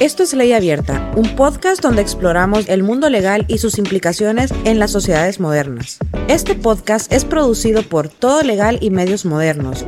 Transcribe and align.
Esto 0.00 0.24
es 0.24 0.34
Ley 0.34 0.52
Abierta, 0.52 1.12
un 1.14 1.36
podcast 1.36 1.80
donde 1.80 2.02
exploramos 2.02 2.68
el 2.68 2.82
mundo 2.82 3.08
legal 3.08 3.44
y 3.46 3.58
sus 3.58 3.78
implicaciones 3.78 4.52
en 4.64 4.80
las 4.80 4.90
sociedades 4.90 5.38
modernas. 5.38 5.98
Este 6.26 6.56
podcast 6.56 7.12
es 7.12 7.24
producido 7.24 7.82
por 7.84 8.08
Todo 8.08 8.42
Legal 8.42 8.78
y 8.80 8.90
Medios 8.90 9.24
Modernos. 9.24 9.86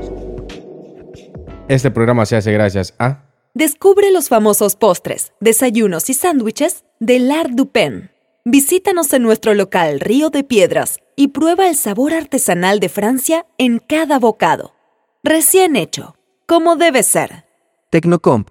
Este 1.68 1.90
programa 1.90 2.26
se 2.26 2.36
hace 2.36 2.52
gracias 2.52 2.94
a... 2.98 3.24
Descubre 3.54 4.12
los 4.12 4.28
famosos 4.28 4.76
postres, 4.76 5.32
desayunos 5.40 6.08
y 6.10 6.14
sándwiches 6.14 6.84
de 7.00 7.18
L'Art 7.18 7.50
du 7.50 7.70
Pen. 7.70 8.10
Visítanos 8.44 9.12
en 9.12 9.22
nuestro 9.22 9.54
local 9.54 9.98
Río 9.98 10.30
de 10.30 10.44
Piedras 10.44 11.00
y 11.16 11.28
prueba 11.28 11.68
el 11.68 11.74
sabor 11.74 12.14
artesanal 12.14 12.78
de 12.78 12.88
Francia 12.88 13.46
en 13.58 13.80
cada 13.80 14.18
bocado. 14.18 14.74
Recién 15.24 15.74
hecho, 15.74 16.14
como 16.46 16.76
debe 16.76 17.02
ser. 17.02 17.44
Tecnocomp, 17.90 18.50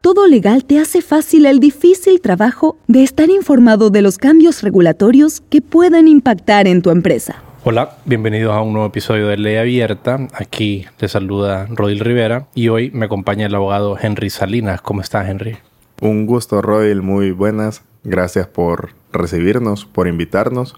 Todo 0.00 0.28
Legal 0.28 0.64
te 0.64 0.78
hace 0.78 1.02
fácil 1.02 1.44
el 1.44 1.58
difícil 1.58 2.20
trabajo 2.20 2.76
de 2.86 3.02
estar 3.02 3.30
informado 3.30 3.90
de 3.90 4.00
los 4.00 4.16
cambios 4.16 4.62
regulatorios 4.62 5.40
que 5.50 5.60
pueden 5.60 6.06
impactar 6.06 6.68
en 6.68 6.82
tu 6.82 6.90
empresa. 6.90 7.42
Hola, 7.64 7.96
bienvenidos 8.04 8.54
a 8.54 8.62
un 8.62 8.74
nuevo 8.74 8.86
episodio 8.86 9.26
de 9.26 9.36
Ley 9.36 9.56
Abierta. 9.56 10.28
Aquí 10.34 10.86
te 10.98 11.08
saluda 11.08 11.66
Rodil 11.68 11.98
Rivera 11.98 12.46
y 12.54 12.68
hoy 12.68 12.92
me 12.92 13.06
acompaña 13.06 13.46
el 13.46 13.54
abogado 13.56 13.98
Henry 14.00 14.30
Salinas. 14.30 14.80
¿Cómo 14.82 15.00
estás, 15.00 15.28
Henry? 15.28 15.58
Un 16.00 16.26
gusto, 16.26 16.62
Rodil. 16.62 17.02
Muy 17.02 17.32
buenas. 17.32 17.82
Gracias 18.04 18.46
por 18.46 18.90
recibirnos, 19.12 19.84
por 19.84 20.06
invitarnos 20.06 20.76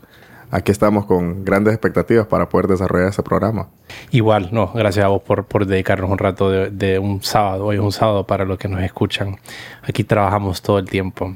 aquí 0.50 0.72
estamos 0.72 1.06
con 1.06 1.44
grandes 1.44 1.74
expectativas 1.74 2.26
para 2.26 2.48
poder 2.48 2.66
desarrollar 2.66 3.08
ese 3.08 3.22
programa. 3.22 3.68
Igual, 4.10 4.48
no, 4.52 4.72
gracias 4.72 5.04
a 5.04 5.08
vos 5.08 5.22
por, 5.22 5.46
por 5.46 5.66
dedicarnos 5.66 6.10
un 6.10 6.18
rato 6.18 6.50
de, 6.50 6.70
de, 6.70 6.98
un 6.98 7.22
sábado. 7.22 7.66
Hoy 7.66 7.76
es 7.76 7.82
un 7.82 7.92
sábado 7.92 8.26
para 8.26 8.44
los 8.44 8.58
que 8.58 8.68
nos 8.68 8.82
escuchan. 8.82 9.36
Aquí 9.82 10.04
trabajamos 10.04 10.62
todo 10.62 10.78
el 10.78 10.88
tiempo. 10.88 11.34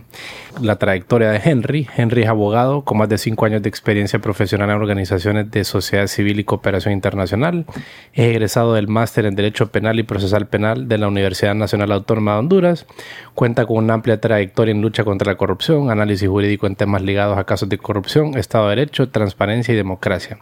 La 0.60 0.76
trayectoria 0.76 1.30
de 1.30 1.40
Henry. 1.44 1.88
Henry 1.96 2.22
es 2.22 2.28
abogado 2.28 2.82
con 2.82 2.98
más 2.98 3.08
de 3.08 3.18
cinco 3.18 3.46
años 3.46 3.62
de 3.62 3.68
experiencia 3.68 4.20
profesional 4.20 4.70
en 4.70 4.76
organizaciones 4.76 5.50
de 5.50 5.64
sociedad 5.64 6.06
civil 6.06 6.38
y 6.38 6.44
cooperación 6.44 6.94
internacional. 6.94 7.66
Es 8.12 8.26
egresado 8.28 8.74
del 8.74 8.86
máster 8.86 9.26
en 9.26 9.34
Derecho 9.34 9.72
Penal 9.72 9.98
y 9.98 10.04
Procesal 10.04 10.46
Penal 10.46 10.88
de 10.88 10.98
la 10.98 11.08
Universidad 11.08 11.54
Nacional 11.54 11.90
Autónoma 11.92 12.34
de 12.34 12.38
Honduras. 12.38 12.86
Cuenta 13.34 13.66
con 13.66 13.78
una 13.78 13.94
amplia 13.94 14.20
trayectoria 14.20 14.72
en 14.72 14.80
lucha 14.80 15.04
contra 15.04 15.32
la 15.32 15.38
corrupción, 15.38 15.90
análisis 15.90 16.28
jurídico 16.28 16.66
en 16.66 16.76
temas 16.76 17.02
ligados 17.02 17.36
a 17.36 17.44
casos 17.44 17.68
de 17.68 17.78
corrupción, 17.78 18.38
Estado 18.38 18.68
de 18.68 18.76
Derecho, 18.76 19.03
transparencia 19.08 19.72
y 19.72 19.76
democracia. 19.76 20.38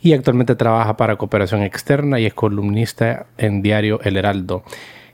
Y 0.00 0.12
actualmente 0.12 0.54
trabaja 0.54 0.96
para 0.96 1.16
cooperación 1.16 1.62
externa 1.62 2.20
y 2.20 2.26
es 2.26 2.34
columnista 2.34 3.26
en 3.38 3.62
diario 3.62 4.00
El 4.02 4.16
Heraldo. 4.16 4.62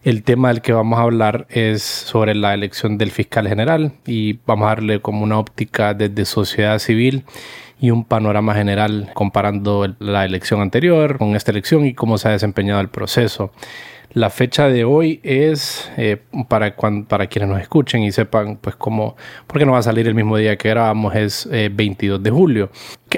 El 0.04 0.24
tema 0.24 0.48
del 0.48 0.62
que 0.62 0.72
vamos 0.72 0.98
a 0.98 1.02
hablar 1.02 1.46
es 1.48 1.82
sobre 1.82 2.34
la 2.34 2.54
elección 2.54 2.98
del 2.98 3.12
fiscal 3.12 3.46
general 3.46 3.92
y 4.04 4.40
vamos 4.46 4.66
a 4.66 4.70
darle 4.70 5.00
como 5.00 5.22
una 5.22 5.38
óptica 5.38 5.94
desde 5.94 6.24
sociedad 6.24 6.80
civil 6.80 7.24
y 7.80 7.90
un 7.90 8.04
panorama 8.04 8.54
general 8.54 9.10
comparando 9.14 9.94
la 10.00 10.24
elección 10.24 10.60
anterior 10.60 11.18
con 11.18 11.36
esta 11.36 11.52
elección 11.52 11.86
y 11.86 11.94
cómo 11.94 12.18
se 12.18 12.28
ha 12.28 12.32
desempeñado 12.32 12.80
el 12.80 12.88
proceso. 12.88 13.52
La 14.14 14.28
fecha 14.28 14.68
de 14.68 14.84
hoy 14.84 15.20
es 15.22 15.90
eh, 15.96 16.20
para, 16.48 16.76
para 16.76 17.26
quienes 17.28 17.48
nos 17.48 17.60
escuchen 17.60 18.02
y 18.02 18.12
sepan 18.12 18.58
pues 18.60 18.76
cómo, 18.76 19.16
porque 19.46 19.64
no 19.64 19.72
va 19.72 19.78
a 19.78 19.82
salir 19.82 20.06
el 20.06 20.14
mismo 20.14 20.36
día 20.36 20.56
que 20.56 20.68
grabamos, 20.68 21.14
es 21.14 21.48
22 21.50 22.18
eh, 22.18 22.22
de 22.22 22.30
julio. 22.30 22.70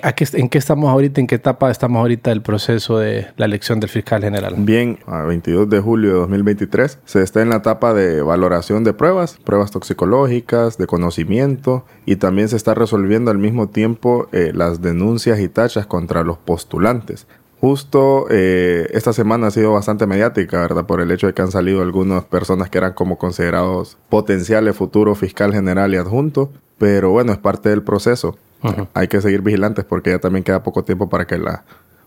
¿En 0.03 0.49
qué 0.49 0.59
estamos 0.59 0.91
ahorita? 0.91 1.21
¿En 1.21 1.27
qué 1.27 1.35
etapa 1.35 1.71
estamos 1.71 1.99
ahorita 2.01 2.31
del 2.31 2.43
proceso 2.43 2.99
de 2.99 3.27
la 3.37 3.47
elección 3.47 3.81
del 3.81 3.91
fiscal 3.91 4.23
general? 4.23 4.55
Bien, 4.59 4.99
a 5.07 5.23
22 5.23 5.69
de 5.69 5.81
julio 5.81 6.11
de 6.11 6.19
2023 6.21 7.01
se 7.05 7.23
está 7.23 7.43
en 7.43 7.51
la 7.51 7.57
etapa 7.57 7.93
de 7.93 8.23
valoración 8.23 8.85
de 8.85 8.93
pruebas, 8.93 9.39
pruebas 9.45 9.73
toxicológicas, 9.73 10.79
de 10.79 10.87
conocimiento 10.87 11.85
y 12.07 12.17
también 12.17 12.49
se 12.49 12.57
está 12.57 12.75
resolviendo 12.75 13.33
al 13.33 13.39
mismo 13.39 13.69
tiempo 13.69 14.29
eh, 14.33 14.53
las 14.55 14.81
denuncias 14.81 15.41
y 15.41 15.49
tachas 15.49 15.87
contra 15.87 16.23
los 16.23 16.39
postulantes. 16.39 17.27
Justo 17.65 18.27
eh, 18.29 18.91
esta 18.93 19.15
semana 19.15 19.47
ha 19.47 19.51
sido 19.51 19.73
bastante 19.73 20.07
mediática, 20.07 20.61
¿verdad? 20.61 20.85
Por 20.85 21.01
el 21.01 21.11
hecho 21.11 21.29
de 21.29 21.33
que 21.33 21.41
han 21.41 21.51
salido 21.51 21.81
algunas 21.81 22.23
personas 22.23 22.69
que 22.69 22.77
eran 22.77 22.93
como 22.93 23.17
considerados 23.17 23.97
potenciales 24.11 24.77
futuros 24.77 25.17
fiscal 25.17 25.51
general 25.51 25.95
y 25.95 25.97
adjunto. 25.97 26.53
Pero 26.77 27.09
bueno, 27.09 27.33
es 27.33 27.39
parte 27.39 27.71
del 27.71 27.83
proceso. 27.83 28.37
Hay 28.93 29.09
que 29.09 29.23
seguir 29.23 29.41
vigilantes 29.41 29.87
porque 29.87 30.11
ya 30.11 30.19
también 30.19 30.45
queda 30.45 30.63
poco 30.63 30.85
tiempo 30.85 31.09
para 31.09 31.27
que 31.27 31.39
la 31.39 31.65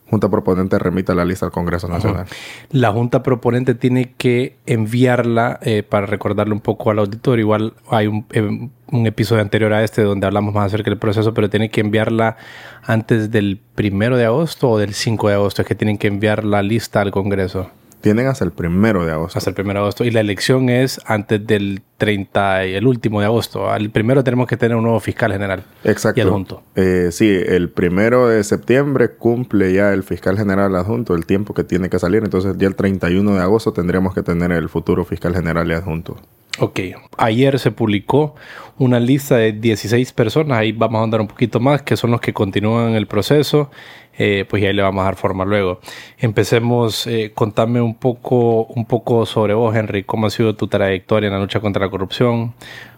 Junta 0.10 0.30
Proponente 0.30 0.80
remita 0.80 1.14
la 1.14 1.26
lista 1.26 1.46
al 1.46 1.52
Congreso 1.52 1.88
Nacional. 1.88 2.26
La 2.72 2.92
Junta 2.92 3.24
Proponente 3.24 3.76
tiene 3.76 4.14
que 4.18 4.56
enviarla, 4.66 5.60
eh, 5.62 5.84
para 5.84 6.06
recordarle 6.06 6.54
un 6.54 6.62
poco 6.62 6.92
al 6.92 7.00
auditor, 7.00 7.40
igual 7.40 7.74
hay 7.90 8.08
un, 8.08 8.26
eh, 8.32 8.42
un, 8.42 9.06
episodio 9.06 9.42
anterior 9.42 9.74
a 9.74 9.84
este 9.84 10.04
donde 10.04 10.26
hablamos 10.26 10.54
más 10.54 10.68
acerca 10.68 10.90
del 10.90 11.00
proceso, 11.00 11.34
pero 11.34 11.50
tiene 11.50 11.70
que 11.70 11.82
enviarla 11.82 12.38
antes 12.84 13.32
del 13.32 13.60
primero 13.76 14.16
de 14.16 14.26
agosto 14.26 14.70
o 14.70 14.78
del 14.78 14.94
5 14.94 15.28
de 15.28 15.34
agosto, 15.36 15.62
es 15.62 15.68
que 15.68 15.76
tienen 15.76 15.98
que 15.98 16.08
enviar 16.08 16.46
la 16.46 16.62
lista 16.62 17.02
al 17.02 17.12
Congreso. 17.12 17.70
Tienen 18.08 18.28
hasta 18.28 18.46
el 18.46 18.54
primero 18.54 19.06
de 19.06 19.12
agosto. 19.12 19.38
Hasta 19.38 19.50
el 19.50 19.54
primero 19.54 19.80
de 19.80 19.84
agosto. 19.84 20.06
Y 20.06 20.12
la 20.12 20.22
elección 20.22 20.70
es 20.70 21.02
antes 21.06 21.46
del 21.46 21.82
30 21.98 22.68
y 22.68 22.76
el 22.76 22.88
último 22.88 23.20
de 23.20 23.26
agosto. 23.26 23.70
Al 23.70 23.90
primero 23.90 24.24
tenemos 24.24 24.48
que 24.48 24.56
tener 24.56 24.78
un 24.78 24.84
nuevo 24.84 25.02
fiscal 25.02 25.34
general. 25.34 25.66
Exacto. 25.84 26.18
Y 26.18 26.24
adjunto. 26.24 26.64
Eh, 26.78 27.10
sí, 27.12 27.30
el 27.30 27.70
primero 27.70 28.30
de 28.30 28.46
septiembre 28.46 29.10
cumple 29.12 29.74
ya 29.74 29.92
el 29.92 30.04
fiscal 30.04 30.38
general 30.38 30.74
adjunto 30.78 31.16
el 31.16 31.26
tiempo 31.26 31.54
que 31.54 31.66
tiene 31.66 31.90
que 31.90 32.00
salir. 32.00 32.24
Entonces 32.24 32.56
ya 32.58 32.70
el 32.70 32.76
31 32.78 33.36
de 33.36 33.42
agosto 33.42 33.74
tendremos 33.74 34.14
que 34.14 34.24
tener 34.24 34.54
el 34.54 34.70
futuro 34.70 35.04
fiscal 35.04 35.36
general 35.36 35.70
y 35.70 35.74
adjunto. 35.74 36.16
Ok, 36.60 36.80
ayer 37.18 37.60
se 37.60 37.70
publicó 37.70 38.34
una 38.80 39.00
lista 39.00 39.38
de 39.38 39.52
16 39.54 40.12
personas, 40.14 40.58
ahí 40.58 40.72
vamos 40.72 41.00
a 41.00 41.04
andar 41.04 41.22
un 41.22 41.28
poquito 41.28 41.60
más, 41.60 41.84
que 41.84 41.96
son 41.96 42.10
los 42.10 42.20
que 42.20 42.34
continúan 42.34 42.94
el 42.94 43.06
proceso, 43.06 43.70
eh, 44.18 44.44
pues 44.50 44.64
ya 44.64 44.70
ahí 44.70 44.74
le 44.74 44.82
vamos 44.82 45.02
a 45.02 45.06
dar 45.06 45.16
forma 45.18 45.46
luego. 45.46 45.80
Empecemos, 46.18 47.06
eh, 47.06 47.32
contame 47.36 47.80
un 47.80 47.94
poco, 47.94 48.66
un 48.66 48.86
poco 48.86 49.28
sobre 49.28 49.54
vos, 49.54 49.76
Henry, 49.76 50.04
cómo 50.04 50.26
ha 50.26 50.30
sido 50.32 50.56
tu 50.56 50.68
trayectoria 50.68 51.28
en 51.28 51.34
la 51.34 51.40
lucha 51.40 51.60
contra 51.60 51.86
la 51.86 51.92
corrupción 51.92 52.56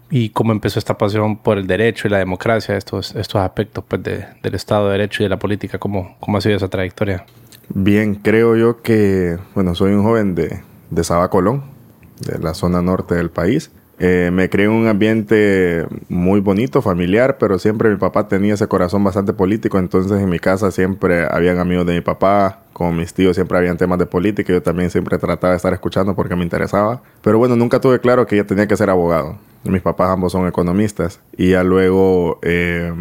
y 0.09 0.29
cómo 0.29 0.53
empezó 0.53 0.79
esta 0.79 0.97
pasión 0.97 1.35
por 1.37 1.57
el 1.57 1.67
derecho 1.67 2.07
y 2.07 2.11
la 2.11 2.17
democracia, 2.19 2.77
estos, 2.77 3.13
estos 3.13 3.41
aspectos 3.41 3.83
pues, 3.85 4.01
del 4.01 4.55
Estado 4.55 4.85
de 4.85 4.93
Derecho 4.93 5.23
y 5.23 5.25
de 5.25 5.29
la 5.29 5.39
política, 5.39 5.77
¿cómo, 5.79 6.15
cómo 6.21 6.37
ha 6.37 6.41
sido 6.41 6.55
esa 6.55 6.69
trayectoria? 6.69 7.25
Bien, 7.67 8.15
creo 8.15 8.55
yo 8.55 8.81
que, 8.81 9.37
bueno, 9.53 9.75
soy 9.75 9.91
un 9.91 10.03
joven 10.03 10.33
de, 10.33 10.61
de 10.89 11.03
Saba 11.03 11.29
Colón 11.29 11.78
de 12.19 12.39
la 12.39 12.53
zona 12.53 12.81
norte 12.81 13.15
del 13.15 13.29
país. 13.29 13.71
Eh, 14.01 14.29
me 14.31 14.49
creé 14.49 14.69
un 14.69 14.87
ambiente 14.87 15.85
muy 16.07 16.39
bonito, 16.39 16.81
familiar, 16.81 17.37
pero 17.37 17.59
siempre 17.59 17.89
mi 17.89 17.97
papá 17.97 18.29
tenía 18.29 18.53
ese 18.53 18.65
corazón 18.65 19.03
bastante 19.03 19.33
político, 19.33 19.77
entonces 19.77 20.21
en 20.21 20.29
mi 20.29 20.39
casa 20.39 20.71
siempre 20.71 21.27
habían 21.29 21.59
amigos 21.59 21.85
de 21.85 21.95
mi 21.95 22.01
papá, 22.01 22.61
con 22.71 22.95
mis 22.95 23.13
tíos 23.13 23.35
siempre 23.35 23.57
habían 23.57 23.75
temas 23.75 23.99
de 23.99 24.05
política, 24.05 24.53
yo 24.53 24.63
también 24.63 24.89
siempre 24.89 25.17
trataba 25.17 25.51
de 25.51 25.57
estar 25.57 25.73
escuchando 25.73 26.15
porque 26.15 26.37
me 26.37 26.43
interesaba, 26.43 27.01
pero 27.21 27.39
bueno, 27.39 27.57
nunca 27.57 27.81
tuve 27.81 27.99
claro 27.99 28.25
que 28.25 28.35
ella 28.35 28.47
tenía 28.47 28.67
que 28.67 28.77
ser 28.77 28.89
abogado. 28.89 29.37
Mis 29.65 29.81
papás 29.81 30.09
ambos 30.11 30.31
son 30.31 30.47
economistas 30.47 31.19
y 31.35 31.49
ya 31.49 31.63
luego 31.65 32.39
eh, 32.41 32.93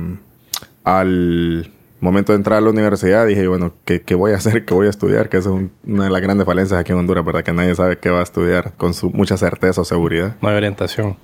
al 0.82 1.70
momento 2.00 2.32
de 2.32 2.36
entrar 2.36 2.58
a 2.58 2.60
la 2.60 2.70
universidad 2.70 3.26
dije, 3.26 3.46
bueno, 3.48 3.74
¿qué, 3.84 4.02
¿qué, 4.02 4.14
voy 4.14 4.32
a 4.32 4.36
hacer? 4.36 4.64
¿Qué 4.64 4.74
voy 4.74 4.86
a 4.86 4.90
estudiar? 4.90 5.28
Que 5.28 5.38
es 5.38 5.46
una 5.46 6.04
de 6.04 6.10
las 6.10 6.20
grandes 6.20 6.46
falencias 6.46 6.78
aquí 6.78 6.92
en 6.92 6.98
Honduras, 6.98 7.24
¿verdad? 7.24 7.42
Que 7.42 7.52
nadie 7.52 7.74
sabe 7.74 7.98
qué 7.98 8.10
va 8.10 8.20
a 8.20 8.22
estudiar 8.22 8.74
con 8.76 8.94
su, 8.94 9.10
mucha 9.10 9.36
certeza 9.36 9.80
o 9.80 9.84
seguridad. 9.84 10.36
No 10.40 10.48
hay 10.48 10.56
orientación. 10.56 11.16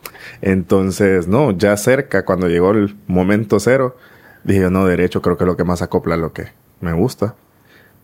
Entonces, 0.42 1.28
no, 1.28 1.52
ya 1.52 1.76
cerca, 1.76 2.24
cuando 2.24 2.48
llegó 2.48 2.72
el 2.72 2.96
momento 3.06 3.60
cero, 3.60 3.96
dije, 4.42 4.70
no, 4.70 4.86
derecho 4.86 5.22
creo 5.22 5.36
que 5.36 5.44
es 5.44 5.48
lo 5.48 5.56
que 5.56 5.64
más 5.64 5.82
acopla 5.82 6.14
a 6.14 6.18
lo 6.18 6.32
que 6.32 6.48
me 6.80 6.92
gusta. 6.92 7.34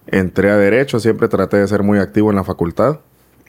Entré 0.06 0.50
a 0.50 0.56
derecho, 0.56 1.00
siempre 1.00 1.28
traté 1.28 1.58
de 1.58 1.68
ser 1.68 1.82
muy 1.82 1.98
activo 1.98 2.30
en 2.30 2.36
la 2.36 2.44
facultad, 2.44 3.00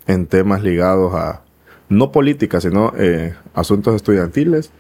en 0.08 0.28
temas 0.28 0.64
ligados 0.64 1.14
a, 1.14 1.42
no 1.90 2.12
política, 2.12 2.62
sino 2.62 2.94
eh, 2.98 3.36
asuntos 3.54 3.96
estudiantiles 3.96 4.72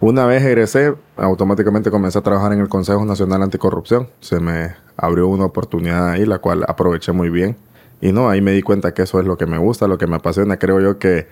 una 0.00 0.26
vez 0.26 0.42
egresé, 0.44 0.94
automáticamente 1.16 1.90
comencé 1.90 2.18
a 2.18 2.22
trabajar 2.22 2.52
en 2.52 2.60
el 2.60 2.68
Consejo 2.68 3.04
Nacional 3.04 3.42
Anticorrupción. 3.42 4.08
Se 4.20 4.40
me 4.40 4.74
abrió 4.96 5.28
una 5.28 5.44
oportunidad 5.44 6.10
ahí, 6.10 6.26
la 6.26 6.38
cual 6.38 6.64
aproveché 6.68 7.12
muy 7.12 7.30
bien. 7.30 7.56
Y 8.00 8.12
no, 8.12 8.28
ahí 8.28 8.40
me 8.40 8.52
di 8.52 8.62
cuenta 8.62 8.92
que 8.92 9.02
eso 9.02 9.18
es 9.20 9.26
lo 9.26 9.38
que 9.38 9.46
me 9.46 9.58
gusta, 9.58 9.88
lo 9.88 9.96
que 9.96 10.06
me 10.06 10.16
apasiona. 10.16 10.58
Creo 10.58 10.80
yo 10.80 10.98
que 10.98 11.26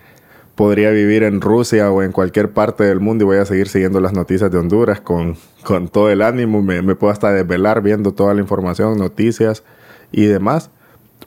podría 0.55 0.91
vivir 0.91 1.23
en 1.23 1.41
Rusia 1.41 1.91
o 1.91 2.01
en 2.01 2.11
cualquier 2.11 2.51
parte 2.51 2.83
del 2.83 2.99
mundo 2.99 3.23
y 3.23 3.27
voy 3.27 3.37
a 3.37 3.45
seguir 3.45 3.67
siguiendo 3.67 3.99
las 3.99 4.13
noticias 4.13 4.51
de 4.51 4.57
Honduras 4.57 5.01
con, 5.01 5.35
con 5.63 5.87
todo 5.87 6.09
el 6.09 6.21
ánimo. 6.21 6.61
Me, 6.61 6.81
me 6.81 6.95
puedo 6.95 7.11
hasta 7.11 7.31
desvelar 7.31 7.81
viendo 7.81 8.13
toda 8.13 8.33
la 8.33 8.41
información, 8.41 8.97
noticias 8.97 9.63
y 10.11 10.25
demás. 10.25 10.71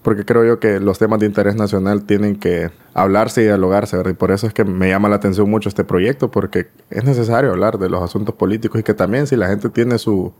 Porque 0.07 0.25
creo 0.25 0.45
yo 0.45 0.61
que 0.61 0.79
los 0.79 1.01
temas 1.01 1.19
de 1.19 1.27
interés 1.27 1.57
nacional 1.57 2.05
tienen 2.05 2.37
que 2.37 2.71
hablarse 2.95 3.41
y 3.41 3.47
dialogarse, 3.47 3.97
¿verdad? 3.97 4.13
Y 4.13 4.15
por 4.15 4.31
eso 4.31 4.47
es 4.47 4.55
que 4.55 4.65
me 4.65 4.89
llama 4.89 5.09
la 5.09 5.17
atención 5.17 5.51
mucho 5.51 5.69
este 5.69 5.83
proyecto, 5.83 6.31
porque 6.31 6.69
es 6.91 7.03
necesario 7.03 7.51
hablar 7.51 7.81
de 7.81 7.89
los 7.89 8.01
asuntos 8.01 8.33
políticos 8.37 8.79
y 8.79 8.85
que 8.85 8.95
también 8.95 9.27
si 9.27 9.35
la 9.35 9.49
gente 9.49 9.69
tiene 9.69 9.99
su, 9.99 10.33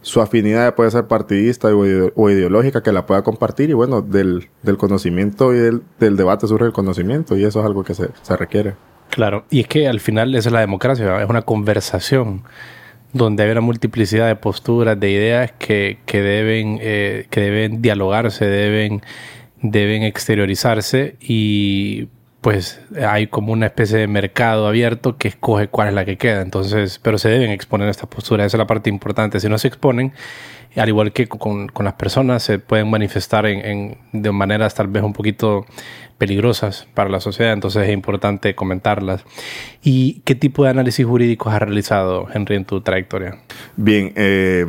su 0.00 0.22
afinidad 0.22 0.74
puede 0.74 0.90
ser 0.90 1.06
partidista 1.06 1.68
o, 1.68 2.30
ideológica 2.30 2.82
que 2.82 2.92
la 2.92 3.04
pueda 3.04 3.22
compartir 3.22 3.68
y 3.68 3.74
bueno, 3.74 4.00
del, 4.00 4.48
del 4.62 4.78
conocimiento 4.78 5.52
y 5.52 5.58
del, 5.58 5.82
debate 6.16 6.46
surge 6.46 6.64
el 6.64 6.72
conocimiento 6.72 7.36
y 7.36 7.44
eso 7.44 7.60
es 7.60 7.66
algo 7.66 7.84
que 7.84 7.92
se, 7.92 8.08
se, 8.22 8.36
requiere. 8.38 8.74
Claro, 9.10 9.44
y 9.50 9.60
es 9.60 9.68
que 9.68 9.86
al 9.86 10.00
final 10.00 10.34
esa 10.34 10.48
es 10.48 10.52
la 10.54 10.60
democracia, 10.60 11.22
es 11.22 11.28
una 11.28 11.42
conversación 11.42 12.44
donde 13.14 13.44
hay 13.44 13.50
una 13.50 13.62
multiplicidad 13.62 14.26
de 14.26 14.36
posturas, 14.36 14.98
de 15.00 15.10
ideas 15.10 15.52
que, 15.52 15.98
que 16.04 16.20
deben, 16.20 16.78
eh, 16.82 17.26
que 17.30 17.40
deben 17.40 17.80
dialogarse, 17.80 18.44
deben, 18.44 19.02
deben 19.62 20.02
exteriorizarse 20.02 21.16
y 21.20 22.08
pues 22.44 22.78
hay 23.08 23.28
como 23.28 23.54
una 23.54 23.64
especie 23.64 23.96
de 23.96 24.06
mercado 24.06 24.66
abierto 24.66 25.16
que 25.16 25.28
escoge 25.28 25.68
cuál 25.68 25.88
es 25.88 25.94
la 25.94 26.04
que 26.04 26.18
queda. 26.18 26.42
Entonces, 26.42 27.00
pero 27.02 27.16
se 27.16 27.30
deben 27.30 27.50
exponer 27.50 27.88
estas 27.88 28.06
posturas, 28.10 28.48
esa 28.48 28.58
es 28.58 28.58
la 28.58 28.66
parte 28.66 28.90
importante. 28.90 29.40
Si 29.40 29.48
no 29.48 29.56
se 29.56 29.68
exponen, 29.68 30.12
al 30.76 30.86
igual 30.90 31.14
que 31.14 31.26
con, 31.26 31.68
con 31.68 31.86
las 31.86 31.94
personas, 31.94 32.42
se 32.42 32.58
pueden 32.58 32.90
manifestar 32.90 33.46
en, 33.46 33.64
en, 33.64 33.98
de 34.12 34.30
maneras 34.30 34.74
tal 34.74 34.88
vez 34.88 35.02
un 35.02 35.14
poquito 35.14 35.64
peligrosas 36.18 36.86
para 36.92 37.08
la 37.08 37.20
sociedad, 37.20 37.54
entonces 37.54 37.84
es 37.84 37.94
importante 37.94 38.54
comentarlas. 38.54 39.24
¿Y 39.82 40.20
qué 40.26 40.34
tipo 40.34 40.64
de 40.64 40.70
análisis 40.70 41.06
jurídicos 41.06 41.50
has 41.50 41.62
realizado, 41.62 42.28
Henry, 42.30 42.56
en 42.56 42.66
tu 42.66 42.82
trayectoria? 42.82 43.38
Bien, 43.76 44.12
eh, 44.16 44.66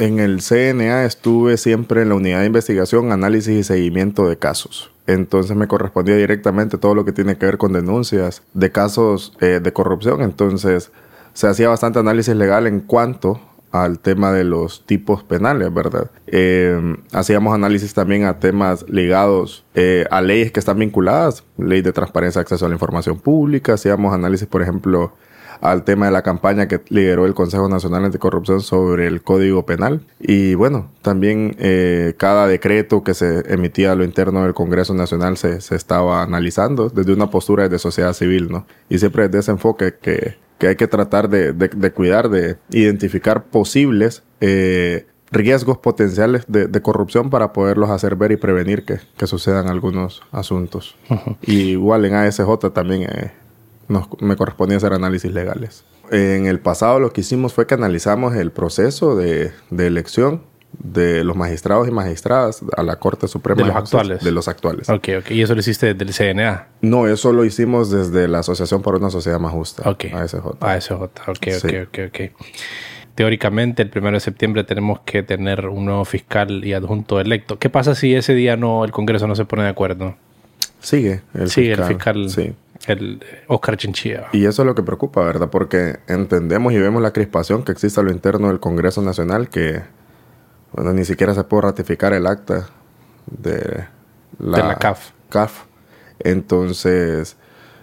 en 0.00 0.18
el 0.18 0.40
CNA 0.40 1.04
estuve 1.04 1.58
siempre 1.58 2.02
en 2.02 2.08
la 2.08 2.14
unidad 2.14 2.40
de 2.40 2.46
investigación, 2.46 3.12
análisis 3.12 3.54
y 3.54 3.62
seguimiento 3.62 4.28
de 4.28 4.38
casos. 4.38 4.90
Entonces 5.06 5.54
me 5.56 5.68
correspondía 5.68 6.16
directamente 6.16 6.78
todo 6.78 6.94
lo 6.94 7.04
que 7.04 7.12
tiene 7.12 7.36
que 7.36 7.44
ver 7.44 7.58
con 7.58 7.74
denuncias 7.74 8.42
de 8.54 8.72
casos 8.72 9.36
eh, 9.40 9.60
de 9.62 9.72
corrupción. 9.74 10.22
Entonces 10.22 10.90
se 11.34 11.48
hacía 11.48 11.68
bastante 11.68 11.98
análisis 11.98 12.34
legal 12.34 12.66
en 12.66 12.80
cuanto 12.80 13.40
al 13.72 13.98
tema 13.98 14.32
de 14.32 14.44
los 14.44 14.86
tipos 14.86 15.22
penales, 15.22 15.72
¿verdad? 15.72 16.10
Eh, 16.26 16.96
hacíamos 17.12 17.54
análisis 17.54 17.92
también 17.92 18.24
a 18.24 18.40
temas 18.40 18.88
ligados 18.88 19.64
eh, 19.74 20.06
a 20.10 20.22
leyes 20.22 20.50
que 20.50 20.60
están 20.60 20.78
vinculadas, 20.78 21.44
ley 21.58 21.82
de 21.82 21.92
transparencia, 21.92 22.40
acceso 22.40 22.64
a 22.64 22.68
la 22.68 22.74
información 22.74 23.20
pública, 23.20 23.74
hacíamos 23.74 24.14
análisis, 24.14 24.48
por 24.48 24.62
ejemplo, 24.62 25.12
al 25.60 25.84
tema 25.84 26.06
de 26.06 26.12
la 26.12 26.22
campaña 26.22 26.68
que 26.68 26.80
lideró 26.88 27.26
el 27.26 27.34
Consejo 27.34 27.68
Nacional 27.68 28.04
Anticorrupción 28.04 28.60
sobre 28.60 29.06
el 29.06 29.22
Código 29.22 29.66
Penal. 29.66 30.00
Y 30.18 30.54
bueno, 30.54 30.90
también 31.02 31.56
eh, 31.58 32.14
cada 32.16 32.46
decreto 32.46 33.02
que 33.02 33.14
se 33.14 33.52
emitía 33.52 33.92
a 33.92 33.94
lo 33.94 34.04
interno 34.04 34.44
del 34.44 34.54
Congreso 34.54 34.94
Nacional 34.94 35.36
se, 35.36 35.60
se 35.60 35.76
estaba 35.76 36.22
analizando 36.22 36.88
desde 36.88 37.12
una 37.12 37.30
postura 37.30 37.68
de 37.68 37.78
sociedad 37.78 38.12
civil, 38.12 38.48
¿no? 38.50 38.66
Y 38.88 38.98
siempre 38.98 39.28
desde 39.28 39.40
ese 39.40 39.50
enfoque 39.52 39.94
que, 40.00 40.36
que 40.58 40.68
hay 40.68 40.76
que 40.76 40.86
tratar 40.86 41.28
de, 41.28 41.52
de, 41.52 41.68
de 41.68 41.90
cuidar, 41.92 42.28
de 42.28 42.56
identificar 42.70 43.44
posibles 43.44 44.22
eh, 44.40 45.06
riesgos 45.30 45.78
potenciales 45.78 46.44
de, 46.48 46.66
de, 46.66 46.82
corrupción 46.82 47.30
para 47.30 47.52
poderlos 47.52 47.90
hacer 47.90 48.16
ver 48.16 48.32
y 48.32 48.36
prevenir 48.36 48.84
que, 48.84 48.98
que 49.16 49.26
sucedan 49.26 49.68
algunos 49.68 50.22
asuntos. 50.32 50.96
Uh 51.08 51.14
-huh. 51.14 51.36
y 51.42 51.70
igual 51.70 52.04
en 52.04 52.14
ASJ 52.14 52.70
también 52.72 53.02
eh, 53.02 53.32
nos, 53.90 54.08
me 54.20 54.36
correspondía 54.36 54.76
hacer 54.76 54.92
análisis 54.92 55.32
legales. 55.32 55.84
En 56.10 56.46
el 56.46 56.60
pasado 56.60 56.98
lo 56.98 57.12
que 57.12 57.20
hicimos 57.20 57.52
fue 57.52 57.66
que 57.66 57.74
analizamos 57.74 58.34
el 58.34 58.50
proceso 58.50 59.16
de, 59.16 59.52
de 59.70 59.86
elección 59.86 60.42
de 60.72 61.24
los 61.24 61.36
magistrados 61.36 61.88
y 61.88 61.90
magistradas 61.90 62.62
a 62.76 62.82
la 62.82 62.96
Corte 62.96 63.28
Suprema. 63.28 63.62
De 63.62 63.68
los 63.68 63.76
actuales. 63.76 64.24
De 64.24 64.30
los 64.30 64.48
actuales. 64.48 64.88
Ok, 64.88 65.08
ok. 65.18 65.30
¿Y 65.32 65.42
eso 65.42 65.54
lo 65.54 65.60
hiciste 65.60 65.92
desde 65.94 66.28
el 66.28 66.34
CNA? 66.34 66.68
No, 66.80 67.06
eso 67.06 67.32
lo 67.32 67.44
hicimos 67.44 67.90
desde 67.90 68.28
la 68.28 68.38
Asociación 68.38 68.80
por 68.82 68.94
una 68.94 69.10
Sociedad 69.10 69.38
Más 69.40 69.52
Justa. 69.52 69.88
Ok. 69.88 70.06
ASJ. 70.12 70.56
ASJ, 70.60 70.92
ok, 70.92 71.10
sí. 71.60 71.66
ok, 71.66 71.88
ok, 71.88 71.98
ok. 72.08 72.20
Teóricamente, 73.14 73.82
el 73.82 73.90
primero 73.90 74.16
de 74.16 74.20
septiembre 74.20 74.64
tenemos 74.64 75.00
que 75.00 75.22
tener 75.22 75.66
un 75.66 75.84
nuevo 75.84 76.04
fiscal 76.04 76.64
y 76.64 76.72
adjunto 76.72 77.20
electo. 77.20 77.58
¿Qué 77.58 77.68
pasa 77.68 77.94
si 77.94 78.14
ese 78.14 78.34
día 78.34 78.56
no 78.56 78.84
el 78.84 78.92
Congreso 78.92 79.26
no 79.26 79.34
se 79.34 79.44
pone 79.44 79.64
de 79.64 79.68
acuerdo? 79.68 80.16
Sigue 80.78 81.22
el 81.34 81.50
Sigue 81.50 81.76
fiscal. 81.76 81.88
el 81.88 81.94
fiscal. 81.94 82.30
Sí 82.30 82.54
el 82.86 83.22
Oscar 83.46 83.76
Chinchilla. 83.76 84.28
Y 84.32 84.46
eso 84.46 84.62
es 84.62 84.66
lo 84.66 84.74
que 84.74 84.82
preocupa, 84.82 85.22
¿verdad? 85.22 85.50
Porque 85.50 86.00
entendemos 86.08 86.72
y 86.72 86.78
vemos 86.78 87.02
la 87.02 87.12
crispación 87.12 87.62
que 87.62 87.72
existe 87.72 88.00
a 88.00 88.02
lo 88.02 88.10
interno 88.10 88.48
del 88.48 88.60
Congreso 88.60 89.02
Nacional 89.02 89.48
que 89.48 89.82
bueno, 90.72 90.92
ni 90.92 91.04
siquiera 91.04 91.34
se 91.34 91.44
puede 91.44 91.62
ratificar 91.62 92.12
el 92.12 92.26
acta 92.26 92.68
de 93.26 93.86
la, 94.38 94.56
de 94.58 94.62
la 94.64 94.76
CAF. 94.76 95.10
CAF. 95.28 95.64
Entonces, 96.20 97.36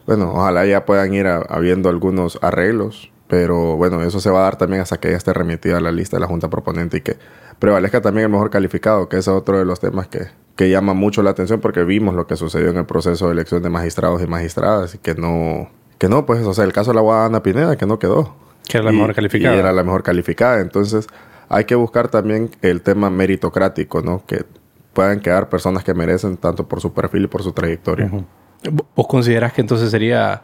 bueno, 0.06 0.32
ojalá 0.34 0.66
ya 0.66 0.86
puedan 0.86 1.14
ir 1.14 1.28
a, 1.28 1.38
habiendo 1.38 1.90
algunos 1.90 2.40
arreglos, 2.42 3.12
pero 3.28 3.76
bueno, 3.76 4.02
eso 4.04 4.20
se 4.20 4.30
va 4.30 4.40
a 4.40 4.44
dar 4.44 4.58
también 4.58 4.82
hasta 4.82 4.98
que 4.98 5.12
ya 5.12 5.18
esté 5.18 5.34
remitida 5.34 5.78
a 5.78 5.82
la 5.82 5.92
lista 5.92 6.18
de 6.18 6.22
la 6.22 6.28
Junta 6.28 6.50
Proponente 6.50 6.98
y 6.98 7.02
que 7.02 7.18
prevalezca 7.60 8.02
también 8.02 8.26
el 8.26 8.32
mejor 8.32 8.50
calificado, 8.50 9.10
que 9.10 9.18
es 9.18 9.28
otro 9.28 9.60
de 9.60 9.66
los 9.66 9.80
temas 9.80 10.08
que, 10.08 10.28
que 10.56 10.70
llama 10.70 10.94
mucho 10.94 11.22
la 11.24 11.32
atención 11.32 11.60
porque 11.60 11.84
vimos 11.84 12.16
lo 12.16 12.28
que 12.28 12.36
sucedió 12.36 12.70
en 12.70 12.78
el 12.78 12.86
proceso 12.86 13.28
de 13.28 13.34
elección 13.34 13.64
de 13.64 13.70
magistrados 13.70 14.22
y 14.22 14.28
magistradas 14.28 14.96
y 14.96 14.98
que 14.98 15.16
no, 15.16 15.70
que 15.98 16.08
no, 16.08 16.26
pues, 16.26 16.46
o 16.46 16.54
sea, 16.54 16.64
el 16.64 16.74
caso 16.74 16.92
de 16.92 16.96
la 16.96 17.02
abogada 17.02 17.26
Ana 17.26 17.44
Pineda, 17.44 17.76
que 17.76 17.86
no 17.86 18.00
quedó. 18.00 18.36
Que 18.68 18.78
era 18.78 18.86
la 18.86 18.94
y, 18.94 18.96
mejor 18.98 19.16
calificada. 19.16 19.56
Y 19.56 19.60
era 19.60 19.72
la 19.72 19.84
mejor 19.84 20.04
calificada. 20.04 20.60
Entonces, 20.60 21.08
hay 21.50 21.66
que 21.66 21.76
buscar 21.76 22.10
también 22.10 22.50
el 22.62 22.82
tema 22.82 23.10
meritocrático, 23.10 24.02
¿no? 24.02 24.24
Que 24.26 24.46
puedan 24.94 25.20
quedar 25.20 25.50
personas 25.50 25.84
que 25.84 25.94
merecen 25.94 26.38
tanto 26.38 26.68
por 26.68 26.82
su 26.82 26.94
perfil 26.94 27.26
y 27.26 27.28
por 27.28 27.44
su 27.44 27.52
trayectoria. 27.52 28.10
Uh 28.12 28.18
-huh. 28.18 28.84
¿Vos 28.96 29.08
considerás 29.08 29.54
que 29.54 29.62
entonces 29.62 29.92
sería 29.92 30.42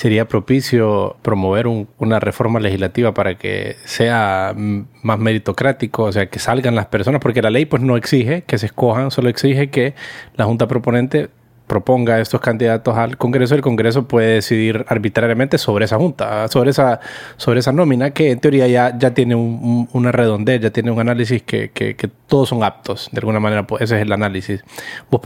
sería 0.00 0.26
propicio 0.26 1.16
promover 1.20 1.66
un, 1.66 1.86
una 1.98 2.20
reforma 2.20 2.58
legislativa 2.58 3.12
para 3.12 3.34
que 3.36 3.76
sea 3.84 4.54
más 4.56 5.18
meritocrático, 5.18 6.04
o 6.04 6.12
sea, 6.12 6.30
que 6.30 6.38
salgan 6.38 6.74
las 6.74 6.86
personas, 6.86 7.20
porque 7.20 7.42
la 7.42 7.50
ley 7.50 7.66
pues 7.66 7.82
no 7.82 7.98
exige 7.98 8.40
que 8.44 8.56
se 8.56 8.64
escojan, 8.64 9.10
solo 9.10 9.28
exige 9.28 9.68
que 9.68 9.92
la 10.36 10.46
Junta 10.46 10.68
Proponente 10.68 11.28
proponga 11.70 12.18
estos 12.18 12.40
candidatos 12.40 12.96
al 12.96 13.16
Congreso, 13.16 13.54
el 13.54 13.60
Congreso 13.60 14.08
puede 14.08 14.34
decidir 14.34 14.84
arbitrariamente 14.88 15.56
sobre 15.56 15.84
esa 15.84 15.98
junta, 15.98 16.48
sobre 16.48 16.70
esa, 16.70 16.98
sobre 17.36 17.60
esa 17.60 17.70
nómina, 17.70 18.10
que 18.10 18.32
en 18.32 18.40
teoría 18.40 18.66
ya, 18.66 18.98
ya 18.98 19.14
tiene 19.14 19.36
un, 19.36 19.60
un, 19.62 19.88
una 19.92 20.10
redondez, 20.10 20.60
ya 20.60 20.70
tiene 20.70 20.90
un 20.90 20.98
análisis 20.98 21.44
que, 21.44 21.70
que, 21.70 21.94
que, 21.94 22.10
todos 22.26 22.48
son 22.48 22.64
aptos, 22.64 23.08
de 23.12 23.20
alguna 23.20 23.38
manera, 23.38 23.68
pues 23.68 23.82
ese 23.82 23.94
es 23.94 24.02
el 24.02 24.10
análisis. 24.10 24.64
¿Vos 25.12 25.20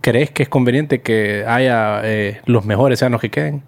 crees 0.00 0.32
que 0.32 0.42
es 0.42 0.48
conveniente 0.48 1.00
que 1.00 1.44
haya 1.46 2.00
eh, 2.02 2.40
los 2.44 2.64
mejores 2.64 2.98
sean 2.98 3.12
los 3.12 3.20
que 3.20 3.30
queden? 3.30 3.62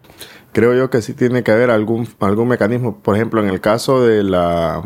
Creo 0.50 0.74
yo 0.74 0.90
que 0.90 1.02
sí 1.02 1.14
tiene 1.14 1.44
que 1.44 1.52
haber 1.52 1.70
algún, 1.70 2.08
algún 2.18 2.48
mecanismo. 2.48 2.98
Por 2.98 3.14
ejemplo, 3.14 3.40
en 3.40 3.50
el 3.50 3.60
caso 3.60 4.04
de 4.04 4.24
la 4.24 4.82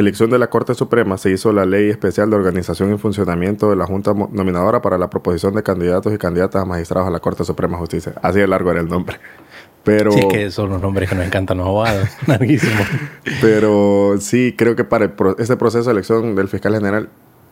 elección 0.00 0.30
de 0.30 0.38
la 0.38 0.48
Corte 0.48 0.74
Suprema 0.74 1.18
se 1.18 1.30
hizo 1.30 1.52
la 1.52 1.64
ley 1.64 1.90
especial 1.90 2.30
de 2.30 2.36
organización 2.36 2.94
y 2.94 2.98
funcionamiento 2.98 3.70
de 3.70 3.76
la 3.76 3.86
Junta 3.86 4.14
Nominadora 4.14 4.82
para 4.82 4.98
la 4.98 5.10
proposición 5.10 5.54
de 5.54 5.62
candidatos 5.62 6.12
y 6.12 6.18
candidatas 6.18 6.62
a 6.62 6.64
magistrados 6.64 7.08
a 7.08 7.10
la 7.10 7.20
Corte 7.20 7.44
Suprema 7.44 7.74
de 7.74 7.80
Justicia. 7.80 8.14
Así 8.22 8.38
de 8.38 8.46
largo 8.46 8.70
era 8.70 8.80
el 8.80 8.88
nombre. 8.88 9.18
Pero... 9.84 10.12
Sí, 10.12 10.26
que 10.28 10.50
son 10.50 10.70
los 10.70 10.82
nombres 10.82 11.08
que 11.08 11.14
nos 11.14 11.26
encantan 11.26 11.58
los 11.58 11.66
abogados. 11.66 12.08
Larguísimo. 12.26 12.80
Pero 13.40 14.16
sí, 14.20 14.54
creo 14.56 14.76
que 14.76 14.84
para 14.84 15.16
pro 15.16 15.36
este 15.38 15.56
proceso 15.56 15.84
de 15.86 15.92
elección 15.92 16.34
del 16.34 16.48
fiscal 16.48 16.74
general 16.74 17.08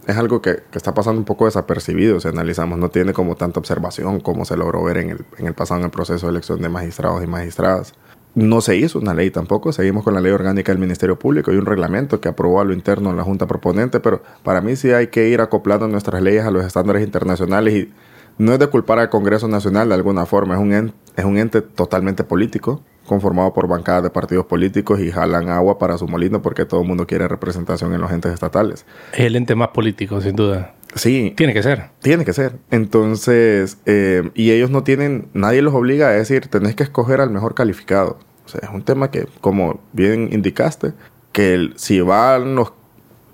es 0.07 0.17
algo 0.17 0.41
que, 0.41 0.63
que, 0.71 0.79
está 0.79 0.95
pasando 0.95 1.19
un 1.19 1.25
poco 1.25 1.47
desapercibido 1.47 2.21
si 2.21 2.29
analizamos. 2.29 2.79
No 2.79 2.91
tiene 2.91 3.13
como 3.13 3.37
tanta 3.37 3.59
observación 3.59 4.21
como 4.21 4.45
se 4.45 4.57
logró 4.57 4.83
ver 4.85 4.99
en 4.99 5.11
el, 5.11 5.25
en 5.39 5.47
el 5.47 5.55
pasado 5.55 5.81
en 5.81 5.87
el 5.87 5.91
proceso 5.91 6.27
de 6.27 6.33
elección 6.33 6.61
de 6.61 6.69
magistrados 6.69 7.23
y 7.25 7.27
magistradas. 7.27 7.95
No 8.37 8.61
se 8.61 8.77
hizo 8.77 8.99
una 8.99 9.15
ley 9.15 9.31
tampoco, 9.31 9.73
seguimos 9.73 10.05
con 10.05 10.13
la 10.13 10.21
ley 10.21 10.31
orgánica 10.31 10.71
del 10.71 10.79
Ministerio 10.79 11.19
Público 11.19 11.55
y 11.55 11.57
un 11.57 11.65
reglamento 11.65 12.21
que 12.21 12.29
aprobó 12.29 12.61
a 12.61 12.65
lo 12.65 12.75
interno 12.75 13.15
la 13.15 13.23
Junta 13.23 13.47
Proponente, 13.47 13.99
pero 13.99 14.23
para 14.43 14.61
mí 14.61 14.77
sí 14.77 14.91
hay 14.91 15.07
que 15.07 15.31
ir 15.31 15.41
acoplando 15.41 15.89
nuestras 15.89 16.21
leyes 16.21 16.45
a 16.45 16.51
los 16.51 16.63
estándares 16.63 17.03
internacionales 17.03 17.75
y 17.75 17.93
no 18.37 18.53
es 18.53 18.59
de 18.59 18.67
culpar 18.67 18.99
al 18.99 19.09
Congreso 19.09 19.49
Nacional 19.49 19.89
de 19.89 19.95
alguna 19.95 20.27
forma, 20.27 20.55
es 20.55 20.61
un 20.61 20.75
ente, 20.75 20.95
es 21.17 21.25
un 21.25 21.39
ente 21.39 21.63
totalmente 21.63 22.25
político, 22.25 22.83
conformado 23.07 23.55
por 23.55 23.69
bancadas 23.69 24.03
de 24.03 24.11
partidos 24.11 24.45
políticos 24.45 25.01
y 25.01 25.11
jalan 25.11 25.49
agua 25.49 25.79
para 25.79 25.97
su 25.97 26.07
molino 26.07 26.43
porque 26.43 26.67
todo 26.67 26.83
el 26.83 26.87
mundo 26.87 27.07
quiere 27.07 27.29
representación 27.29 27.95
en 27.95 28.03
los 28.03 28.13
entes 28.13 28.35
estatales. 28.35 28.85
Es 29.15 29.21
el 29.21 29.37
ente 29.37 29.55
más 29.55 29.69
político, 29.69 30.21
sin 30.21 30.37
duda. 30.37 30.76
Sí. 30.97 31.35
Tiene 31.37 31.55
que 31.55 31.63
ser. 31.63 31.91
Tiene 32.01 32.25
que 32.25 32.33
ser. 32.33 32.59
Entonces, 32.71 33.79
eh, 33.87 34.31
y 34.35 34.51
ellos 34.51 34.71
no 34.71 34.83
tienen, 34.83 35.29
nadie 35.35 35.63
los 35.63 35.75
obliga 35.75 36.09
a 36.09 36.13
decir, 36.13 36.49
tenés 36.49 36.75
que 36.75 36.83
escoger 36.83 37.21
al 37.21 37.31
mejor 37.31 37.55
calificado. 37.55 38.19
O 38.45 38.49
sea, 38.49 38.61
es 38.63 38.71
un 38.71 38.83
tema 38.83 39.11
que, 39.11 39.29
como 39.41 39.81
bien 39.93 40.31
indicaste, 40.33 40.93
que 41.33 41.55
el, 41.55 41.75
si 41.77 42.01
van 42.01 42.55
los 42.55 42.73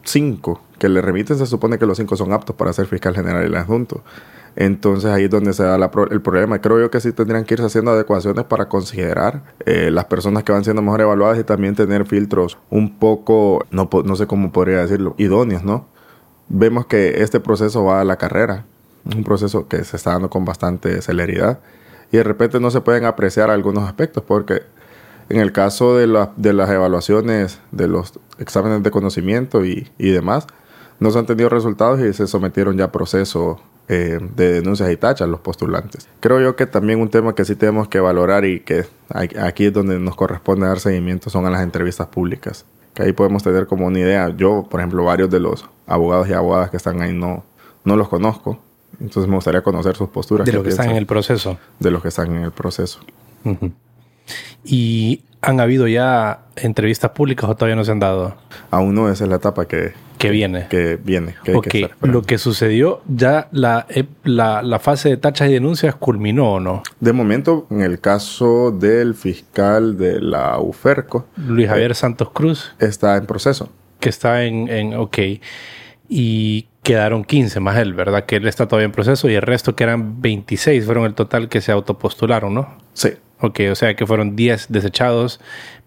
cinco 0.04 0.62
que 0.78 0.88
le 0.88 1.00
remiten, 1.00 1.38
se 1.38 1.47
supone 1.47 1.78
que 1.78 1.87
los 1.87 1.97
cinco 1.99 2.16
son 2.16 2.33
aptos 2.33 2.57
para 2.57 2.73
ser 2.73 2.87
fiscal 2.87 3.14
general 3.14 3.45
y 3.45 3.47
el 3.47 3.54
adjunto. 3.54 4.02
Entonces 4.57 5.11
ahí 5.11 5.25
es 5.25 5.31
donde 5.31 5.52
se 5.52 5.62
da 5.62 5.76
el 6.11 6.21
problema. 6.21 6.61
Creo 6.61 6.81
yo 6.81 6.90
que 6.90 7.00
sí 7.00 7.12
tendrían 7.12 7.45
que 7.45 7.54
irse 7.54 7.66
haciendo 7.66 7.92
adecuaciones 7.92 8.45
para 8.45 8.69
considerar 8.69 9.45
eh, 9.64 9.90
las 9.90 10.07
personas 10.07 10.42
que 10.42 10.52
van 10.52 10.64
siendo 10.64 10.83
mejor 10.83 11.00
evaluadas 11.00 11.38
y 11.38 11.45
también 11.45 11.75
tener 11.75 12.04
filtros 12.04 12.59
un 12.69 12.99
poco, 12.99 13.64
no, 13.71 13.88
no 14.04 14.16
sé 14.16 14.26
cómo 14.26 14.52
podría 14.52 14.78
decirlo, 14.78 15.14
idóneos, 15.16 15.62
¿no? 15.64 15.87
Vemos 16.49 16.87
que 16.87 17.23
este 17.23 17.41
proceso 17.41 17.85
va 17.85 18.01
a 18.01 18.05
la 18.05 18.17
carrera, 18.17 18.65
un 19.05 19.25
proceso 19.25 19.69
que 19.69 19.85
se 19.85 19.97
está 19.97 20.13
dando 20.13 20.31
con 20.31 20.45
bastante 20.45 21.01
celeridad 21.03 21.61
y 22.11 22.19
de 22.19 22.25
repente 22.25 22.61
no 22.61 22.71
se 22.71 22.81
pueden 22.81 23.05
apreciar 23.05 23.51
algunos 23.51 23.85
aspectos 23.85 24.23
porque 24.27 24.63
en 25.29 25.41
el 25.41 25.53
caso 25.53 25.97
de, 25.97 26.29
de 26.37 26.53
las 26.53 26.71
evaluaciones 26.71 27.61
de 27.71 27.89
los 27.89 28.19
exámenes 28.39 28.83
de 28.83 28.91
conocimiento 28.91 29.65
y, 29.65 29.91
y 29.99 30.11
demás, 30.11 30.47
no 31.01 31.11
se 31.11 31.19
han 31.19 31.27
tenido 31.27 31.49
resultados 31.49 32.01
y 32.01 32.13
se 32.13 32.27
sometieron 32.27 32.77
ya 32.77 32.85
a 32.85 32.93
proceso 32.93 33.61
eh, 33.89 34.21
de 34.37 34.53
denuncias 34.53 34.91
y 34.91 34.97
tachas 34.97 35.29
los 35.29 35.41
postulantes. 35.41 36.09
Creo 36.21 36.41
yo 36.41 36.55
que 36.55 36.67
también 36.67 37.01
un 37.01 37.11
tema 37.11 37.35
que 37.35 37.45
sí 37.45 37.57
tenemos 37.57 37.89
que 37.89 37.99
valorar 37.99 38.45
y 38.45 38.61
que 38.61 38.87
aquí 39.11 39.67
es 39.67 39.73
donde 39.73 39.99
nos 39.99 40.15
corresponde 40.15 40.67
dar 40.67 40.79
seguimiento 40.79 41.31
son 41.31 41.47
a 41.47 41.51
las 41.51 41.63
entrevistas 41.63 42.07
públicas. 42.07 42.65
Que 42.95 43.05
ahí 43.05 43.13
podemos 43.13 43.43
tener 43.43 43.67
como 43.67 43.87
una 43.87 43.99
idea. 43.99 44.35
Yo, 44.37 44.67
por 44.69 44.81
ejemplo, 44.81 45.05
varios 45.05 45.31
de 45.31 45.41
los 45.41 45.65
abogados 45.87 46.29
y 46.29 46.33
abogadas 46.33 46.71
que 46.71 46.77
están 46.77 47.01
ahí 47.01 47.13
no, 47.13 47.45
no 47.85 47.97
los 47.97 48.09
conozco. 48.09 48.59
Entonces 49.01 49.29
me 49.29 49.37
gustaría 49.37 49.63
conocer 49.63 49.97
sus 49.97 50.11
posturas. 50.11 50.47
De 50.47 50.53
los 50.53 50.63
que 50.63 50.71
están 50.71 50.91
en 50.91 50.97
el 50.97 51.07
proceso. 51.07 51.59
De 51.79 51.91
los 51.91 52.03
que 52.03 52.09
están 52.09 52.35
en 52.35 52.43
el 52.43 52.53
proceso. 52.53 53.01
Y 54.65 55.23
¿Han 55.45 55.59
habido 55.59 55.89
ya 55.89 56.45
entrevistas 56.55 57.11
públicas 57.11 57.51
o 57.51 57.57
todavía 57.57 57.75
no 57.75 57.85
se 57.85 57.91
han 57.91 57.99
dado? 57.99 58.37
Aún 58.71 58.95
no, 58.95 59.11
esa 59.11 59.25
es 59.25 59.31
la 59.31 59.37
etapa 59.37 59.67
que, 59.67 59.93
que 60.23 60.31
viene. 60.31 60.67
Que 60.69 60.97
viene. 61.02 61.35
Que 61.43 61.55
ok, 61.55 61.75
lo 62.02 62.23
que 62.23 62.38
sucedió, 62.38 63.02
ya 63.09 63.49
la, 63.50 63.87
la, 64.23 64.62
la, 64.62 64.79
fase 64.79 65.09
de 65.09 65.17
tachas 65.17 65.50
y 65.50 65.55
denuncias 65.55 65.97
culminó 65.97 66.55
o 66.55 66.61
no? 66.61 66.85
De 67.00 67.12
momento, 67.12 67.67
en 67.71 67.83
el 67.83 67.99
caso 67.99 68.71
del 68.71 69.14
fiscal 69.14 69.99
de 69.99 70.21
la 70.21 70.61
UFERCO, 70.61 71.26
Luis 71.37 71.69
Javier 71.69 71.91
eh, 71.91 71.95
Santos 71.95 72.31
Cruz, 72.31 72.73
está 72.79 73.17
en 73.17 73.26
proceso. 73.26 73.69
Que 73.99 74.09
está 74.09 74.45
en, 74.45 74.69
en, 74.69 74.95
ok. 74.95 75.19
Y 76.09 76.67
quedaron 76.85 77.25
15 77.25 77.59
más 77.59 77.76
él, 77.79 77.93
¿verdad? 77.93 78.25
Que 78.25 78.37
él 78.37 78.47
está 78.47 78.69
todavía 78.69 78.87
en 78.87 78.93
proceso 78.93 79.29
y 79.29 79.35
el 79.35 79.43
resto 79.43 79.75
que 79.75 79.83
eran 79.83 80.23
26 80.23 80.85
fueron 80.85 81.05
el 81.05 81.14
total 81.14 81.49
que 81.49 81.61
se 81.61 81.73
autopostularon, 81.73 82.55
¿no? 82.55 82.76
Sí. 82.93 83.11
Ok, 83.43 83.61
o 83.71 83.75
sea 83.75 83.97
que 83.97 84.07
fueron 84.07 84.37
10 84.37 84.69
desechados 84.71 85.41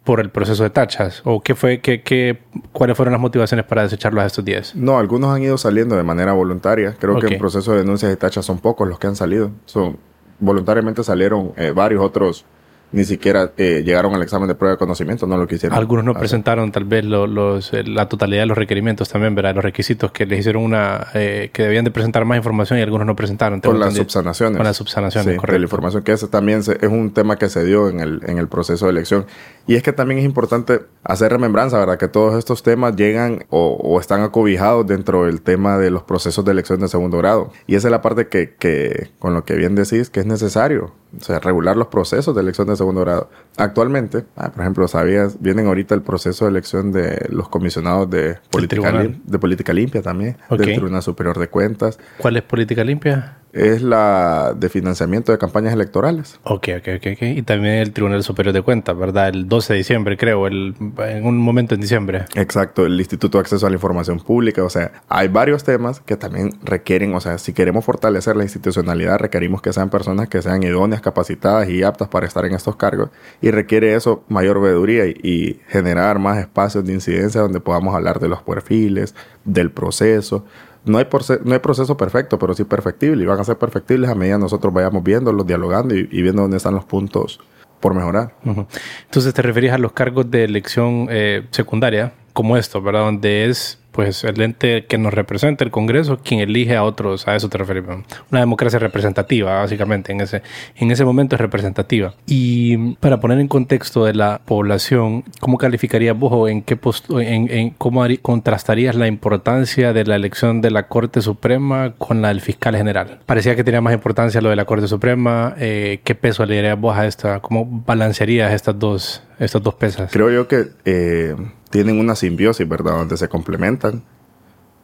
por 0.04 0.20
el 0.20 0.30
proceso 0.30 0.64
de 0.64 0.70
tachas. 0.70 1.22
¿O 1.24 1.42
qué 1.42 1.56
fue, 1.56 1.80
qué, 1.80 2.04
qué, 2.04 2.40
cuáles 2.74 2.98
fueron 2.98 3.14
las 3.14 3.22
motivaciones 3.22 3.66
para 3.66 3.84
desecharlos 3.84 4.24
a 4.24 4.28
estos 4.28 4.44
10? 4.44 4.76
No, 4.76 5.00
algunos 5.00 5.34
han 5.34 5.42
ido 5.42 5.58
saliendo 5.58 5.96
de 5.96 6.04
manera 6.04 6.34
voluntaria. 6.34 6.96
Creo 7.00 7.18
que 7.18 7.28
en 7.28 7.40
proceso 7.40 7.72
de 7.72 7.80
denuncias 7.80 8.12
y 8.12 8.16
tachas 8.18 8.46
son 8.46 8.60
pocos 8.60 8.88
los 8.88 9.00
que 9.00 9.08
han 9.08 9.16
salido. 9.16 9.52
Son, 9.66 9.98
voluntariamente 10.40 11.02
salieron 11.04 11.54
eh, 11.56 11.72
varios 11.72 12.04
otros 12.04 12.46
ni 12.92 13.04
siquiera 13.04 13.51
eh, 13.58 13.84
llegaron 13.86 14.13
al 14.15 14.22
examen 14.22 14.48
de 14.48 14.56
prueba 14.56 14.75
de 14.75 14.77
conocimiento, 14.77 15.27
no 15.27 15.38
lo 15.38 15.48
quisieron. 15.48 15.77
Algunos 15.77 16.06
no 16.06 16.13
presentaron 16.13 16.72
tal 16.72 16.86
vez 16.86 17.04
los, 17.04 17.74
eh, 17.74 17.84
la 17.84 18.08
totalidad 18.08 18.44
de 18.44 18.46
los 18.46 18.58
requerimientos 18.58 19.10
también, 19.10 19.36
¿verdad? 19.36 19.56
Los 19.56 19.63
requisitos 19.63 20.12
que 20.12 20.25
les 20.25 20.39
hicieron 20.39 20.63
una, 20.63 21.08
eh, 21.13 21.50
que 21.51 21.63
debían 21.63 21.84
de 21.86 21.92
presentar 21.92 22.25
más 22.25 22.38
información 22.38 22.80
y 22.80 22.82
algunos 22.82 23.06
no 23.06 23.15
presentaron. 23.15 23.62
Con 23.62 23.80
las 23.80 23.96
subsanaciones. 23.96 24.58
Con 24.58 24.65
las 24.65 24.77
subsanaciones, 24.77 25.34
sí, 25.34 25.38
correcto. 25.38 25.60
la 25.60 25.65
información, 25.65 26.04
que 26.04 26.13
ese 26.13 26.27
también 26.27 26.60
es 26.60 26.89
un 26.89 27.12
tema 27.12 27.38
que 27.38 27.50
se 27.50 27.65
dio 27.65 27.89
en 27.89 28.00
el, 28.00 28.22
en 28.25 28.38
el 28.38 28.48
proceso 28.48 28.86
de 28.86 28.92
elección. 28.92 29.25
Y 29.68 29.75
es 29.75 29.84
que 29.84 29.94
también 29.94 30.20
es 30.20 30.25
importante 30.25 30.82
hacer 31.04 31.32
remembranza, 31.32 31.77
¿verdad? 31.80 31.98
Que 31.98 32.08
todos 32.08 32.36
estos 32.38 32.63
temas 32.63 32.96
llegan 32.96 33.46
o, 33.50 33.77
o 33.82 34.00
están 34.00 34.22
acobijados 34.22 34.86
dentro 34.88 35.25
del 35.25 35.42
tema 35.42 35.77
de 35.77 35.92
los 35.92 36.04
procesos 36.04 36.46
de 36.46 36.51
elección 36.51 36.80
de 36.80 36.88
segundo 36.88 37.18
grado. 37.18 37.51
Y 37.68 37.75
esa 37.75 37.88
es 37.88 37.92
la 37.92 38.01
parte 38.01 38.27
que, 38.27 38.56
que 38.56 39.12
con 39.20 39.34
lo 39.34 39.44
que 39.44 39.56
bien 39.56 39.75
decís, 39.75 40.10
que 40.10 40.20
es 40.20 40.25
necesario 40.25 40.94
o 41.19 41.24
sea, 41.24 41.39
regular 41.39 41.75
los 41.77 41.88
procesos 41.88 42.36
de 42.36 42.41
elección 42.41 42.67
de 42.67 42.75
segundo 42.75 43.01
grado. 43.01 43.29
Actualmente, 43.57 44.25
ah, 44.36 44.51
por 44.51 44.62
ejemplo, 44.62 44.88
sabías, 44.88 45.41
vienen 45.41 45.67
ahorita 45.67 45.95
el 45.95 46.01
proceso 46.01 46.45
de 46.45 46.51
elección 46.51 46.91
de 46.91 47.27
los 47.29 47.50
comisionados 47.50 48.10
de 48.10 48.38
política, 48.50 48.91
de 48.91 49.39
política 49.39 49.74
limpia 49.74 50.01
también, 50.01 50.38
del 50.50 50.75
Tribunal 50.75 51.01
Superior 51.01 51.38
de 51.38 51.48
Cuentas. 51.48 52.00
¿Cuál 52.17 52.38
es 52.38 52.43
política 52.43 52.84
limpia? 52.84 53.38
Es 53.56 53.82
la 53.82 54.54
de 54.54 54.68
financiamiento 54.68 55.32
de 55.32 55.38
campañas 55.38 55.74
electorales. 55.74 56.40
Ok, 56.44 56.68
ok, 56.78 56.88
ok. 56.98 57.08
okay. 57.14 57.38
Y 57.38 57.42
también 57.42 57.76
el 57.76 57.94
Tribunal 57.94 58.22
Superior 58.22 58.54
de 58.54 58.62
Cuentas, 58.62 58.98
¿verdad? 58.98 59.30
El 59.30 59.48
12 59.48 59.74
de 59.74 59.78
diciembre, 59.78 60.18
creo, 60.18 60.46
el, 60.46 60.76
en 60.98 61.26
un 61.26 61.38
momento 61.38 61.74
en 61.74 61.80
diciembre. 61.80 62.26
Exacto, 62.36 62.86
el 62.86 63.00
Instituto 63.00 63.38
de 63.38 63.44
Acceso 63.44 63.66
a 63.66 63.70
la 63.70 63.76
Información 63.76 64.20
Pública. 64.20 64.62
O 64.62 64.70
sea, 64.70 64.92
hay 65.08 65.30
varios 65.30 65.64
temas 65.64 66.02
que 66.02 66.18
también 66.18 66.60
requieren, 66.64 67.16
o 67.16 67.22
sea, 67.22 67.38
si 67.38 67.54
queremos 67.54 67.86
fortalecer 67.86 68.36
la 68.36 68.44
institucionalidad, 68.44 69.20
requerimos 69.20 69.62
que 69.62 69.72
sean 69.72 69.90
personas 69.90 70.28
que 70.28 70.42
sean 70.42 70.62
idóneas, 70.62 71.02
capacitadas 71.02 71.70
y 71.70 71.82
aptas 71.82 72.10
para 72.10 72.28
estar 72.28 72.46
en 72.46 72.56
estos 72.56 72.76
cargos. 72.76 73.10
Y 73.42 73.52
requiere 73.52 73.96
eso 73.96 74.26
mayor 74.28 74.62
veeduría 74.62 75.06
y, 75.06 75.16
y 75.24 75.62
generar 75.70 76.20
más 76.20 76.40
espacios 76.40 76.84
de 76.84 76.92
incidencia 76.92 77.40
donde 77.40 77.62
podamos 77.62 77.96
hablar 77.96 78.20
de 78.20 78.28
los 78.28 78.42
perfiles, 78.42 79.16
del 79.46 79.72
proceso 79.72 80.44
no 80.86 80.98
hay, 80.98 81.08
no 81.44 81.54
hay 81.54 81.60
proceso 81.60 81.98
perfecto, 81.98 82.39
pero 82.39 82.54
sí 82.54 82.63
perfectible. 82.63 83.24
Y 83.24 83.25
van 83.25 83.39
a 83.39 83.44
ser 83.44 83.58
perfectibles 83.58 84.10
a 84.10 84.15
medida 84.15 84.36
que 84.36 84.42
nosotros 84.42 84.74
vayamos 84.74 85.04
viéndolos, 85.04 85.46
dialogando 85.46 85.96
y, 85.96 86.06
viendo 86.06 86.44
dónde 86.44 86.58
están 86.58 86.75
los 86.75 86.86
puntos 86.86 87.39
por 87.80 87.94
mejorar. 87.94 88.36
Entonces 88.44 89.34
te 89.34 89.42
referías 89.42 89.75
a 89.75 89.77
los 89.77 89.92
cargos 89.92 90.30
de 90.30 90.44
elección 90.44 91.08
eh, 91.10 91.46
secundaria, 91.51 92.13
como 92.34 92.58
esto, 92.58 92.82
¿verdad? 92.82 93.01
Donde 93.01 93.46
es 93.46 93.80
pues 93.96 94.25
el 94.25 94.42
ente 94.42 94.86
que 94.88 94.98
nos 94.98 95.14
representa, 95.14 95.64
el 95.64 95.72
Congreso, 95.72 96.20
quien 96.22 96.42
elige 96.42 96.75
a 96.75 96.84
otros, 96.84 97.30
a 97.30 97.36
eso 97.38 97.48
te 97.48 97.58
refieres. 97.58 97.86
Una 98.30 98.42
democracia 98.42 98.78
representativa, 98.78 99.62
básicamente, 99.62 100.12
en 100.12 100.20
ese, 100.20 100.42
en 100.75 100.92
ese 100.92 101.06
momento 101.06 101.38
es 101.38 101.42
representativa. 101.42 102.14
Y 102.25 102.96
para 102.96 103.22
poner 103.22 103.40
en 103.40 103.48
contexto 103.48 104.04
de 104.04 104.14
la 104.14 104.42
población, 104.44 105.24
¿cómo 105.40 105.58
calificarías 105.58 106.18
vos 106.18 106.34
o 106.34 106.50
en 106.50 106.62
qué 106.62 106.78
en, 107.22 107.50
en, 107.50 107.70
cómo 107.70 108.04
contrastarías 108.22 108.96
la 108.96 109.08
importancia 109.08 109.94
de 109.94 110.04
la 110.04 110.18
elección 110.18 110.60
de 110.60 110.72
la 110.72 110.90
Corte 110.90 111.22
Suprema 111.22 111.94
con 111.98 112.22
la 112.22 112.28
del 112.28 112.42
fiscal 112.42 112.75
general? 112.75 113.20
Parecía 113.25 113.56
que 113.56 113.64
tenía 113.64 113.80
más 113.80 113.94
importancia 113.94 114.42
lo 114.42 114.50
de 114.50 114.58
la 114.58 114.66
Corte 114.66 114.90
Suprema. 114.90 115.56
Eh, 115.58 116.02
¿Qué 116.04 116.16
peso 116.16 116.46
le 116.46 116.58
darías 116.58 116.78
vos 116.78 116.98
a 116.98 117.08
esta? 117.08 117.40
¿Cómo 117.40 117.66
balancearías 117.66 118.52
estas 118.52 118.78
dos, 118.78 119.24
estas 119.40 119.64
dos 119.64 119.75
pesas? 119.75 120.12
Creo 120.12 120.30
yo 120.30 120.50
que 120.50 120.66
eh, 120.84 121.34
tienen 121.75 122.00
una 122.00 122.16
simbiosis, 122.16 122.68
¿verdad? 122.68 122.94
Donde 122.94 123.18
se 123.18 123.28
complementan 123.28 123.85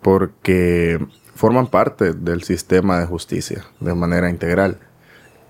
porque 0.01 0.99
forman 1.35 1.67
parte 1.67 2.13
del 2.13 2.43
sistema 2.43 2.99
de 2.99 3.05
justicia 3.05 3.65
de 3.79 3.93
manera 3.93 4.29
integral. 4.29 4.79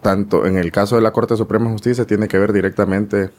Tanto 0.02 0.46
en 0.46 0.58
el 0.58 0.72
caso 0.72 0.96
de 0.96 1.02
la 1.02 1.12
Corte 1.12 1.38
Suprema 1.38 1.66
de 1.66 1.74
Justicia 1.74 2.06
tiene 2.06 2.28
que 2.28 2.40
ver 2.40 2.54
directamente 2.54 3.30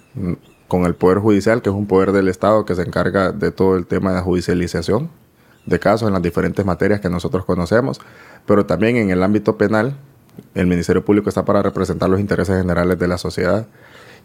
con 0.69 0.85
el 0.85 0.95
Poder 0.95 1.19
Judicial, 1.19 1.61
que 1.61 1.71
es 1.71 1.75
un 1.75 1.87
poder 1.87 2.13
del 2.13 2.29
Estado 2.29 2.65
que 2.65 2.75
se 2.75 2.83
encarga 2.83 3.33
de 3.33 3.51
todo 3.51 3.77
el 3.77 3.87
tema 3.87 4.13
de 4.13 4.21
judicialización 4.21 5.11
de 5.67 5.79
casos 5.79 6.09
en 6.09 6.13
las 6.13 6.23
diferentes 6.23 6.65
materias 6.65 7.01
que 7.01 7.09
nosotros 7.09 7.45
conocemos, 7.45 8.01
pero 8.47 8.67
también 8.67 8.97
en 8.97 9.11
el 9.11 9.23
ámbito 9.23 9.57
penal, 9.57 9.97
el 10.55 10.67
Ministerio 10.67 11.05
Público 11.05 11.29
está 11.29 11.45
para 11.45 11.63
representar 11.63 12.09
los 12.09 12.21
intereses 12.21 12.57
generales 12.57 12.99
de 12.99 13.09
la 13.09 13.19
sociedad 13.19 13.67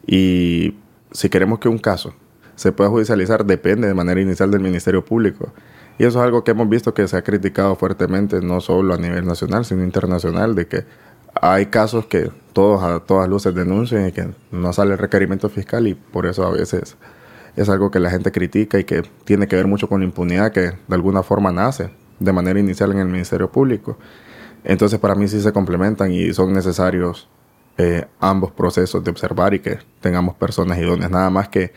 y 0.06 0.75
si 1.12 1.29
queremos 1.29 1.60
que 1.60 1.70
un 1.70 1.77
caso 1.77 2.13
se 2.56 2.72
pueda 2.72 2.89
judicializar 2.89 3.46
depende 3.46 3.88
de 3.88 3.94
manera 3.94 4.20
inicial 4.20 4.50
del 4.50 4.62
Ministerio 4.62 5.06
Público. 5.06 5.51
Y 5.98 6.04
eso 6.04 6.20
es 6.20 6.25
algo 6.25 6.44
que 6.44 6.51
hemos 6.51 6.70
visto 6.70 6.94
que 6.94 7.08
se 7.08 7.18
ha 7.18 7.24
criticado 7.24 7.75
fuertemente, 7.75 8.42
no 8.42 8.62
solo 8.62 8.94
a 8.94 8.98
nivel 8.98 9.25
nacional, 9.25 9.66
sino 9.66 9.84
internacional, 9.84 10.54
de 10.54 10.68
que 10.68 10.86
hay 11.42 11.68
casos 11.68 12.06
que 12.06 12.32
todos 12.54 12.84
a 12.84 13.00
todas 13.00 13.27
luces 13.30 13.54
denuncian 13.54 14.08
y 14.08 14.12
que 14.12 14.30
no 14.51 14.74
sale 14.74 14.94
el 14.94 14.98
requerimiento 14.98 15.50
fiscal 15.50 15.88
y 15.88 15.94
por 15.96 16.25
eso 16.25 16.46
a 16.46 16.51
veces 16.51 16.98
es 17.56 17.70
algo 17.70 17.92
que 17.92 18.00
la 18.00 18.10
gente 18.10 18.32
critica 18.32 18.80
y 18.80 18.84
que 18.84 19.04
tiene 19.25 19.48
que 19.48 19.56
ver 19.56 19.68
mucho 19.68 19.88
con 19.89 20.01
la 20.01 20.06
impunidad 20.06 20.51
que 20.51 20.62
de 20.62 20.96
alguna 20.96 21.24
forma 21.24 21.51
nace 21.51 21.89
de 22.20 22.32
manera 22.32 22.60
inicial 22.60 22.92
en 22.92 23.00
el 23.00 23.08
Ministerio 23.08 23.51
Público. 23.51 23.98
Entonces 24.63 25.00
para 25.00 25.16
mí 25.16 25.27
sí 25.27 25.42
se 25.42 25.51
complementan 25.51 26.12
y 26.12 26.34
son 26.34 26.54
necesarios 26.54 27.27
eh, 27.77 28.06
ambos 28.20 28.51
procesos 28.51 29.04
de 29.04 29.12
observar 29.12 29.54
y 29.54 29.60
que 29.60 29.80
tengamos 30.01 30.36
personas 30.36 30.77
idóneas. 30.80 31.12
Nada 31.12 31.30
más 31.30 31.50
que 31.50 31.74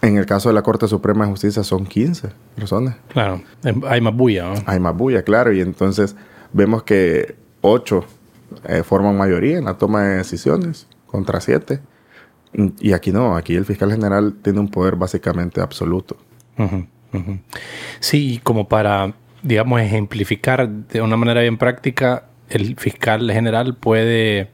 en 0.00 0.16
el 0.16 0.26
caso 0.26 0.48
de 0.48 0.54
la 0.54 0.62
Corte 0.62 0.88
Suprema 0.88 1.24
de 1.24 1.30
Justicia 1.30 1.62
son 1.62 1.86
15 1.86 2.30
personas. 2.54 2.96
Claro, 3.08 3.42
em, 3.62 3.82
hay 3.86 4.00
más 4.00 4.14
bulla. 4.14 4.44
¿no? 4.44 4.54
Hay 4.66 4.80
más 4.80 4.96
bulla, 4.96 5.22
claro. 5.22 5.52
Y 5.52 5.60
entonces 5.60 6.16
vemos 6.52 6.82
que 6.82 7.36
8 7.60 8.04
eh, 8.68 8.82
forman 8.82 9.16
mayoría 9.16 9.58
en 9.58 9.64
la 9.64 9.74
toma 9.74 10.02
de 10.02 10.16
decisiones 10.16 10.86
contra 11.06 11.40
7. 11.40 11.80
Y 12.80 12.92
aquí 12.92 13.12
no, 13.12 13.36
aquí 13.36 13.54
el 13.54 13.64
fiscal 13.64 13.90
general 13.90 14.34
tiene 14.42 14.60
un 14.60 14.68
poder 14.68 14.96
básicamente 14.96 15.60
absoluto. 15.60 16.16
Sí, 18.00 18.40
como 18.42 18.68
para, 18.68 19.14
digamos, 19.42 19.80
ejemplificar 19.80 20.68
de 20.68 21.00
una 21.00 21.16
manera 21.16 21.40
bien 21.40 21.56
práctica, 21.56 22.24
el 22.50 22.76
fiscal 22.76 23.30
general 23.30 23.76
puede 23.76 24.50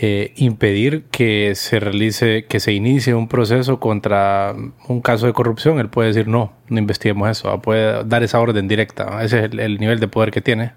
eh, 0.00 0.32
impedir 0.36 1.06
que 1.10 1.54
se 1.56 1.80
realice, 1.80 2.44
que 2.44 2.60
se 2.60 2.72
inicie 2.72 3.16
un 3.16 3.26
proceso 3.26 3.80
contra 3.80 4.54
un 4.86 5.00
caso 5.00 5.26
de 5.26 5.32
corrupción, 5.32 5.80
él 5.80 5.88
puede 5.88 6.10
decir 6.10 6.28
no, 6.28 6.52
no 6.68 6.78
investiguemos 6.78 7.28
eso, 7.28 7.60
puede 7.60 8.04
dar 8.04 8.22
esa 8.22 8.38
orden 8.38 8.68
directa. 8.68 9.24
Ese 9.24 9.46
es 9.46 9.52
el, 9.52 9.80
nivel 9.80 9.98
de 9.98 10.06
poder 10.06 10.30
que 10.30 10.40
tiene. 10.40 10.72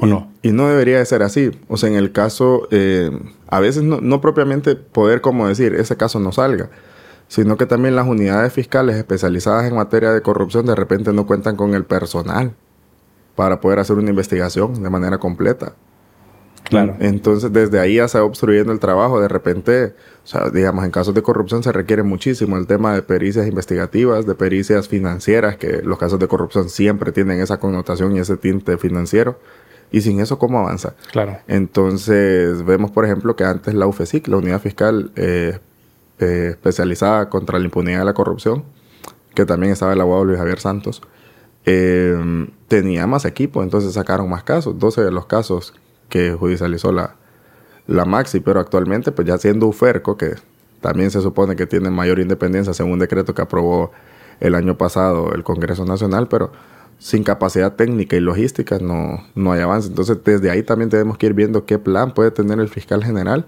¿O 0.00 0.06
y, 0.08 0.10
no? 0.10 0.32
y 0.42 0.50
no 0.50 0.66
debería 0.66 0.98
de 0.98 1.06
ser 1.06 1.22
así. 1.22 1.52
O 1.68 1.76
sea, 1.76 1.90
en 1.90 1.94
el 1.94 2.10
caso, 2.10 2.66
eh, 2.72 3.12
a 3.46 3.60
veces 3.60 3.84
no, 3.84 4.00
no 4.00 4.20
propiamente 4.20 4.74
poder 4.74 5.20
como 5.20 5.46
decir, 5.46 5.76
ese 5.76 5.96
caso 5.96 6.18
no 6.18 6.32
salga, 6.32 6.70
sino 7.28 7.56
que 7.56 7.66
también 7.66 7.94
las 7.94 8.08
unidades 8.08 8.52
fiscales 8.52 8.96
especializadas 8.96 9.70
en 9.70 9.76
materia 9.76 10.10
de 10.10 10.22
corrupción 10.22 10.66
de 10.66 10.74
repente 10.74 11.12
no 11.12 11.24
cuentan 11.24 11.54
con 11.54 11.74
el 11.74 11.84
personal 11.84 12.52
para 13.36 13.60
poder 13.60 13.78
hacer 13.78 13.96
una 13.96 14.10
investigación 14.10 14.82
de 14.82 14.90
manera 14.90 15.18
completa. 15.18 15.74
Claro. 16.70 16.96
Entonces, 17.00 17.52
desde 17.52 17.80
ahí 17.80 17.96
ya 17.96 18.08
se 18.08 18.18
va 18.18 18.24
obstruyendo 18.24 18.72
el 18.72 18.78
trabajo. 18.78 19.20
De 19.20 19.28
repente, 19.28 19.94
o 20.24 20.26
sea, 20.26 20.48
digamos, 20.50 20.84
en 20.84 20.92
casos 20.92 21.14
de 21.14 21.22
corrupción 21.22 21.62
se 21.62 21.72
requiere 21.72 22.02
muchísimo 22.04 22.56
el 22.56 22.66
tema 22.66 22.94
de 22.94 23.02
pericias 23.02 23.46
investigativas, 23.46 24.24
de 24.24 24.34
pericias 24.34 24.88
financieras, 24.88 25.56
que 25.56 25.82
los 25.82 25.98
casos 25.98 26.18
de 26.20 26.28
corrupción 26.28 26.68
siempre 26.68 27.12
tienen 27.12 27.40
esa 27.40 27.58
connotación 27.58 28.16
y 28.16 28.20
ese 28.20 28.36
tinte 28.36 28.78
financiero. 28.78 29.38
Y 29.92 30.02
sin 30.02 30.20
eso, 30.20 30.38
¿cómo 30.38 30.60
avanza? 30.60 30.94
Claro. 31.10 31.38
Entonces, 31.48 32.64
vemos, 32.64 32.92
por 32.92 33.04
ejemplo, 33.04 33.34
que 33.34 33.44
antes 33.44 33.74
la 33.74 33.88
UFESIC, 33.88 34.28
la 34.28 34.36
Unidad 34.36 34.60
Fiscal 34.60 35.10
eh, 35.16 35.58
eh, 36.20 36.48
Especializada 36.50 37.28
contra 37.28 37.58
la 37.58 37.64
Impunidad 37.64 37.98
de 37.98 38.04
la 38.04 38.14
Corrupción, 38.14 38.62
que 39.34 39.44
también 39.44 39.72
estaba 39.72 39.92
el 39.92 40.00
abogado 40.00 40.24
Luis 40.24 40.38
Javier 40.38 40.60
Santos, 40.60 41.02
eh, 41.66 42.16
tenía 42.68 43.06
más 43.08 43.24
equipo, 43.24 43.62
entonces 43.64 43.94
sacaron 43.94 44.28
más 44.30 44.44
casos, 44.44 44.78
12 44.78 45.02
de 45.02 45.10
los 45.10 45.26
casos 45.26 45.74
que 46.10 46.34
judicializó 46.34 46.92
la, 46.92 47.16
la 47.86 48.04
Maxi, 48.04 48.40
pero 48.40 48.60
actualmente, 48.60 49.12
pues 49.12 49.26
ya 49.26 49.38
siendo 49.38 49.66
UFERCO, 49.66 50.18
que 50.18 50.34
también 50.82 51.10
se 51.10 51.22
supone 51.22 51.56
que 51.56 51.66
tiene 51.66 51.88
mayor 51.90 52.18
independencia 52.18 52.74
según 52.74 52.92
un 52.92 52.98
decreto 52.98 53.34
que 53.34 53.42
aprobó 53.42 53.92
el 54.40 54.54
año 54.54 54.76
pasado 54.76 55.32
el 55.32 55.44
Congreso 55.44 55.84
Nacional, 55.84 56.28
pero 56.28 56.52
sin 56.98 57.24
capacidad 57.24 57.74
técnica 57.76 58.16
y 58.16 58.20
logística 58.20 58.78
no, 58.78 59.24
no 59.34 59.52
hay 59.52 59.60
avance. 59.60 59.88
Entonces, 59.88 60.18
desde 60.22 60.50
ahí 60.50 60.62
también 60.62 60.90
tenemos 60.90 61.16
que 61.16 61.26
ir 61.26 61.34
viendo 61.34 61.64
qué 61.64 61.78
plan 61.78 62.12
puede 62.12 62.30
tener 62.30 62.60
el 62.60 62.68
fiscal 62.68 63.02
general 63.02 63.46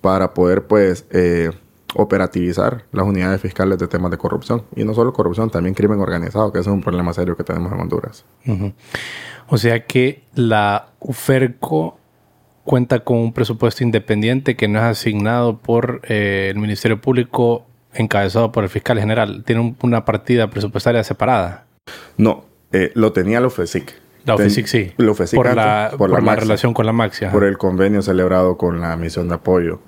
para 0.00 0.34
poder, 0.34 0.66
pues, 0.66 1.06
eh, 1.10 1.52
operativizar 1.94 2.84
las 2.92 3.06
unidades 3.06 3.40
fiscales 3.40 3.78
de 3.78 3.88
temas 3.88 4.10
de 4.10 4.18
corrupción. 4.18 4.64
Y 4.76 4.84
no 4.84 4.94
solo 4.94 5.12
corrupción, 5.12 5.50
también 5.50 5.74
crimen 5.74 6.00
organizado, 6.00 6.52
que 6.52 6.58
ese 6.60 6.70
es 6.70 6.74
un 6.74 6.82
problema 6.82 7.12
serio 7.12 7.36
que 7.36 7.44
tenemos 7.44 7.72
en 7.72 7.80
Honduras. 7.80 8.24
O 9.48 9.58
sea 9.58 9.84
que 9.86 10.22
la 10.34 10.88
UFERCO 11.00 11.98
cuenta 12.64 13.00
con 13.00 13.18
un 13.18 13.32
presupuesto 13.32 13.82
independiente 13.84 14.56
que 14.56 14.68
no 14.68 14.78
es 14.78 14.84
asignado 14.84 15.58
por 15.58 16.00
eh, 16.08 16.48
el 16.54 16.58
Ministerio 16.60 17.00
Público 17.00 17.66
encabezado 17.92 18.52
por 18.52 18.64
el 18.64 18.70
fiscal 18.70 18.98
general. 18.98 19.42
Tiene 19.44 19.60
un- 19.60 19.76
una 19.82 20.04
partida 20.04 20.48
presupuestaria 20.48 21.02
separada. 21.04 21.66
No, 22.16 22.44
eh, 22.72 22.90
lo 22.94 23.12
tenía 23.12 23.40
la 23.40 23.48
UFESIC. 23.48 23.92
La 24.24 24.36
Ten- 24.36 24.46
UFESIC 24.46 24.66
sí. 24.66 24.92
La 24.96 25.10
UFESIC 25.10 25.36
por, 25.36 25.48
antes, 25.48 25.64
la, 25.64 25.90
por, 25.98 26.10
la, 26.10 26.20
Maxi, 26.20 26.40
relación 26.42 26.72
con 26.72 26.86
la 26.86 26.92
Maxi. 26.92 27.24
ajá. 27.24 27.32
por 27.34 27.44
el 27.44 27.58
convenio 27.58 28.00
celebrado 28.02 28.56
con 28.56 28.80
la 28.80 28.96
misión 28.96 29.28
de 29.28 29.34
apoyo. 29.34 29.80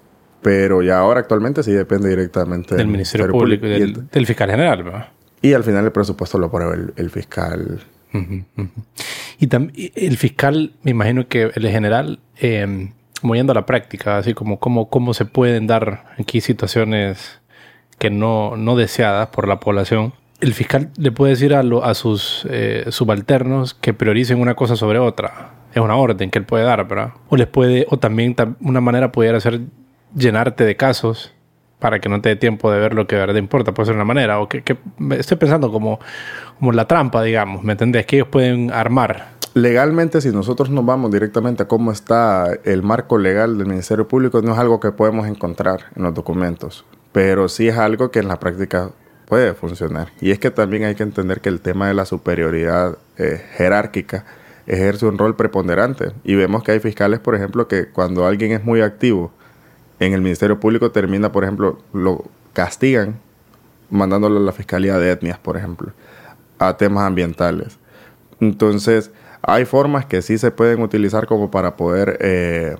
Pero 0.45 0.83
ya 0.83 0.99
ahora 0.99 1.19
actualmente 1.21 1.63
sí 1.65 1.73
depende 1.73 2.09
directamente 2.11 2.77
del 2.77 2.87
Ministerio 2.87 3.29
Público 3.29 3.67
Y, 3.67 3.71
del, 3.71 3.83
el- 3.83 4.09
del 4.11 4.27
fiscal 4.27 4.51
general. 4.51 4.83
¿verdad? 4.85 5.09
y 5.43 5.53
al 5.55 5.65
final 5.65 5.85
el 5.85 5.91
presupuesto 5.93 6.39
lo 6.39 6.47
aprueba 6.47 6.75
el, 6.75 6.93
el 6.97 7.11
fiscal. 7.11 7.81
Y 9.39 9.47
tam- 9.49 9.71
y 9.75 9.93
el 9.97 10.17
fiscal, 10.17 10.73
me 10.83 10.91
imagino 10.93 11.27
que 11.29 11.51
el 11.55 11.69
general, 11.69 12.21
eh, 12.41 12.91
como 13.21 13.35
yendo 13.35 13.53
a 13.53 13.55
la 13.55 13.67
práctica, 13.67 14.17
así 14.19 14.33
como 14.35 14.59
cómo, 14.59 14.89
cómo 14.89 15.13
se 15.15 15.25
pueden 15.25 15.67
dar 15.67 16.05
aquí 16.19 16.41
situaciones 16.41 17.41
que 17.99 18.11
no, 18.11 18.57
no 18.57 18.77
deseadas 18.77 19.29
por 19.29 19.49
la 19.49 19.61
población. 19.61 20.13
El 20.41 20.55
fiscal 20.55 20.91
le 20.97 21.11
puede 21.13 21.31
decir 21.33 21.55
a, 21.55 21.63
lo- 21.63 21.85
a 21.85 21.95
sus 21.95 22.47
eh, 22.51 22.85
subalternos 22.91 23.75
que 23.75 23.93
prioricen 23.95 24.41
una 24.41 24.55
cosa 24.55 24.77
sobre 24.77 24.99
otra. 24.99 25.53
Es 25.75 25.81
una 25.83 25.97
orden 25.97 26.31
que 26.31 26.39
él 26.39 26.45
puede 26.45 26.65
dar, 26.65 26.87
¿verdad? 26.87 27.15
O 27.29 27.37
les 27.37 27.49
puede, 27.49 27.87
o 27.91 27.99
también 27.99 28.37
tam- 28.37 28.57
una 28.61 28.81
manera 28.81 29.11
pudiera 29.13 29.41
ser 29.41 29.61
llenarte 30.14 30.64
de 30.64 30.76
casos 30.76 31.33
para 31.78 32.00
que 32.00 32.09
no 32.09 32.21
te 32.21 32.30
dé 32.30 32.37
tiempo 32.37 32.71
de 32.71 32.78
ver 32.80 32.94
lo 32.94 33.06
que 33.06 33.16
de 33.16 33.21
verdad 33.21 33.37
importa. 33.37 33.73
Puede 33.75 33.87
ser 33.88 33.94
una 33.94 34.04
manera. 34.04 34.40
O 34.40 34.49
que, 34.49 34.62
que- 34.62 34.78
estoy 35.18 35.37
pensando 35.37 35.71
como, 35.71 35.99
como 36.59 36.73
la 36.73 36.87
trampa, 36.87 37.23
digamos. 37.23 37.62
¿Me 37.62 37.72
entendés? 37.72 38.07
Que 38.07 38.16
ellos 38.16 38.29
pueden 38.29 38.70
armar. 38.72 39.35
Legalmente, 39.55 40.20
si 40.20 40.31
nosotros 40.31 40.70
nos 40.70 40.85
vamos 40.85 41.12
directamente 41.12 41.62
a 41.62 41.68
cómo 41.68 41.92
está 41.92 42.48
el 42.64 42.83
marco 42.83 43.18
legal 43.18 43.57
del 43.59 43.68
Ministerio 43.68 44.09
Público, 44.09 44.42
no 44.42 44.53
es 44.55 44.59
algo 44.59 44.81
que 44.81 44.90
podemos 44.90 45.29
encontrar 45.29 45.81
en 45.94 46.03
los 46.03 46.12
documentos, 46.14 46.85
pero 47.12 47.48
sí 47.48 47.68
es 47.68 47.79
algo 47.79 48.11
que 48.11 48.18
en 48.18 48.27
la 48.27 48.40
práctica 48.40 48.90
puede 49.27 49.55
funcionar. 49.55 50.09
Y 50.20 50.33
es 50.33 50.40
que 50.40 50.50
también 50.50 50.85
hay 50.85 50.96
que 50.96 51.05
entender 51.05 51.40
que 51.40 51.50
el 51.50 51.61
tema 51.61 51.87
de 51.87 51.94
la 51.94 52.05
superioridad 52.05 52.98
eh, 53.16 53.40
jerárquica 53.57 54.24
ejerce 54.66 55.07
un 55.07 55.18
rol 55.18 55.37
preponderante. 55.37 56.11
Y 56.24 56.35
vemos 56.35 56.64
que 56.64 56.72
hay 56.72 56.81
fiscales, 56.81 57.20
por 57.20 57.37
ejemplo, 57.37 57.68
que 57.68 57.87
cuando 57.90 58.27
alguien 58.27 58.50
es 58.53 58.64
muy 58.64 58.81
activo 58.81 59.33
en 60.05 60.14
el 60.14 60.21
Ministerio 60.21 60.61
Público 60.61 60.90
termina, 60.90 61.33
por 61.33 61.45
ejemplo, 61.45 61.79
lo 61.93 62.25
castigan 62.53 63.19
mandándolo 63.90 64.38
a 64.38 64.43
la 64.43 64.53
Fiscalía 64.53 64.99
de 64.99 65.11
Etnias, 65.11 65.38
por 65.38 65.57
ejemplo, 65.57 65.93
a 66.59 66.77
temas 66.77 67.05
ambientales. 67.05 67.79
Entonces, 68.40 69.11
hay 69.43 69.64
formas 69.64 70.07
que 70.07 70.23
sí 70.23 70.38
se 70.38 70.51
pueden 70.51 70.83
utilizar 70.83 71.27
como 71.27 71.51
para 71.51 71.77
poder 71.77 72.19
eh, 72.21 72.77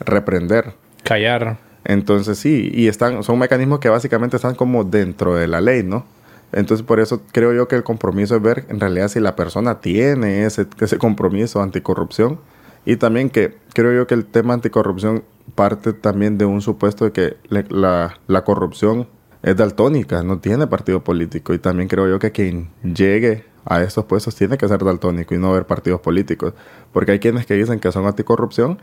reprender. 0.00 0.72
Callar. 1.04 1.58
Entonces, 1.84 2.38
sí, 2.38 2.70
y 2.72 2.88
están, 2.88 3.22
son 3.22 3.38
mecanismos 3.38 3.80
que 3.80 3.88
básicamente 3.88 4.36
están 4.36 4.54
como 4.54 4.84
dentro 4.84 5.34
de 5.34 5.46
la 5.46 5.60
ley, 5.60 5.82
¿no? 5.82 6.04
Entonces, 6.52 6.84
por 6.84 7.00
eso 7.00 7.22
creo 7.32 7.52
yo 7.52 7.68
que 7.68 7.76
el 7.76 7.84
compromiso 7.84 8.36
es 8.36 8.42
ver 8.42 8.64
en 8.68 8.80
realidad 8.80 9.08
si 9.08 9.20
la 9.20 9.36
persona 9.36 9.80
tiene 9.80 10.44
ese, 10.44 10.66
ese 10.80 10.98
compromiso 10.98 11.62
anticorrupción. 11.62 12.40
Y 12.84 12.96
también 12.96 13.30
que 13.30 13.56
creo 13.72 13.92
yo 13.92 14.06
que 14.06 14.14
el 14.14 14.24
tema 14.24 14.54
anticorrupción 14.54 15.22
parte 15.54 15.92
también 15.92 16.38
de 16.38 16.44
un 16.44 16.60
supuesto 16.62 17.04
de 17.04 17.12
que 17.12 17.36
le- 17.48 17.66
la, 17.68 18.18
la 18.26 18.44
corrupción 18.44 19.08
es 19.42 19.56
daltónica, 19.56 20.22
no 20.22 20.38
tiene 20.38 20.66
partido 20.66 21.02
político. 21.04 21.54
Y 21.54 21.58
también 21.58 21.88
creo 21.88 22.08
yo 22.08 22.18
que 22.18 22.30
quien 22.32 22.70
llegue 22.82 23.44
a 23.64 23.82
estos 23.82 24.04
puestos 24.06 24.34
tiene 24.36 24.56
que 24.58 24.66
ser 24.68 24.82
daltónico 24.84 25.34
y 25.34 25.38
no 25.38 25.52
ver 25.52 25.66
partidos 25.66 26.00
políticos. 26.00 26.54
Porque 26.92 27.12
hay 27.12 27.18
quienes 27.18 27.46
que 27.46 27.54
dicen 27.54 27.78
que 27.80 27.92
son 27.92 28.06
anticorrupción, 28.06 28.78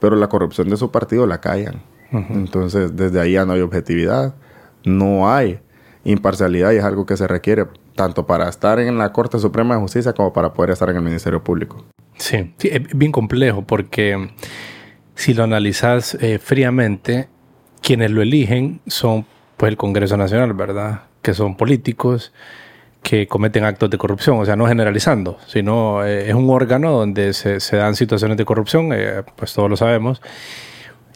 pero 0.00 0.16
la 0.16 0.28
corrupción 0.28 0.68
de 0.68 0.76
su 0.76 0.90
partido 0.90 1.26
la 1.26 1.40
callan. 1.40 1.82
Entonces, 2.10 2.94
desde 2.94 3.20
ahí 3.20 3.32
ya 3.32 3.46
no 3.46 3.54
hay 3.54 3.62
objetividad, 3.62 4.34
no 4.84 5.32
hay 5.32 5.60
imparcialidad 6.04 6.72
y 6.72 6.76
es 6.76 6.84
algo 6.84 7.06
que 7.06 7.16
se 7.16 7.26
requiere 7.26 7.66
tanto 7.94 8.26
para 8.26 8.48
estar 8.48 8.78
en 8.80 8.98
la 8.98 9.12
Corte 9.12 9.38
Suprema 9.38 9.74
de 9.76 9.80
Justicia 9.80 10.12
como 10.12 10.32
para 10.32 10.52
poder 10.52 10.70
estar 10.72 10.90
en 10.90 10.96
el 10.96 11.02
Ministerio 11.02 11.42
Público. 11.42 11.84
Sí, 12.16 12.52
sí, 12.58 12.68
es 12.70 12.82
bien 12.94 13.12
complejo 13.12 13.62
porque 13.66 14.30
si 15.14 15.34
lo 15.34 15.44
analizas 15.44 16.14
eh, 16.20 16.38
fríamente, 16.38 17.28
quienes 17.80 18.10
lo 18.10 18.22
eligen 18.22 18.80
son 18.86 19.26
pues 19.56 19.70
el 19.70 19.76
Congreso 19.76 20.16
Nacional, 20.16 20.52
¿verdad? 20.54 21.02
Que 21.20 21.34
son 21.34 21.56
políticos 21.56 22.32
que 23.02 23.26
cometen 23.26 23.64
actos 23.64 23.90
de 23.90 23.98
corrupción, 23.98 24.38
o 24.38 24.44
sea, 24.44 24.56
no 24.56 24.66
generalizando, 24.66 25.38
sino 25.46 26.04
eh, 26.04 26.28
es 26.28 26.34
un 26.34 26.48
órgano 26.50 26.92
donde 26.92 27.32
se, 27.32 27.58
dan 27.76 27.96
situaciones 27.96 28.36
de 28.36 28.44
corrupción, 28.44 28.90
eh, 28.92 29.22
pues 29.36 29.52
todos 29.52 29.68
lo 29.68 29.76
sabemos, 29.76 30.22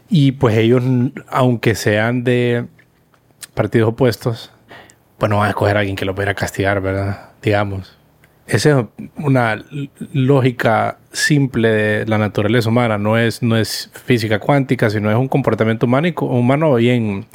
y 0.08 0.32
pues 0.32 0.56
ellos, 0.56 0.82
aunque 1.28 1.74
sean 1.74 2.24
de 2.24 2.66
partidos 3.54 3.90
opuestos, 3.90 4.52
pues 5.18 5.30
no 5.30 5.38
van 5.38 5.46
a 5.46 5.50
escoger 5.50 5.76
a 5.76 5.80
alguien 5.80 5.96
que 5.96 6.04
lo 6.04 6.14
pudiera 6.14 6.34
castigar, 6.34 6.80
¿verdad? 6.80 7.30
Digamos. 7.42 7.95
Esa 8.48 8.80
es 8.80 8.86
una 9.16 9.64
lógica 10.12 10.98
simple 11.12 11.68
de 11.68 12.06
la 12.06 12.16
naturaleza 12.16 12.68
humana, 12.68 12.96
no 12.96 13.18
es, 13.18 13.42
no 13.42 13.56
es 13.56 13.90
física 14.04 14.38
cuántica, 14.38 14.88
sino 14.88 15.10
es 15.10 15.16
un 15.16 15.26
comportamiento 15.26 15.86
humano, 15.86 16.06
y 16.06 16.12
co- 16.12 16.26
humano 16.26 16.74
bien, 16.76 17.26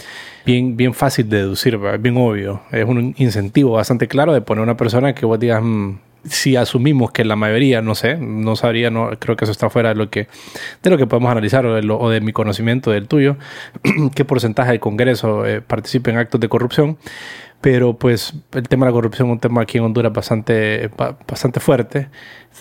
bien, 0.45 0.77
bien 0.77 0.93
fácil 0.93 1.27
de 1.27 1.37
deducir, 1.39 1.77
bien 1.99 2.15
obvio. 2.15 2.61
Es 2.71 2.85
un 2.85 3.13
incentivo 3.17 3.71
bastante 3.73 4.07
claro 4.07 4.31
de 4.33 4.39
poner 4.39 4.63
una 4.63 4.77
persona 4.77 5.13
que 5.13 5.25
vos 5.25 5.37
digas, 5.37 5.61
"Mm, 5.61 5.95
si 6.23 6.55
asumimos 6.55 7.11
que 7.11 7.25
la 7.25 7.35
mayoría, 7.35 7.81
no 7.81 7.93
sé, 7.95 8.15
no 8.17 8.55
sabría, 8.55 8.89
no, 8.89 9.09
creo 9.19 9.35
que 9.35 9.43
eso 9.43 9.51
está 9.51 9.69
fuera 9.69 9.89
de 9.89 9.95
lo 9.95 10.09
que, 10.09 10.27
de 10.83 10.89
lo 10.91 10.97
que 10.97 11.07
podemos 11.07 11.29
analizar 11.31 11.65
o 11.65 11.73
de, 11.75 11.81
lo- 11.83 12.09
de 12.09 12.21
mi 12.21 12.31
conocimiento 12.31 12.89
del 12.91 13.07
tuyo, 13.09 13.35
qué 14.15 14.23
porcentaje 14.23 14.71
del 14.71 14.79
Congreso 14.79 15.45
eh, 15.45 15.59
participa 15.61 16.09
en 16.11 16.17
actos 16.19 16.39
de 16.39 16.47
corrupción. 16.47 16.97
Pero 17.61 17.93
pues 17.95 18.33
el 18.53 18.67
tema 18.67 18.85
de 18.85 18.91
la 18.91 18.95
corrupción 18.95 19.27
es 19.27 19.33
un 19.33 19.39
tema 19.39 19.61
aquí 19.61 19.77
en 19.77 19.83
Honduras 19.83 20.11
bastante, 20.11 20.89
ba- 20.97 21.15
bastante 21.27 21.59
fuerte. 21.59 22.09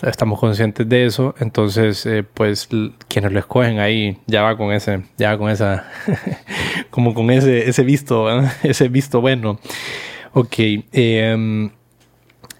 Estamos 0.03 0.39
conscientes 0.39 0.87
de 0.87 1.05
eso. 1.05 1.33
Entonces, 1.39 2.05
eh, 2.05 2.23
pues 2.23 2.69
quienes 3.07 3.31
lo 3.31 3.39
escogen 3.39 3.79
ahí 3.79 4.19
ya 4.27 4.43
va 4.43 4.55
con 4.57 4.71
ese, 4.71 5.01
ya 5.17 5.31
va 5.31 5.37
con 5.39 5.49
esa, 5.49 5.85
como 6.91 7.13
con 7.15 7.31
ese, 7.31 7.67
ese 7.67 7.83
visto, 7.83 8.25
¿verdad? 8.25 8.51
ese 8.63 8.89
visto 8.89 9.21
bueno. 9.21 9.59
Ok. 10.33 10.55
em, 10.93 11.71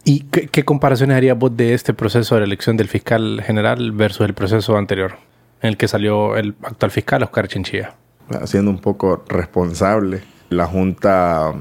¿Y 0.04 0.22
qué, 0.32 0.48
qué 0.48 0.66
comparaciones 0.66 1.16
harías 1.16 1.38
vos 1.38 1.56
de 1.56 1.76
este 1.76 1.94
proceso 1.94 2.34
de 2.34 2.42
la 2.42 2.48
elección 2.48 2.76
del 2.76 2.88
fiscal 2.88 3.44
general 3.46 3.92
versus 3.92 4.26
el 4.26 4.34
proceso 4.34 4.76
anterior, 4.78 5.18
en 5.62 5.70
el 5.70 5.78
que 5.78 5.88
salió 5.88 6.36
el 6.38 6.56
actual 6.64 6.90
fiscal 6.90 7.22
Oscar 7.22 7.48
Chinchilla? 7.48 7.94
Siendo 8.46 8.72
un 8.72 8.80
poco 8.80 9.24
responsable, 9.30 10.24
la 10.50 10.66
Junta 10.66 11.54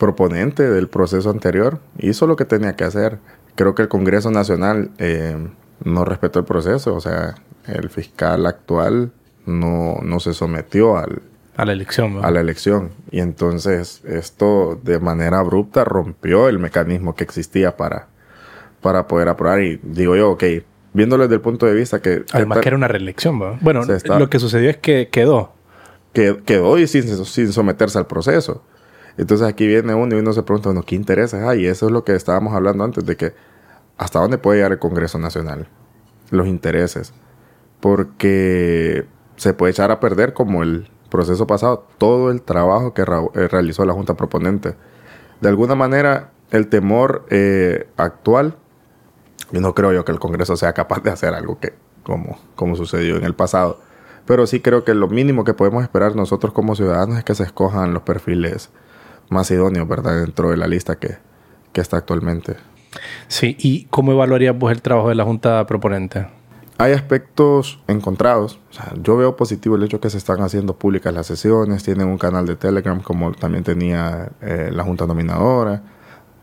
proponente 0.00 0.68
del 0.68 0.88
proceso 0.88 1.30
anterior 1.30 1.78
hizo 1.98 2.26
lo 2.26 2.34
que 2.34 2.46
tenía 2.46 2.74
que 2.74 2.82
hacer. 2.82 3.18
Creo 3.54 3.76
que 3.76 3.82
el 3.82 3.88
Congreso 3.88 4.32
Nacional 4.32 4.90
eh, 4.98 5.36
no 5.84 6.04
respetó 6.04 6.40
el 6.40 6.46
proceso. 6.46 6.94
O 6.94 7.00
sea, 7.00 7.36
el 7.66 7.90
fiscal 7.90 8.46
actual 8.46 9.12
no, 9.46 9.98
no 10.02 10.18
se 10.18 10.32
sometió 10.32 10.96
al, 10.96 11.22
a 11.56 11.66
la 11.66 11.72
elección. 11.72 12.24
A 12.24 12.30
la 12.30 12.40
elección. 12.40 12.90
Y 13.10 13.20
entonces 13.20 14.02
esto 14.06 14.80
de 14.82 14.98
manera 14.98 15.40
abrupta 15.40 15.84
rompió 15.84 16.48
el 16.48 16.58
mecanismo 16.58 17.14
que 17.14 17.22
existía 17.22 17.76
para, 17.76 18.08
para 18.80 19.06
poder 19.06 19.28
aprobar. 19.28 19.60
Y 19.60 19.78
digo 19.82 20.16
yo, 20.16 20.30
ok, 20.30 20.44
viéndolo 20.94 21.24
desde 21.24 21.34
el 21.34 21.42
punto 21.42 21.66
de 21.66 21.74
vista 21.74 22.00
que... 22.00 22.24
Además 22.32 22.60
que 22.60 22.68
era 22.70 22.76
una 22.76 22.88
reelección. 22.88 23.38
Bueno, 23.60 23.82
lo 23.84 24.30
que 24.30 24.38
sucedió 24.38 24.70
es 24.70 24.78
que 24.78 25.10
quedó. 25.10 25.52
quedó 26.14 26.78
y 26.78 26.86
sin, 26.86 27.26
sin 27.26 27.52
someterse 27.52 27.98
al 27.98 28.06
proceso. 28.06 28.64
Entonces 29.20 29.46
aquí 29.46 29.66
viene 29.66 29.94
uno 29.94 30.16
y 30.16 30.18
uno 30.18 30.32
se 30.32 30.42
pregunta, 30.42 30.70
bueno, 30.70 30.82
¿qué 30.82 30.94
intereses 30.94 31.42
hay? 31.42 31.64
Y 31.64 31.66
eso 31.66 31.84
es 31.84 31.92
lo 31.92 32.04
que 32.04 32.14
estábamos 32.14 32.54
hablando 32.54 32.84
antes, 32.84 33.04
de 33.04 33.18
que 33.18 33.34
hasta 33.98 34.18
dónde 34.18 34.38
puede 34.38 34.58
llegar 34.58 34.72
el 34.72 34.78
Congreso 34.78 35.18
Nacional. 35.18 35.68
Los 36.30 36.46
intereses. 36.46 37.12
Porque 37.80 39.06
se 39.36 39.52
puede 39.52 39.72
echar 39.72 39.90
a 39.90 40.00
perder 40.00 40.32
como 40.32 40.62
el 40.62 40.88
proceso 41.10 41.46
pasado 41.46 41.86
todo 41.98 42.30
el 42.30 42.40
trabajo 42.40 42.94
que 42.94 43.02
eh, 43.02 43.48
realizó 43.48 43.84
la 43.84 43.92
Junta 43.92 44.14
Proponente. 44.14 44.74
De 45.42 45.50
alguna 45.50 45.74
manera, 45.74 46.30
el 46.50 46.68
temor 46.68 47.26
eh, 47.28 47.88
actual, 47.98 48.56
y 49.52 49.58
no 49.58 49.74
creo 49.74 49.92
yo 49.92 50.02
que 50.06 50.12
el 50.12 50.18
Congreso 50.18 50.56
sea 50.56 50.72
capaz 50.72 51.02
de 51.02 51.10
hacer 51.10 51.34
algo 51.34 51.60
que 51.60 51.74
como, 52.04 52.38
como 52.54 52.74
sucedió 52.74 53.16
en 53.16 53.24
el 53.24 53.34
pasado, 53.34 53.80
pero 54.24 54.46
sí 54.46 54.60
creo 54.60 54.82
que 54.82 54.94
lo 54.94 55.08
mínimo 55.08 55.44
que 55.44 55.52
podemos 55.52 55.82
esperar 55.82 56.16
nosotros 56.16 56.54
como 56.54 56.74
ciudadanos 56.74 57.18
es 57.18 57.24
que 57.24 57.34
se 57.34 57.42
escojan 57.42 57.92
los 57.92 58.02
perfiles 58.04 58.70
más 59.30 59.50
idóneos, 59.50 59.88
¿verdad? 59.88 60.20
Dentro 60.20 60.50
de 60.50 60.58
la 60.58 60.66
lista 60.66 60.96
que, 60.96 61.16
que 61.72 61.80
está 61.80 61.96
actualmente. 61.96 62.56
Sí, 63.28 63.56
¿y 63.58 63.84
cómo 63.84 64.12
evaluarías 64.12 64.58
vos 64.58 64.72
el 64.72 64.82
trabajo 64.82 65.08
de 65.08 65.14
la 65.14 65.24
Junta 65.24 65.64
Proponente? 65.66 66.26
Hay 66.80 66.92
aspectos 66.92 67.78
encontrados. 67.88 68.58
yo 69.02 69.16
veo 69.16 69.36
positivo 69.36 69.76
el 69.76 69.82
hecho 69.82 70.00
que 70.00 70.08
se 70.08 70.16
están 70.16 70.40
haciendo 70.40 70.78
públicas 70.78 71.12
las 71.12 71.26
sesiones, 71.26 71.82
tienen 71.82 72.06
un 72.06 72.16
canal 72.16 72.46
de 72.46 72.56
Telegram 72.56 73.02
como 73.02 73.32
también 73.32 73.64
tenía 73.64 74.30
eh, 74.40 74.70
la 74.72 74.82
Junta 74.82 75.06
Nominadora. 75.06 75.82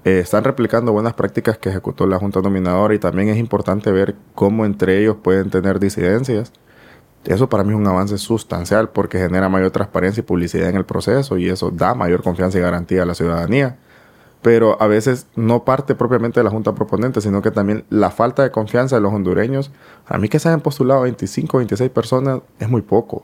Eh, 0.05 0.19
están 0.19 0.43
replicando 0.43 0.93
buenas 0.93 1.15
prácticas 1.15 1.57
que 1.57 1.69
ejecutó 1.69 2.05
la 2.05 2.19
Junta 2.19 2.39
Nominadora 2.41 2.93
y 2.93 2.99
también 2.99 3.29
es 3.29 3.37
importante 3.37 3.91
ver 3.91 4.15
cómo 4.35 4.65
entre 4.65 5.01
ellos 5.01 5.17
pueden 5.23 5.49
tener 5.49 5.79
disidencias. 5.79 6.53
Eso 7.27 7.49
para 7.49 7.63
mí 7.63 7.71
es 7.71 7.75
un 7.75 7.87
avance 7.87 8.17
sustancial 8.17 8.89
porque 8.89 9.19
genera 9.19 9.49
mayor 9.49 9.71
transparencia 9.71 10.21
y 10.21 10.23
publicidad 10.23 10.69
en 10.69 10.77
el 10.77 10.85
proceso 10.85 11.37
y 11.37 11.49
eso 11.49 11.71
da 11.71 11.93
mayor 11.93 12.23
confianza 12.23 12.57
y 12.57 12.61
garantía 12.61 13.03
a 13.03 13.05
la 13.05 13.13
ciudadanía 13.13 13.77
pero 14.41 14.81
a 14.81 14.87
veces 14.87 15.27
no 15.35 15.65
parte 15.65 15.95
propiamente 15.95 16.39
de 16.39 16.43
la 16.43 16.49
Junta 16.49 16.73
Proponente, 16.73 17.21
sino 17.21 17.41
que 17.41 17.51
también 17.51 17.85
la 17.89 18.11
falta 18.11 18.43
de 18.43 18.51
confianza 18.51 18.95
de 18.95 19.01
los 19.01 19.13
hondureños. 19.13 19.71
A 20.05 20.17
mí 20.17 20.29
que 20.29 20.39
se 20.39 20.47
hayan 20.47 20.61
postulado 20.61 21.01
25, 21.01 21.57
26 21.57 21.89
personas 21.89 22.39
es 22.59 22.69
muy 22.69 22.81
poco. 22.81 23.23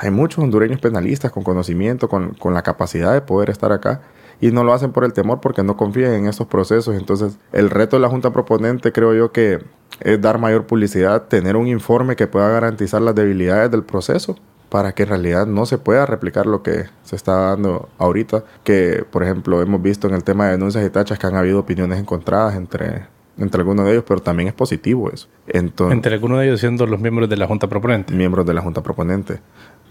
hay 0.00 0.10
muchos 0.10 0.42
hondureños 0.42 0.80
penalistas 0.80 1.30
con 1.30 1.42
conocimiento, 1.42 2.08
con, 2.08 2.34
con, 2.34 2.54
la 2.54 2.62
capacidad 2.62 3.12
de 3.12 3.20
poder 3.20 3.50
estar 3.50 3.72
acá 3.72 4.00
y 4.42 4.50
no 4.50 4.64
lo 4.64 4.74
hacen 4.74 4.90
por 4.90 5.04
el 5.04 5.12
temor 5.12 5.40
porque 5.40 5.62
no 5.62 5.76
confían 5.76 6.14
en 6.14 6.26
estos 6.26 6.48
procesos. 6.48 6.96
Entonces, 6.96 7.38
el 7.52 7.70
reto 7.70 7.96
de 7.96 8.02
la 8.02 8.08
Junta 8.08 8.32
Proponente 8.32 8.90
creo 8.90 9.14
yo 9.14 9.30
que 9.30 9.60
es 10.00 10.20
dar 10.20 10.38
mayor 10.38 10.66
publicidad, 10.66 11.28
tener 11.28 11.56
un 11.56 11.68
informe 11.68 12.16
que 12.16 12.26
pueda 12.26 12.48
garantizar 12.48 13.00
las 13.02 13.14
debilidades 13.14 13.70
del 13.70 13.84
proceso 13.84 14.36
para 14.68 14.92
que 14.92 15.04
en 15.04 15.10
realidad 15.10 15.46
no 15.46 15.64
se 15.64 15.78
pueda 15.78 16.06
replicar 16.06 16.46
lo 16.46 16.64
que 16.64 16.86
se 17.04 17.14
está 17.14 17.50
dando 17.50 17.88
ahorita, 17.98 18.42
que 18.64 19.04
por 19.08 19.22
ejemplo 19.22 19.62
hemos 19.62 19.80
visto 19.80 20.08
en 20.08 20.14
el 20.14 20.24
tema 20.24 20.46
de 20.46 20.52
denuncias 20.52 20.84
y 20.84 20.90
tachas 20.90 21.20
que 21.20 21.26
han 21.28 21.36
habido 21.36 21.60
opiniones 21.60 22.00
encontradas 22.00 22.56
entre, 22.56 23.06
entre 23.38 23.60
algunos 23.60 23.86
de 23.86 23.92
ellos, 23.92 24.04
pero 24.08 24.22
también 24.22 24.48
es 24.48 24.54
positivo 24.54 25.08
eso. 25.12 25.28
Entonces, 25.46 25.94
entre 25.94 26.14
algunos 26.14 26.40
de 26.40 26.46
ellos 26.46 26.58
siendo 26.58 26.84
los 26.86 26.98
miembros 26.98 27.28
de 27.28 27.36
la 27.36 27.46
Junta 27.46 27.68
Proponente. 27.68 28.12
Miembros 28.12 28.44
de 28.44 28.54
la 28.54 28.60
Junta 28.60 28.82
Proponente. 28.82 29.38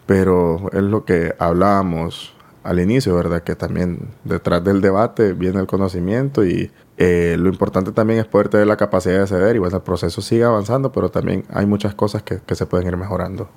Pero 0.07 0.69
es 0.73 0.81
lo 0.81 1.05
que 1.05 1.35
hablábamos 1.39 2.35
al 2.63 2.79
inicio, 2.79 3.15
¿verdad? 3.15 3.43
Que 3.43 3.55
también 3.55 4.09
detrás 4.23 4.63
del 4.63 4.81
debate 4.81 5.33
viene 5.33 5.59
el 5.59 5.67
conocimiento 5.67 6.45
y 6.45 6.71
eh, 6.97 7.35
lo 7.39 7.49
importante 7.49 7.91
también 7.91 8.19
es 8.19 8.25
poder 8.25 8.49
tener 8.49 8.67
la 8.67 8.77
capacidad 8.77 9.19
de 9.19 9.27
ceder 9.27 9.55
y 9.55 9.59
bueno, 9.59 9.77
el 9.77 9.83
proceso 9.83 10.21
sigue 10.21 10.43
avanzando, 10.43 10.91
pero 10.91 11.09
también 11.09 11.43
hay 11.49 11.65
muchas 11.65 11.95
cosas 11.95 12.21
que, 12.23 12.39
se 12.53 12.65
pueden 12.65 12.87
ir 12.87 12.97
mejorando. 12.97 13.49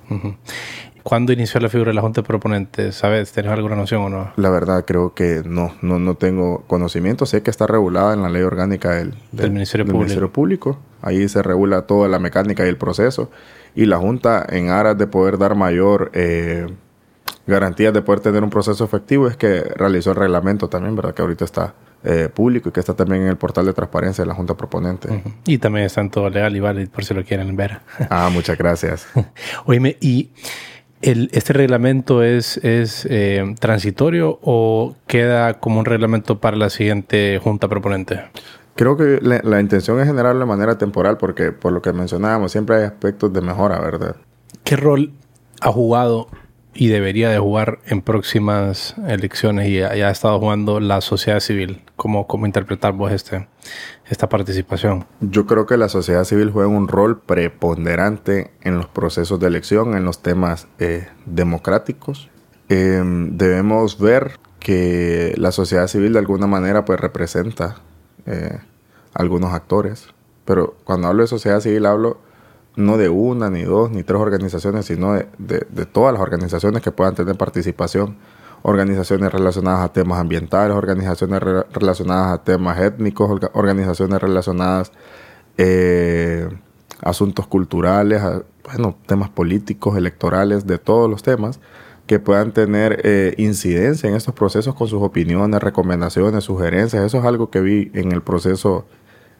¿Cuándo 1.03 1.31
inició 1.31 1.59
la 1.59 1.69
figura 1.69 1.91
de 1.91 1.93
la 1.93 2.01
Junta 2.01 2.21
de 2.21 2.27
Proponentes? 2.27 2.95
¿Sabes? 2.95 3.31
¿Tienes 3.31 3.51
alguna 3.51 3.75
noción 3.75 4.01
o 4.01 4.09
no? 4.09 4.31
La 4.37 4.49
verdad 4.49 4.85
creo 4.87 5.13
que 5.13 5.43
no, 5.45 5.75
no, 5.83 5.99
no 5.99 6.15
tengo 6.15 6.63
conocimiento. 6.65 7.27
Sé 7.27 7.43
que 7.43 7.51
está 7.51 7.67
regulada 7.67 8.15
en 8.15 8.23
la 8.23 8.29
ley 8.29 8.41
orgánica 8.41 8.95
del, 8.95 9.13
del, 9.31 9.51
Ministerio, 9.51 9.85
Público. 9.85 9.99
Ministerio, 9.99 10.33
Público. 10.33 10.79
Ahí 11.03 11.29
se 11.29 11.43
regula 11.43 11.83
toda 11.83 12.07
la 12.07 12.17
mecánica 12.17 12.65
y 12.65 12.69
el 12.69 12.77
proceso. 12.77 13.29
Y 13.75 13.85
la 13.85 13.97
Junta, 13.97 14.43
en 14.49 14.69
aras 14.69 14.97
de 14.97 15.05
poder 15.05 15.37
dar 15.37 15.53
mayor... 15.53 16.09
Eh, 16.15 16.65
garantías 17.47 17.93
de 17.93 18.01
poder 18.01 18.21
tener 18.21 18.43
un 18.43 18.49
proceso 18.49 18.83
efectivo 18.83 19.27
es 19.27 19.37
que 19.37 19.61
realizó 19.61 20.11
el 20.11 20.17
reglamento 20.17 20.67
también, 20.67 20.95
¿verdad? 20.95 21.13
Que 21.13 21.21
ahorita 21.21 21.45
está 21.45 21.73
eh, 22.03 22.29
público 22.33 22.69
y 22.69 22.71
que 22.71 22.79
está 22.79 22.93
también 22.93 23.23
en 23.23 23.29
el 23.29 23.37
portal 23.37 23.65
de 23.65 23.73
transparencia 23.73 24.23
de 24.23 24.27
la 24.27 24.35
Junta 24.35 24.55
Proponente. 24.55 25.23
Y 25.45 25.57
también 25.57 25.85
está 25.85 26.01
en 26.01 26.09
todo 26.09 26.29
legal 26.29 26.55
y 26.55 26.59
válido 26.59 26.91
por 26.91 27.03
si 27.03 27.13
lo 27.13 27.23
quieren 27.23 27.55
ver. 27.55 27.79
ah, 28.09 28.29
muchas 28.31 28.57
gracias. 28.57 29.07
Oíme, 29.65 29.97
y 30.01 30.29
el, 31.01 31.29
¿este 31.33 31.53
reglamento 31.53 32.23
es, 32.23 32.57
es 32.57 33.07
eh, 33.09 33.55
transitorio 33.59 34.39
o 34.41 34.95
queda 35.07 35.55
como 35.55 35.79
un 35.79 35.85
reglamento 35.85 36.39
para 36.39 36.57
la 36.57 36.69
siguiente 36.69 37.39
Junta 37.43 37.67
Proponente? 37.67 38.21
Creo 38.75 38.97
que 38.97 39.19
la, 39.21 39.39
la 39.43 39.61
intención 39.61 39.99
es 39.99 40.07
generarlo 40.07 40.41
de 40.41 40.45
manera 40.45 40.77
temporal 40.77 41.17
porque, 41.17 41.51
por 41.51 41.71
lo 41.71 41.81
que 41.81 41.93
mencionábamos, 41.93 42.51
siempre 42.51 42.75
hay 42.75 42.83
aspectos 42.83 43.31
de 43.31 43.41
mejora, 43.41 43.79
¿verdad? 43.79 44.15
¿Qué 44.63 44.75
rol 44.75 45.11
ha 45.61 45.71
jugado 45.71 46.27
y 46.75 46.89
debería 46.89 47.29
de 47.29 47.39
jugar 47.39 47.79
en 47.87 48.01
próximas 48.01 48.95
elecciones 49.07 49.69
y 49.69 49.79
ya, 49.79 49.87
ha 49.87 50.11
estado 50.11 50.37
jugando 50.39 50.81
la 50.81 50.99
sociedad 50.99 51.39
civil. 51.39 51.81
¿Cómo, 51.95 52.27
cómo 52.27 52.45
interpretar 52.45 52.91
vos 52.91 53.13
este, 53.13 53.47
esta 54.09 54.27
participación? 54.27 55.05
Yo 55.21 55.45
creo 55.45 55.65
que 55.65 55.77
la 55.77 55.87
sociedad 55.87 56.25
civil 56.25 56.51
juega 56.51 56.67
un 56.67 56.89
rol 56.89 57.21
preponderante 57.21 58.51
en 58.61 58.77
los 58.77 58.87
procesos 58.87 59.39
de 59.39 59.47
elección, 59.47 59.95
en 59.95 60.03
los 60.03 60.21
temas 60.21 60.67
eh, 60.79 61.07
democráticos. 61.25 62.29
Em, 62.67 63.37
debemos 63.37 63.97
ver 63.97 64.37
que 64.59 65.33
la 65.37 65.53
sociedad 65.53 65.87
civil 65.87 66.13
de 66.13 66.19
alguna 66.19 66.47
manera 66.47 66.83
pues 66.83 66.99
representa 66.99 67.77
eh, 68.25 68.59
algunos 69.13 69.53
actores. 69.53 70.09
Pero 70.43 70.75
cuando 70.83 71.07
hablo 71.07 71.23
de 71.23 71.27
sociedad 71.27 71.61
civil 71.61 71.85
hablo 71.85 72.19
no 72.75 72.97
de 72.97 73.09
una, 73.09 73.49
ni 73.49 73.63
dos, 73.63 73.91
ni 73.91 74.03
tres 74.03 74.19
organizaciones, 74.19 74.85
sino 74.85 75.13
de, 75.13 75.27
de, 75.37 75.85
todas 75.85 76.13
las 76.13 76.21
organizaciones 76.21 76.81
que 76.81 76.91
puedan 76.91 77.15
tener 77.15 77.35
participación. 77.35 78.17
Organizaciones 78.63 79.31
relacionadas 79.31 79.81
a 79.81 79.93
temas 79.93 80.19
ambientales, 80.19 80.75
organizaciones 80.75 81.39
relacionadas 81.71 82.33
a 82.33 82.43
temas 82.43 82.79
étnicos, 82.79 83.29
organizaciones 83.53 84.19
relacionadas 84.19 84.91
eh, 85.57 86.49
a 87.01 87.09
asuntos 87.11 87.45
culturales, 87.47 88.23
bueno, 88.63 88.97
temas 89.05 89.29
políticos, 89.29 89.95
electorales, 89.97 90.65
de 90.65 90.79
todos 90.79 91.09
los 91.09 91.21
temas 91.21 91.59
que 92.07 92.19
puedan 92.19 92.53
tener 92.53 93.01
eh, 93.03 93.33
incidencia 93.37 94.09
en 94.09 94.15
estos 94.15 94.33
procesos 94.33 94.75
con 94.75 94.87
sus 94.87 95.01
opiniones, 95.01 95.61
recomendaciones, 95.61 96.43
sugerencias. 96.43 97.03
Eso 97.03 97.19
es 97.19 97.25
algo 97.25 97.49
que 97.49 97.61
vi 97.61 97.91
en 97.93 98.11
el 98.11 98.21
proceso 98.21 98.85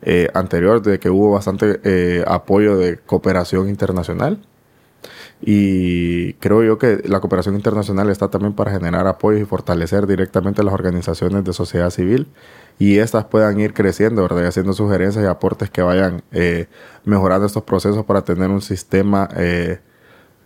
eh, 0.08 0.30
anterior, 0.36 0.84
de 0.84 1.00
que 1.00 1.10
hubo 1.10 1.32
bastante 1.32 1.80
eh, 1.84 2.24
apoyo 2.28 2.78
de 2.78 2.98
cooperación 2.98 3.70
internacional. 3.70 4.39
Y 5.41 6.34
creo 6.36 6.63
yo 6.63 6.78
que 6.78 7.02
la 7.06 7.20
cooperación 7.20 7.56
internacional 7.56 8.10
está 8.12 8.30
también 8.30 8.54
para 8.54 8.72
generar 8.72 9.08
apoyo 9.08 9.39
y 9.39 9.46
fortalecer 9.46 10.06
directamente 10.08 10.63
las 10.63 10.76
organizaciones 10.76 11.44
de 11.44 11.54
sociedad 11.54 11.89
civil 11.89 12.28
y 12.78 13.00
estas 13.00 13.26
puedan 13.26 13.60
ir 13.60 13.74
creciendo, 13.74 14.22
¿verdad? 14.22 14.44
Y 14.44 14.48
haciendo 14.48 14.74
sugerencias 14.74 15.26
y 15.26 15.28
aportes 15.28 15.72
que 15.72 15.82
vayan 15.82 16.24
eh, 16.32 16.68
mejorando 17.04 17.48
estos 17.48 17.63
procesos 17.63 18.06
para 18.06 18.24
tener 18.24 18.50
un 18.50 18.62
sistema 18.62 19.28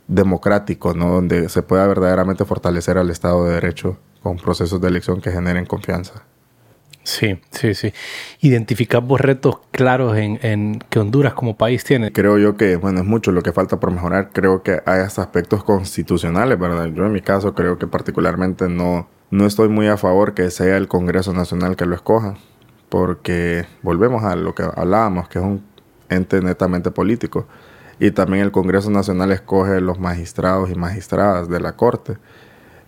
democrático, 0.07 0.93
¿no? 0.93 1.11
Donde 1.11 1.49
se 1.49 1.63
pueda 1.63 1.85
verdaderamente 1.85 2.45
fortalecer 2.45 2.97
al 2.97 3.09
Estado 3.09 3.45
de 3.45 3.55
Derecho 3.55 3.97
con 4.23 4.37
procesos 4.37 4.79
de 4.81 4.87
elección 4.87 5.21
que 5.21 5.31
generen 5.31 5.65
confianza. 5.65 6.23
Sí, 7.03 7.39
sí, 7.51 7.73
sí. 7.73 7.93
Identificamos 8.41 9.19
retos 9.19 9.59
claros 9.71 10.15
en, 10.17 10.79
que 10.89 10.99
Honduras 10.99 11.33
como 11.33 11.57
país 11.57 11.83
tiene. 11.83 12.11
Creo 12.11 12.37
yo 12.37 12.55
que, 12.55 12.75
bueno, 12.75 12.99
es 12.99 13.05
mucho 13.05 13.31
lo 13.31 13.41
que 13.41 13.51
falta 13.51 13.79
por 13.79 13.91
mejorar. 13.91 14.29
Creo 14.31 14.63
que 14.63 14.81
hay 14.85 15.01
hasta 15.01 15.21
aspectos 15.21 15.63
constitucionales, 15.63 16.59
¿verdad? 16.59 16.87
Yo 16.87 17.05
en 17.05 17.11
mi 17.11 17.21
caso 17.21 17.55
creo 17.55 17.77
que 17.77 17.87
particularmente 17.87 18.67
no, 18.67 19.07
no 19.31 19.45
estoy 19.45 19.69
muy 19.69 19.87
a 19.87 19.97
favor 19.97 20.33
que 20.33 20.51
sea 20.51 20.77
el 20.77 20.87
Congreso 20.87 21.33
Nacional 21.33 21.75
que 21.75 21.85
lo 21.85 21.95
escoja, 21.95 22.35
porque 22.89 23.65
volvemos 23.81 24.23
a 24.23 24.35
lo 24.35 24.53
que 24.53 24.63
hablábamos, 24.63 25.29
que 25.29 25.39
es 25.39 25.45
un 25.45 25.63
ente 26.09 26.41
netamente 26.41 26.91
político. 26.91 27.47
Y 27.99 28.11
también 28.11 28.43
el 28.43 28.51
Congreso 28.51 28.91
Nacional 28.91 29.31
escoge 29.31 29.81
los 29.81 29.99
magistrados 29.99 30.69
y 30.69 30.75
magistradas 30.75 31.49
de 31.49 31.59
la 31.59 31.75
Corte. 31.75 32.17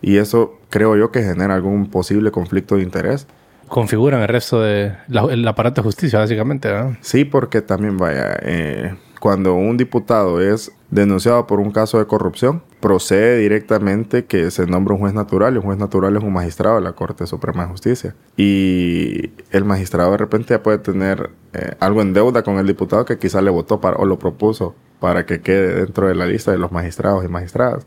Y 0.00 0.16
eso 0.16 0.58
creo 0.70 0.96
yo 0.96 1.10
que 1.10 1.22
genera 1.22 1.54
algún 1.54 1.90
posible 1.90 2.30
conflicto 2.30 2.76
de 2.76 2.82
interés 2.82 3.26
configuran 3.72 4.20
el 4.20 4.28
resto 4.28 4.60
del 4.60 4.98
el 5.30 5.48
aparato 5.48 5.80
de 5.80 5.86
justicia, 5.86 6.18
básicamente. 6.18 6.68
Sí, 7.00 7.24
porque 7.24 7.62
también 7.62 7.96
vaya, 7.96 8.36
eh, 8.42 8.94
cuando 9.18 9.54
un 9.54 9.78
diputado 9.78 10.42
es 10.42 10.72
denunciado 10.90 11.46
por 11.46 11.58
un 11.58 11.72
caso 11.72 11.98
de 11.98 12.06
corrupción, 12.06 12.62
procede 12.80 13.38
directamente 13.38 14.26
que 14.26 14.50
se 14.50 14.66
nombra 14.66 14.92
un 14.92 15.00
juez 15.00 15.14
natural 15.14 15.54
y 15.54 15.56
un 15.56 15.62
juez 15.62 15.78
natural 15.78 16.14
es 16.14 16.22
un 16.22 16.34
magistrado 16.34 16.76
de 16.76 16.82
la 16.82 16.92
Corte 16.92 17.26
Suprema 17.26 17.62
de 17.62 17.70
Justicia. 17.70 18.14
Y 18.36 19.30
el 19.50 19.64
magistrado 19.64 20.10
de 20.10 20.18
repente 20.18 20.50
ya 20.50 20.62
puede 20.62 20.76
tener 20.76 21.30
eh, 21.54 21.74
algo 21.80 22.02
en 22.02 22.12
deuda 22.12 22.42
con 22.42 22.58
el 22.58 22.66
diputado 22.66 23.06
que 23.06 23.16
quizá 23.16 23.40
le 23.40 23.50
votó 23.50 23.80
para, 23.80 23.96
o 23.96 24.04
lo 24.04 24.18
propuso 24.18 24.74
para 25.00 25.24
que 25.24 25.40
quede 25.40 25.76
dentro 25.76 26.08
de 26.08 26.14
la 26.14 26.26
lista 26.26 26.52
de 26.52 26.58
los 26.58 26.72
magistrados 26.72 27.24
y 27.24 27.28
magistradas. 27.28 27.86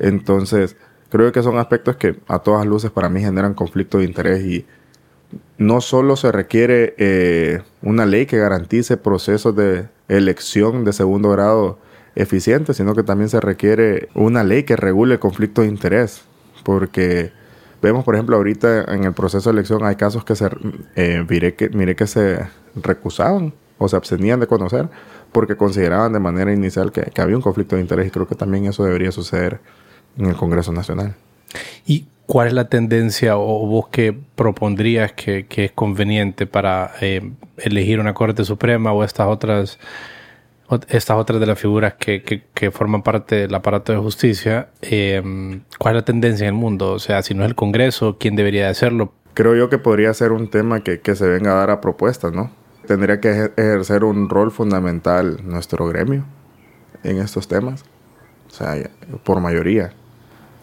Entonces, 0.00 0.76
creo 1.08 1.30
que 1.30 1.44
son 1.44 1.56
aspectos 1.56 1.94
que 1.94 2.16
a 2.26 2.40
todas 2.40 2.66
luces 2.66 2.90
para 2.90 3.08
mí 3.08 3.20
generan 3.20 3.54
conflicto 3.54 3.98
de 3.98 4.04
interés 4.06 4.44
y 4.44 4.66
no 5.58 5.80
solo 5.80 6.16
se 6.16 6.32
requiere 6.32 6.94
eh, 6.98 7.62
una 7.82 8.06
ley 8.06 8.26
que 8.26 8.38
garantice 8.38 8.96
procesos 8.96 9.54
de 9.54 9.88
elección 10.08 10.84
de 10.84 10.92
segundo 10.92 11.30
grado 11.30 11.78
eficientes, 12.14 12.76
sino 12.76 12.94
que 12.94 13.02
también 13.02 13.28
se 13.28 13.40
requiere 13.40 14.08
una 14.14 14.42
ley 14.42 14.64
que 14.64 14.76
regule 14.76 15.14
el 15.14 15.20
conflicto 15.20 15.62
de 15.62 15.68
interés, 15.68 16.22
porque 16.64 17.32
vemos, 17.82 18.04
por 18.04 18.14
ejemplo, 18.14 18.36
ahorita 18.36 18.84
en 18.94 19.04
el 19.04 19.12
proceso 19.12 19.50
de 19.50 19.54
elección 19.58 19.84
hay 19.84 19.96
casos 19.96 20.24
que 20.24 20.34
se, 20.34 20.48
eh, 20.96 21.24
miré 21.28 21.54
que, 21.54 21.70
que 21.70 22.06
se 22.06 22.40
recusaban 22.74 23.52
o 23.78 23.88
se 23.88 23.96
abstenían 23.96 24.40
de 24.40 24.46
conocer 24.46 24.88
porque 25.32 25.56
consideraban 25.56 26.12
de 26.12 26.20
manera 26.20 26.52
inicial 26.52 26.92
que, 26.92 27.02
que 27.02 27.22
había 27.22 27.36
un 27.36 27.42
conflicto 27.42 27.76
de 27.76 27.82
interés 27.82 28.08
y 28.08 28.10
creo 28.10 28.26
que 28.26 28.34
también 28.34 28.66
eso 28.66 28.84
debería 28.84 29.12
suceder 29.12 29.60
en 30.18 30.26
el 30.26 30.36
Congreso 30.36 30.72
Nacional. 30.72 31.14
¿Y 31.86 32.06
cuál 32.30 32.46
es 32.46 32.52
la 32.52 32.68
tendencia 32.68 33.36
o 33.36 33.66
vos 33.66 33.88
que 33.88 34.16
propondrías 34.36 35.10
que, 35.14 35.48
es 35.50 35.72
conveniente 35.72 36.46
para 36.46 36.92
eh, 37.00 37.32
elegir 37.56 37.98
una 37.98 38.14
Corte 38.14 38.44
Suprema 38.44 38.92
o 38.92 39.02
estas 39.02 39.26
otras 39.26 39.80
estas 40.88 41.16
otras 41.16 41.40
de 41.40 41.46
las 41.46 41.58
figuras 41.58 41.94
que, 41.94 42.22
que, 42.22 42.70
forman 42.70 43.02
parte 43.02 43.34
del 43.34 43.52
aparato 43.52 43.90
de 43.92 43.98
justicia, 43.98 44.68
eh, 44.80 45.60
¿cuál 45.80 45.96
es 45.96 46.02
la 46.02 46.04
tendencia 46.04 46.46
en 46.46 46.54
el 46.54 46.60
mundo? 46.60 46.92
O 46.92 47.00
sea, 47.00 47.20
si 47.22 47.34
no 47.34 47.42
es 47.42 47.48
el 47.48 47.56
Congreso, 47.56 48.18
¿quién 48.20 48.36
debería 48.36 48.66
de 48.66 48.68
hacerlo? 48.68 49.12
Creo 49.34 49.56
yo 49.56 49.68
que 49.68 49.78
podría 49.78 50.14
ser 50.14 50.30
un 50.30 50.48
tema 50.48 50.84
que, 50.84 51.00
que 51.00 51.16
se 51.16 51.26
venga 51.26 51.50
a 51.50 51.54
dar 51.56 51.70
a 51.70 51.80
propuestas, 51.80 52.32
¿no? 52.32 52.52
Tendría 52.86 53.20
que 53.20 53.50
ejercer 53.56 54.04
un 54.04 54.28
rol 54.28 54.52
fundamental 54.52 55.40
nuestro 55.42 55.88
gremio 55.88 56.24
en 57.02 57.18
estos 57.18 57.48
temas, 57.48 57.82
o 58.46 58.54
sea, 58.54 58.76
por 59.24 59.40
mayoría. 59.40 59.94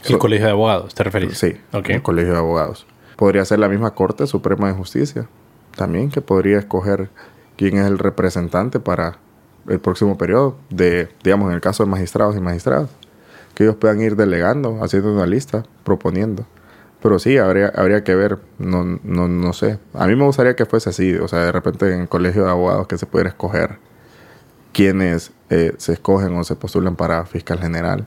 ¿El 0.06 0.18
colegio 0.20 0.46
de 0.46 0.52
abogados, 0.52 0.94
te 0.94 1.04
refieres? 1.04 1.38
Sí, 1.38 1.58
el 1.72 2.02
colegio 2.02 2.34
de 2.34 2.40
abogados. 2.40 2.86
Podría 3.16 3.44
ser 3.46 3.60
la 3.60 3.68
misma 3.68 3.92
Corte 3.92 4.28
Suprema 4.28 4.68
de 4.68 4.74
Justicia, 4.74 5.28
también 5.76 6.10
que 6.10 6.22
podría 6.22 6.60
escoger 6.60 7.10
quién 7.58 7.78
es 7.78 7.88
el 7.88 7.98
representante 7.98 8.80
para 8.80 9.18
el 9.68 9.80
próximo 9.80 10.18
periodo, 10.18 10.58
de, 10.70 11.10
digamos, 11.24 11.50
en 11.50 11.56
el 11.56 11.62
caso 11.62 11.84
de 11.84 11.90
magistrados 11.90 12.36
y 12.36 12.40
magistradas, 12.40 12.90
que 13.54 13.64
ellos 13.64 13.76
puedan 13.76 14.00
ir 14.02 14.16
delegando, 14.16 14.80
haciendo 14.84 15.12
una 15.14 15.26
lista, 15.26 15.64
proponiendo. 15.84 16.46
Pero 17.02 17.20
sí, 17.20 17.38
habría, 17.38 17.68
habría 17.76 18.04
que 18.04 18.16
ver, 18.16 18.40
no, 18.60 19.00
no, 19.04 19.28
no 19.28 19.54
sé. 19.54 19.80
A 19.94 20.08
mí 20.08 20.16
me 20.16 20.26
gustaría 20.26 20.56
que 20.56 20.66
fuese 20.66 20.90
así, 20.90 21.16
o 21.16 21.28
sea, 21.28 21.40
de 21.40 21.52
repente 21.52 21.92
en 21.94 22.02
el 22.02 22.08
colegio 22.08 22.46
de 22.46 22.52
abogados 22.52 22.88
que 22.88 22.98
se 22.98 23.06
pudiera 23.06 23.30
escoger 23.30 23.80
quiénes 24.74 25.32
eh, 25.50 25.74
se 25.78 25.94
escogen 25.94 26.36
o 26.38 26.44
se 26.44 26.56
postulan 26.56 26.96
para 26.96 27.26
fiscal 27.26 27.60
general 27.60 28.06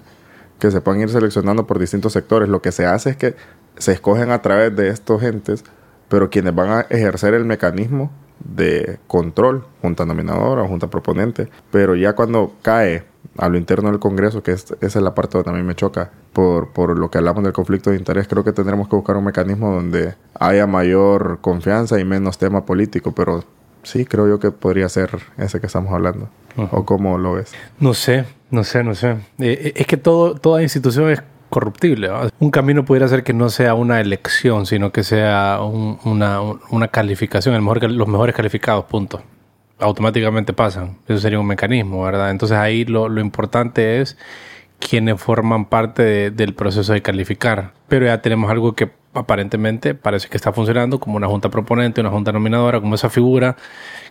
que 0.61 0.71
se 0.71 0.81
puedan 0.81 1.01
ir 1.01 1.09
seleccionando 1.09 1.67
por 1.67 1.81
distintos 1.81 2.13
sectores. 2.13 2.49
Lo 2.49 2.63
que 2.63 2.71
se 2.71 2.87
hace 2.87 3.11
es 3.11 3.17
que 3.17 3.35
se 3.77 3.93
escogen 3.93 4.31
a 4.31 4.43
través 4.43 4.77
de 4.77 4.89
estos 4.89 5.23
entes, 5.23 5.65
pero 6.09 6.31
quienes 6.31 6.55
van 6.55 6.71
a 6.71 6.81
ejercer 6.83 7.35
el 7.35 7.45
mecanismo 7.45 8.13
de 8.39 8.99
control, 9.07 9.65
junta 9.83 10.07
nominadora 10.07 10.63
o 10.63 10.69
junta 10.69 10.89
proponente, 10.89 11.49
pero 11.71 11.95
ya 11.95 12.15
cuando 12.15 12.55
cae 12.63 13.05
a 13.37 13.49
lo 13.49 13.59
interno 13.59 13.91
del 13.91 14.01
Congreso, 14.01 14.43
que 14.43 14.53
esa 14.53 14.77
es 14.81 14.97
la 14.97 15.15
parte 15.15 15.39
donde 15.39 15.51
a 15.51 15.55
mí 15.55 15.63
me 15.63 15.75
choca 15.75 16.11
por, 16.33 16.73
por 16.73 16.99
lo 16.99 17.11
que 17.11 17.19
hablamos 17.19 17.45
del 17.45 17.53
conflicto 17.53 17.91
de 17.91 17.97
interés, 17.97 18.29
creo 18.29 18.45
que 18.45 18.53
tendremos 18.53 18.89
que 18.89 18.97
buscar 18.97 19.17
un 19.17 19.25
mecanismo 19.25 19.73
donde 19.73 20.15
haya 20.39 20.67
mayor 20.67 21.39
confianza 21.41 22.01
y 22.01 22.05
menos 22.05 22.39
tema 22.39 22.65
político, 22.65 23.13
pero 23.13 23.45
sí, 23.83 24.05
creo 24.05 24.29
yo 24.29 24.39
que 24.39 24.51
podría 24.51 24.89
ser 24.89 25.11
ese 25.39 25.61
que 25.61 25.67
estamos 25.67 25.93
hablando. 25.93 26.29
¿O 26.57 26.85
cómo 26.85 27.17
lo 27.19 27.35
ves? 27.35 27.53
No 27.79 27.95
sé, 27.95 28.25
no 28.51 28.65
sé, 28.65 28.83
no 28.85 28.95
sé. 28.95 29.11
Eh, 29.11 29.17
eh, 29.39 29.73
es 29.77 29.87
que 29.87 29.97
todo, 29.97 30.35
toda 30.35 30.63
institución 30.63 31.11
es 31.11 31.23
corruptible. 31.49 32.11
Un 32.39 32.51
camino 32.51 32.85
pudiera 32.85 33.09
ser 33.09 33.23
que 33.23 33.33
no 33.33 33.51
sea 33.51 33.75
una 33.75 34.01
elección, 34.01 34.67
sino 34.67 34.93
que 34.93 35.03
sea 35.03 35.61
una, 35.63 36.41
una, 36.41 36.89
calificación, 36.89 37.55
el 37.55 37.63
mejor, 37.63 37.91
los 37.91 38.09
mejores 38.09 38.35
calificados, 38.35 38.85
punto. 38.85 39.23
Automáticamente 39.79 40.53
pasan. 40.53 40.99
Eso 41.09 41.19
sería 41.19 41.41
un 41.41 41.47
mecanismo, 41.47 42.05
¿verdad? 42.05 42.31
Entonces 42.31 42.57
ahí 42.57 42.85
lo, 42.85 43.09
lo 43.09 43.21
importante 43.21 44.01
es 44.01 44.17
quienes 44.79 45.21
forman 45.21 45.67
parte 45.67 46.31
del 46.31 46.55
proceso 46.55 46.93
de 46.93 47.03
calificar. 47.03 47.73
Pero 47.89 48.07
ya 48.07 48.21
tenemos 48.23 48.51
algo 48.51 48.75
que 48.75 48.91
aparentemente 49.13 49.95
parece 49.95 50.29
que 50.29 50.37
está 50.37 50.53
funcionando 50.53 51.01
como 51.01 51.17
una 51.17 51.27
junta 51.27 51.49
proponente, 51.49 52.01
una 52.01 52.11
junta 52.11 52.33
nominadora, 52.33 52.81
como 52.81 52.95
esa 52.95 53.11
figura 53.11 53.57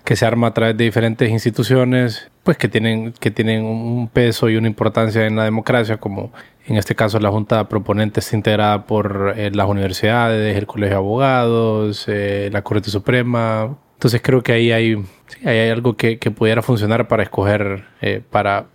que 0.04 0.16
se 0.16 0.26
arma 0.26 0.48
a 0.48 0.54
través 0.54 0.78
de 0.78 0.84
diferentes 0.84 1.30
instituciones, 1.30 2.30
pues 2.44 2.58
que 2.58 2.68
tienen, 2.68 3.14
que 3.14 3.32
tienen 3.32 3.64
un 3.64 4.08
peso 4.08 4.50
y 4.50 4.56
una 4.56 4.68
importancia 4.68 5.26
en 5.26 5.36
la 5.36 5.44
democracia, 5.44 5.98
como 5.98 6.32
en 6.66 6.78
este 6.78 6.96
caso 6.96 7.20
la 7.20 7.30
junta 7.30 7.68
proponente 7.70 8.20
está 8.20 8.36
integrada 8.36 8.86
por 8.86 9.34
eh, 9.38 9.52
las 9.54 9.68
universidades, 9.68 10.58
el 10.58 10.68
colegio 10.68 10.92
de 10.92 10.98
abogados, 10.98 12.06
eh, 12.08 12.50
la 12.52 12.62
Corte 12.62 12.90
Suprema. 12.90 13.78
Entonces 13.94 14.22
creo 14.22 14.44
que 14.44 14.54
ahí 14.54 14.72
hay, 14.72 15.04
hay 15.44 15.70
algo 15.70 15.96
que, 15.98 16.18
pudiera 16.18 16.62
funcionar 16.62 17.08
para 17.08 17.24
escoger, 17.24 17.86
eh, 18.02 18.22
para 18.30 18.68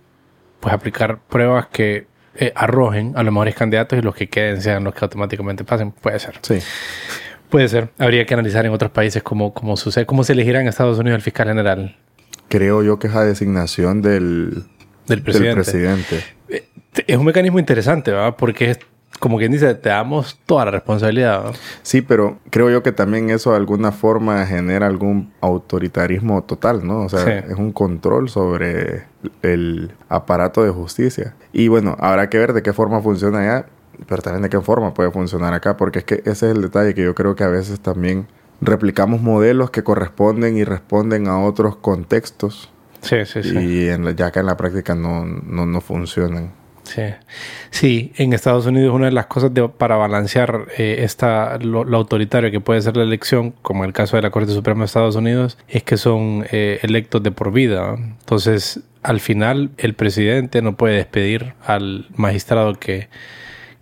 pues 0.59 0.73
aplicar 0.73 1.19
pruebas 1.19 1.67
que 1.67 2.07
eh, 2.35 2.51
arrojen 2.55 3.13
a 3.15 3.23
los 3.23 3.33
mejores 3.33 3.55
candidatos 3.55 3.97
y 3.97 4.01
los 4.01 4.15
que 4.15 4.27
queden 4.27 4.61
sean 4.61 4.83
los 4.83 4.93
que 4.93 5.05
automáticamente 5.05 5.63
pasen. 5.63 5.91
Puede 5.91 6.19
ser. 6.19 6.35
Sí. 6.41 6.59
Puede 7.49 7.67
ser. 7.69 7.89
Habría 7.97 8.25
que 8.25 8.33
analizar 8.33 8.65
en 8.65 8.71
otros 8.71 8.91
países 8.91 9.23
cómo, 9.23 9.53
cómo 9.53 9.77
sucede, 9.77 10.05
cómo 10.05 10.23
se 10.23 10.33
elegirá 10.33 10.61
en 10.61 10.67
Estados 10.67 10.99
Unidos 10.99 11.17
el 11.17 11.21
fiscal 11.21 11.47
general. 11.47 11.95
Creo 12.49 12.83
yo 12.83 12.99
que 12.99 13.07
es 13.07 13.13
la 13.13 13.23
designación 13.23 14.01
del, 14.01 14.63
del 15.07 15.21
presidente. 15.21 16.23
Eh, 16.49 16.67
es 17.07 17.17
un 17.17 17.25
mecanismo 17.25 17.59
interesante, 17.59 18.11
¿verdad? 18.11 18.35
Porque 18.37 18.71
es 18.71 18.79
como 19.19 19.37
quien 19.37 19.51
dice, 19.51 19.73
te 19.75 19.89
damos 19.89 20.39
toda 20.45 20.65
la 20.65 20.71
responsabilidad. 20.71 21.53
Sí, 21.83 22.01
pero 22.01 22.37
creo 22.49 22.69
yo 22.69 22.83
que 22.83 22.91
también 22.91 23.29
eso 23.29 23.51
de 23.51 23.57
alguna 23.57 23.91
forma 23.91 24.45
genera 24.45 24.87
algún 24.87 25.33
autoritarismo 25.41 26.43
total, 26.43 26.85
¿no? 26.85 27.01
O 27.01 27.09
sea, 27.09 27.39
es 27.39 27.55
un 27.55 27.71
control 27.71 28.29
sobre 28.29 29.05
el 29.41 29.91
aparato 30.09 30.63
de 30.63 30.71
justicia. 30.71 31.33
Y 31.53 31.67
bueno, 31.67 31.95
habrá 31.99 32.29
que 32.29 32.37
ver 32.37 32.53
de 32.53 32.61
qué 32.61 32.73
forma 32.73 33.01
funciona 33.01 33.39
allá, 33.39 33.65
pero 34.07 34.21
también 34.21 34.43
de 34.43 34.49
qué 34.49 34.59
forma 34.61 34.93
puede 34.93 35.11
funcionar 35.11 35.53
acá, 35.53 35.77
porque 35.77 35.99
es 35.99 36.05
que 36.05 36.15
ese 36.25 36.49
es 36.49 36.55
el 36.55 36.61
detalle 36.61 36.93
que 36.93 37.03
yo 37.03 37.15
creo 37.15 37.35
que 37.35 37.43
a 37.43 37.49
veces 37.49 37.79
también 37.79 38.27
replicamos 38.61 39.21
modelos 39.21 39.69
que 39.71 39.83
corresponden 39.83 40.57
y 40.57 40.63
responden 40.63 41.27
a 41.27 41.39
otros 41.39 41.75
contextos. 41.77 42.71
Sí, 43.01 43.25
sí, 43.25 43.43
sí. 43.43 43.57
Y 43.57 43.87
en, 43.89 44.15
ya 44.15 44.31
que 44.31 44.39
en 44.39 44.47
la 44.47 44.57
práctica 44.57 44.95
no, 44.95 45.25
no, 45.25 45.65
no 45.65 45.81
funcionan. 45.81 46.51
Sí. 46.85 47.01
sí, 47.71 48.13
en 48.15 48.33
Estados 48.33 48.65
Unidos 48.67 48.93
una 48.93 49.07
de 49.07 49.11
las 49.11 49.25
cosas 49.25 49.51
para 49.77 49.95
balancear 49.95 50.67
eh, 50.77 50.97
esta, 50.99 51.57
lo, 51.57 51.81
autoritario 51.97 52.51
que 52.51 52.61
puede 52.61 52.81
ser 52.81 52.95
la 52.95 53.03
elección, 53.03 53.51
como 53.61 53.83
en 53.83 53.89
el 53.89 53.93
caso 53.93 54.15
de 54.15 54.21
la 54.21 54.29
Corte 54.29 54.53
Suprema 54.53 54.81
de 54.81 54.85
Estados 54.85 55.15
Unidos, 55.15 55.57
es 55.67 55.83
que 55.83 55.97
son 55.97 56.45
eh, 56.51 56.79
electos 56.83 57.23
de 57.23 57.31
por 57.31 57.51
vida. 57.51 57.95
Entonces, 57.95 58.81
al 59.03 59.19
final, 59.19 59.71
el 59.77 59.93
presidente 59.95 60.61
no 60.61 60.77
puede 60.77 60.95
despedir 60.95 61.53
al 61.65 62.07
magistrado 62.15 62.75
que, 62.75 63.09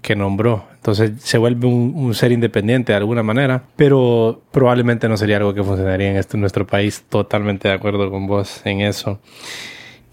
que 0.04 0.16
nombró. 0.16 0.66
Entonces 0.76 1.14
se 1.20 1.38
vuelve 1.38 1.66
un, 1.66 2.14
ser 2.14 2.34
independiente 2.34 2.92
de 2.92 2.98
alguna 2.98 3.24
manera, 3.24 3.64
pero 3.78 4.42
probablemente 4.52 5.08
no 5.08 5.16
sería 5.16 5.38
algo 5.38 5.54
que 5.54 5.64
funcionaría 5.64 6.12
en, 6.12 6.18
este, 6.18 6.38
nuestro 6.38 6.68
país. 6.68 7.06
Totalmente 7.08 7.70
de 7.70 7.74
acuerdo 7.74 8.12
con 8.12 8.28
vos 8.28 8.62
en 8.66 8.82
eso. 8.82 9.20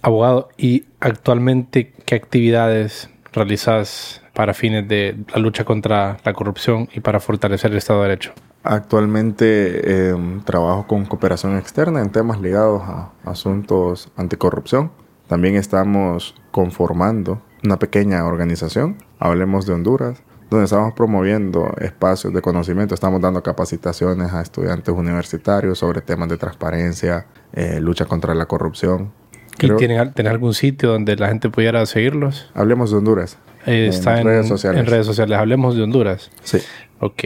Abogado, 0.02 0.48
¿y 0.56 0.84
actualmente 1.00 1.92
qué 2.06 2.14
actividades 2.14 3.10
realizas 3.32 4.22
para 4.32 4.54
fines 4.54 4.88
de 4.88 5.16
la 5.34 5.40
lucha 5.40 5.64
contra 5.64 6.16
la 6.24 6.32
corrupción 6.32 6.88
y 6.94 7.00
para 7.00 7.20
fortalecer 7.20 7.70
el 7.70 7.76
Estado 7.76 8.02
de 8.02 8.08
Derecho? 8.08 8.32
Actualmente 8.62 10.08
em, 10.08 10.42
trabajo 10.42 10.86
con 10.86 11.04
cooperación 11.04 11.56
externa 11.56 12.00
en 12.00 12.10
temas 12.10 12.40
ligados 12.40 12.82
a 12.82 13.12
asuntos 13.24 14.10
anticorrupción. 14.16 14.90
También 15.28 15.56
estamos 15.56 16.34
conformando 16.50 17.42
una 17.62 17.78
pequeña 17.78 18.24
organización, 18.24 18.96
Hablemos 19.18 19.66
de 19.66 19.74
Honduras, 19.74 20.22
donde 20.50 20.64
estamos 20.64 20.94
promoviendo 20.94 21.72
espacios 21.78 22.34
de 22.34 22.42
conocimiento, 22.42 22.94
estamos 22.94 23.20
dando 23.20 23.42
capacitaciones 23.42 24.32
a 24.32 24.40
estudiantes 24.40 24.94
universitarios 24.94 25.78
sobre 25.78 26.00
temas 26.00 26.28
de 26.28 26.38
transparencia, 26.38 27.26
eh, 27.52 27.80
lucha 27.80 28.06
contra 28.06 28.34
la 28.34 28.46
corrupción, 28.46 29.12
¿Y 29.62 29.76
tienen, 29.76 30.26
algún 30.26 30.54
sitio 30.54 30.90
donde 30.90 31.16
la 31.16 31.28
gente 31.28 31.50
pudiera 31.50 31.84
seguirlos? 31.86 32.50
Hablemos 32.54 32.90
de 32.90 32.98
Honduras. 32.98 33.38
está 33.66 34.20
en, 34.20 34.26
redes 34.26 34.48
sociales. 34.48 34.80
En 34.80 34.86
redes 34.86 35.06
sociales. 35.06 35.38
Hablemos 35.38 35.76
de 35.76 35.82
Honduras. 35.82 36.30
Sí. 36.42 36.58
Ok. 37.00 37.24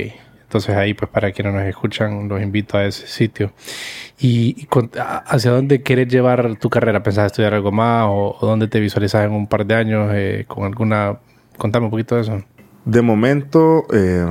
Entonces 0.55 0.77
ahí, 0.77 0.95
pues 0.95 1.11
para 1.11 1.33
quienes 1.33 1.53
nos 1.53 1.65
escuchan, 1.65 2.29
los 2.29 2.41
invito 2.41 2.79
a 2.79 2.85
ese 2.85 3.09
sitio. 3.09 3.53
¿Y, 4.21 4.69
hacia 5.27 5.51
dónde 5.51 5.83
quieres 5.83 6.07
llevar 6.07 6.57
tu 6.57 6.71
carrera? 6.71 7.03
¿Pensás 7.03 7.27
estudiar 7.27 7.55
algo 7.55 7.73
más 7.73 8.07
o, 8.09 8.39
dónde 8.41 8.69
te 8.69 8.79
visualizas 8.79 9.25
en 9.25 9.33
un 9.33 9.49
par 9.49 9.67
de 9.67 9.75
años 9.75 10.11
eh, 10.15 10.45
con 10.47 10.65
alguna... 10.65 11.19
Contame 11.57 11.87
un 11.87 11.91
poquito 11.91 12.15
de 12.15 12.21
eso. 12.21 12.43
De 12.85 13.03
momento, 13.03 13.85
eh, 13.93 14.27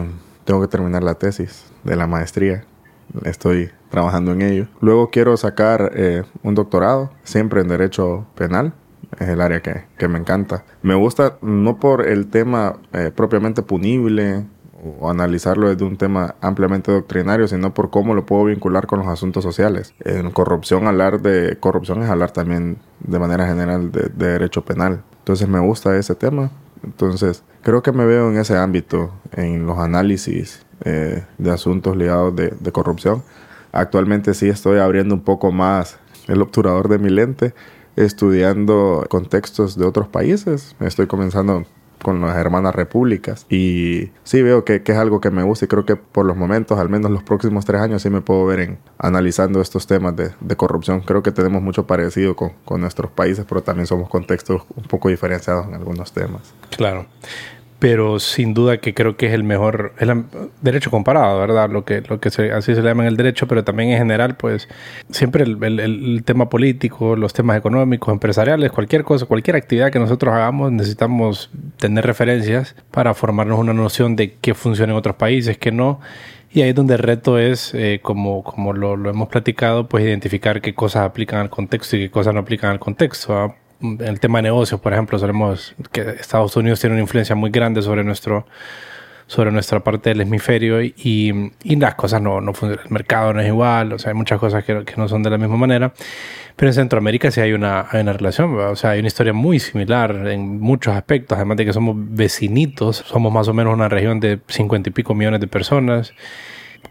tengo 0.45 0.61
que 0.61 0.67
terminar 0.67 1.03
la 1.03 1.15
tesis 1.15 1.65
de 1.83 1.95
la 1.95 2.07
maestría. 2.07 2.63
Estoy 3.25 3.71
trabajando 3.93 4.32
en 4.32 4.41
ello. 4.41 4.65
Luego 4.82 5.12
quiero 5.12 5.38
sacar 5.38 5.91
eh, 5.93 6.23
un 6.41 6.56
doctorado, 6.56 7.12
siempre 7.23 7.62
en 7.62 7.67
Derecho 7.67 8.25
Penal. 8.34 8.73
Es 9.19 9.29
el 9.29 9.39
área 9.39 9.62
que, 9.62 9.86
que 9.99 10.08
me 10.08 10.17
encanta. 10.17 10.65
Me 10.82 10.95
gusta 10.95 11.38
no 11.43 11.77
por 11.77 12.08
el 12.08 12.25
tema 12.32 12.77
eh, 12.91 13.12
propiamente 13.15 13.62
punible 13.62 14.47
o 14.99 15.12
analizarlo 15.12 15.69
desde 15.69 15.86
un 15.86 15.97
tema 15.97 16.34
ampliamente 16.41 16.91
doctrinario, 16.91 17.47
sino 17.47 17.75
por 17.75 17.91
cómo 17.91 18.15
lo 18.15 18.25
puedo 18.25 18.45
vincular 18.45 18.88
con 18.88 18.97
los 18.97 19.08
asuntos 19.08 19.43
sociales. 19.43 19.93
En 19.99 20.32
corrupción, 20.32 20.88
hablar 20.88 21.21
de 21.21 21.58
corrupción 21.60 22.01
es 22.01 22.10
hablar 22.10 22.32
también 22.32 22.79
de 22.99 23.19
manera 23.19 23.45
general 23.45 23.91
de, 23.91 24.10
de 24.10 24.27
derecho 24.27 24.65
penal. 24.65 25.03
Entonces 25.19 25.47
me 25.47 25.60
gusta 25.60 25.95
ese 25.95 26.15
tema. 26.15 26.49
Entonces 26.84 27.43
creo 27.62 27.84
que 27.84 27.91
me 27.91 28.06
veo 28.08 28.32
en 28.32 28.38
ese 28.38 28.58
ámbito, 28.58 29.12
en 29.34 29.67
los 29.67 29.77
análisis 29.77 30.65
eh, 30.84 31.23
de 31.38 31.51
asuntos 31.51 31.95
ligados 31.95 32.36
de, 32.36 32.49
de, 32.60 32.71
corrupción. 32.71 33.21
Actualmente 33.73 34.33
sí 34.36 34.47
estoy 34.47 34.79
abriendo 34.79 35.15
un 35.15 35.21
poco 35.21 35.51
más 35.51 35.99
el 36.27 36.41
obturador 36.41 36.88
de 36.88 36.99
mi 36.99 37.09
lente, 37.09 37.53
estudiando 37.95 39.05
contextos 39.09 39.77
de 39.77 39.86
otros 39.86 40.07
países. 40.07 40.75
Estoy 40.79 41.07
comenzando 41.07 41.65
con 42.03 42.21
las 42.21 42.38
hermanas 42.38 42.75
repúblicas. 42.75 43.47
Y 43.49 44.12
sí 44.23 44.43
veo 44.43 44.63
que, 44.63 44.83
es 44.86 44.97
algo 44.97 45.19
que 45.21 45.31
me 45.31 45.41
gusta 45.41 45.65
y 45.65 45.67
creo 45.67 45.86
que 45.86 45.95
por 45.95 46.25
los 46.25 46.38
momentos, 46.38 46.77
al 46.77 46.89
menos 46.89 47.09
los 47.09 47.23
próximos 47.23 47.65
tres 47.65 47.81
años, 47.81 48.03
sí 48.03 48.12
me 48.12 48.21
puedo 48.21 48.45
ver 48.45 48.77
analizando 48.99 49.59
estos 49.59 49.88
temas 49.88 50.15
de, 50.15 50.55
corrupción. 50.55 51.01
Creo 51.01 51.23
que 51.23 51.31
tenemos 51.31 51.63
mucho 51.63 51.88
parecido 51.88 52.36
con, 52.36 52.51
con 52.65 52.81
nuestros 52.81 53.09
países, 53.09 53.45
pero 53.49 53.63
también 53.63 53.88
somos 53.88 54.07
contextos 54.07 54.62
un 54.75 54.83
poco 54.83 55.09
diferenciados 55.09 55.67
en 55.67 55.73
algunos 55.73 56.12
temas. 56.12 56.53
Claro 56.77 57.07
pero 57.83 58.17
sin 58.17 58.53
duda 58.53 58.77
que 58.77 58.93
creo 58.93 59.17
que 59.17 59.25
es 59.25 59.33
el 59.33 59.43
mejor, 59.43 59.91
el 59.99 60.23
derecho 60.61 60.89
comparado, 60.89 61.37
¿verdad? 61.37 61.69
Lo 61.69 61.83
que, 61.83 61.99
lo 61.99 62.17
que 62.21 62.29
así 62.29 62.75
se 62.75 62.81
le 62.81 62.87
llama 62.87 63.03
en 63.03 63.09
el 63.09 63.17
derecho, 63.17 63.45
pero 63.45 63.65
también 63.65 63.89
en 63.89 63.97
general, 63.97 64.37
pues 64.37 64.69
siempre 65.09 65.43
el, 65.43 65.61
el, 65.61 66.23
tema 66.23 66.47
político, 66.47 67.17
los 67.17 67.33
temas 67.33 67.57
económicos, 67.57 68.13
empresariales, 68.13 68.71
cualquier 68.71 69.03
cosa, 69.03 69.25
cualquier 69.25 69.57
actividad 69.57 69.91
que 69.91 69.99
nosotros 69.99 70.33
hagamos, 70.33 70.71
necesitamos 70.71 71.49
tener 71.77 72.05
referencias 72.05 72.73
para 72.89 73.13
formarnos 73.13 73.59
una 73.59 73.73
noción 73.73 74.15
de 74.15 74.35
qué 74.35 74.53
funciona 74.53 74.93
en 74.93 74.97
otros 74.97 75.17
países, 75.17 75.57
qué 75.57 75.73
no. 75.73 75.99
Y 76.53 76.61
ahí 76.61 76.69
es 76.69 76.75
donde 76.75 76.93
el 76.93 76.99
reto 76.99 77.37
es, 77.37 77.73
eh, 77.73 77.99
como, 78.01 78.45
como 78.45 78.71
lo, 78.71 78.93
hemos 79.09 79.27
platicado, 79.27 79.89
pues 79.89 80.05
identificar 80.05 80.61
qué 80.61 80.73
cosas 80.73 81.03
aplican 81.03 81.41
al 81.41 81.49
contexto 81.49 81.97
y 81.97 81.99
qué 81.99 82.11
cosas 82.11 82.33
no 82.33 82.39
aplican 82.39 82.71
al 82.71 82.79
contexto. 82.79 83.55
¿Ah? 83.83 84.03
el 84.05 84.19
tema 84.19 84.39
de 84.39 84.43
negocios, 84.43 84.79
por 84.79 84.93
ejemplo, 84.93 85.19
sabemos 85.19 85.75
que 85.91 86.01
Estados 86.01 86.55
Unidos 86.55 86.79
tiene 86.79 86.95
una 86.95 87.01
influencia 87.01 87.35
muy 87.35 87.49
grande 87.49 87.81
sobre 87.81 88.03
nuestro 88.03 88.45
sobre 89.27 89.51
nuestra 89.51 89.79
parte 89.79 90.09
del 90.09 90.21
hemisferio 90.21 90.81
y, 90.81 91.51
y 91.63 91.75
las 91.77 91.95
cosas 91.95 92.21
no, 92.21 92.41
no 92.41 92.53
funcionan, 92.53 92.85
el 92.85 92.91
mercado 92.91 93.33
no 93.33 93.39
es 93.39 93.47
igual, 93.47 93.93
o 93.93 93.97
sea, 93.97 94.11
hay 94.11 94.15
muchas 94.15 94.39
cosas 94.39 94.63
que, 94.63 94.83
que, 94.83 94.93
no 94.97 95.07
son 95.07 95.23
de 95.23 95.29
la 95.29 95.37
misma 95.37 95.55
manera, 95.55 95.93
pero 96.55 96.69
en 96.69 96.73
Centroamérica 96.73 97.31
sí 97.31 97.41
hay 97.41 97.53
una, 97.53 97.87
hay 97.89 98.01
una 98.01 98.13
relación, 98.13 98.55
o 98.59 98.75
sea, 98.75 98.91
hay 98.91 98.99
una 98.99 99.07
historia 99.07 99.33
muy 99.33 99.59
similar 99.59 100.27
en 100.27 100.59
muchos 100.59 100.93
aspectos, 100.93 101.37
además 101.37 101.57
de 101.57 101.65
que 101.65 101.73
somos 101.73 101.95
vecinitos, 101.97 102.97
somos 102.97 103.31
más 103.31 103.47
o 103.47 103.53
menos 103.53 103.73
una 103.73 103.89
región 103.89 104.19
de 104.19 104.39
cincuenta 104.47 104.89
y 104.89 104.93
pico 104.93 105.15
millones 105.15 105.39
de 105.39 105.47
personas 105.47 106.13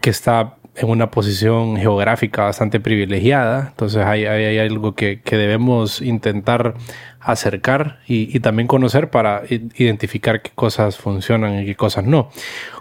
que 0.01 0.09
está 0.09 0.55
en 0.75 0.89
una 0.89 1.11
posición 1.11 1.77
geográfica 1.77 2.43
bastante 2.43 2.79
privilegiada, 2.79 3.67
entonces 3.69 4.03
hay, 4.03 4.25
hay, 4.25 4.57
algo 4.57 4.95
que, 4.95 5.21
que, 5.21 5.37
debemos 5.37 6.01
intentar 6.01 6.73
acercar 7.19 7.99
y, 8.07 8.35
y, 8.35 8.39
también 8.39 8.67
conocer 8.67 9.09
para 9.09 9.43
identificar 9.49 10.41
qué 10.41 10.51
cosas 10.55 10.97
funcionan 10.97 11.59
y 11.59 11.65
qué 11.65 11.75
cosas 11.75 12.05
no. 12.05 12.29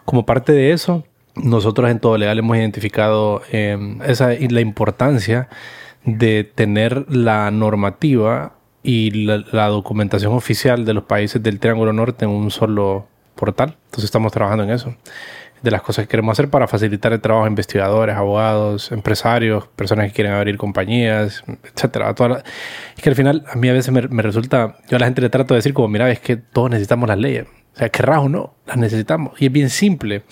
Como 0.04 0.24
parte 0.24 0.52
de 0.52 0.72
eso, 0.72 1.04
nosotros 1.34 1.90
en 1.90 2.00
todo 2.00 2.16
legal 2.16 2.38
hemos 2.38 2.56
identificado 2.56 3.42
eh, 3.52 3.78
esa, 4.06 4.30
la 4.32 4.60
importancia 4.60 5.48
de 6.04 6.44
tener 6.44 7.06
la 7.10 7.50
normativa 7.50 8.54
y 8.82 9.10
la 9.10 9.68
documentación 9.68 10.32
oficial 10.32 10.84
de 10.84 10.94
los 10.94 11.04
países 11.04 11.40
del 11.42 11.60
Triángulo 11.60 11.92
Norte 11.92 12.24
en 12.24 12.32
un 12.32 12.50
solo 12.50 13.06
portal. 13.36 13.76
Entonces 13.84 14.04
estamos 14.04 14.32
trabajando 14.32 14.64
en 14.64 14.70
eso 14.70 14.94
de 15.62 15.70
las 15.70 15.82
cosas 15.82 16.04
que 16.04 16.10
queremos 16.10 16.32
hacer 16.32 16.50
para 16.50 16.66
facilitar 16.66 17.12
el 17.12 17.20
trabajo 17.20 17.44
de 17.44 17.50
investigadores, 17.50 18.16
abogados, 18.16 18.92
empresarios, 18.92 19.68
personas 19.68 20.08
que 20.08 20.12
quieren 20.12 20.32
abrir 20.32 20.56
compañías, 20.56 21.44
etcétera. 21.74 22.14
Es 22.96 23.02
que 23.02 23.08
al 23.08 23.16
final 23.16 23.44
a 23.50 23.56
mí 23.56 23.68
a 23.68 23.72
veces 23.72 23.92
me, 23.92 24.22
resulta, 24.22 24.76
yo 24.88 24.96
a 24.96 25.00
la 25.00 25.06
gente 25.06 25.22
le 25.22 25.30
trato 25.30 25.54
de 25.54 25.58
decir 25.58 25.72
como, 25.72 25.88
mira, 25.88 26.10
es 26.10 26.20
que 26.20 26.36
todos 26.36 26.70
necesitamos 26.70 27.08
las 27.08 27.18
leyes. 27.18 27.46
O 27.74 27.78
sea, 27.78 27.88
que 27.88 28.02
o 28.02 28.28
no, 28.28 28.54
las 28.66 28.76
necesitamos. 28.76 29.40
Y 29.40 29.46
es 29.46 29.52
bien 29.52 29.70
simple. 29.70 30.24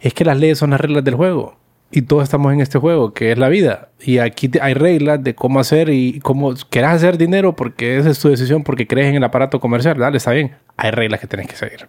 Es 0.00 0.14
que 0.14 0.24
las 0.24 0.38
leyes 0.38 0.58
son 0.58 0.70
las 0.70 0.80
reglas 0.80 1.02
del 1.02 1.16
juego. 1.16 1.57
Y 1.90 2.02
todos 2.02 2.24
estamos 2.24 2.52
en 2.52 2.60
este 2.60 2.78
juego, 2.78 3.14
que 3.14 3.32
es 3.32 3.38
la 3.38 3.48
vida. 3.48 3.88
Y 4.00 4.18
aquí 4.18 4.50
hay 4.60 4.74
reglas 4.74 5.24
de 5.24 5.34
cómo 5.34 5.58
hacer 5.58 5.88
y 5.88 6.20
cómo 6.20 6.52
querás 6.68 6.96
hacer 6.96 7.16
dinero 7.16 7.56
porque 7.56 7.96
esa 7.96 8.10
es 8.10 8.18
tu 8.18 8.28
decisión, 8.28 8.62
porque 8.62 8.86
crees 8.86 9.08
en 9.08 9.16
el 9.16 9.24
aparato 9.24 9.58
comercial. 9.58 9.96
Dale, 9.96 10.18
está 10.18 10.32
bien. 10.32 10.54
Hay 10.76 10.90
reglas 10.90 11.20
que 11.20 11.26
tienes 11.26 11.48
que 11.48 11.56
seguir. 11.56 11.88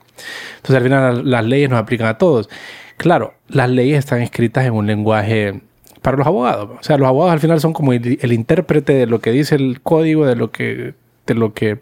Entonces, 0.56 0.76
al 0.78 0.84
final, 0.84 1.30
las 1.30 1.44
leyes 1.44 1.70
nos 1.70 1.80
aplican 1.80 2.08
a 2.08 2.18
todos. 2.18 2.50
Claro, 2.96 3.34
las 3.50 3.70
leyes 3.70 4.00
están 4.00 4.22
escritas 4.22 4.66
en 4.66 4.74
un 4.74 4.88
lenguaje 4.88 5.60
para 6.02 6.16
los 6.16 6.26
abogados. 6.26 6.70
O 6.80 6.84
sea, 6.84 6.98
los 6.98 7.08
abogados 7.08 7.34
al 7.34 7.40
final 7.42 7.60
son 7.60 7.74
como 7.74 7.92
el, 7.92 8.32
intérprete 8.32 8.94
de 8.94 9.06
lo 9.06 9.20
que 9.20 9.32
dice 9.32 9.56
el 9.56 9.82
código, 9.82 10.26
de 10.26 10.38
lo 10.38 10.52
que, 10.52 10.94
de 11.28 11.34
lo 11.34 11.54
que 11.54 11.80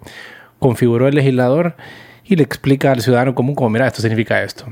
configuró 0.57 1.07
el 1.07 1.13
legislador 1.13 1.75
y 2.25 2.35
le 2.35 2.43
explica 2.43 2.91
al 2.91 3.01
ciudadano 3.01 3.35
común 3.35 3.53
como, 3.53 3.69
mira, 3.69 3.85
esto 3.85 4.01
significa 4.01 4.41
esto 4.41 4.65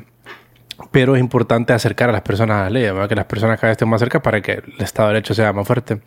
pero 0.92 1.16
es 1.16 1.22
importante 1.22 1.74
acercar 1.74 2.10
a 2.10 2.12
las 2.12 2.22
personas 2.22 2.58
a 2.58 2.64
la 2.64 2.70
ley, 2.70 3.08
que 3.08 3.16
las 3.16 3.26
personas 3.26 3.60
cada 3.60 3.70
vez 3.70 3.76
estén 3.76 3.88
más 3.88 4.00
cerca 4.00 4.22
para 4.22 4.42
que 4.42 4.54
el 4.54 4.74
Estado 4.80 5.10
de 5.10 5.16
Derecho 5.16 5.34
sea 5.34 5.54
más 5.54 5.66
fuerte. 5.66 6.00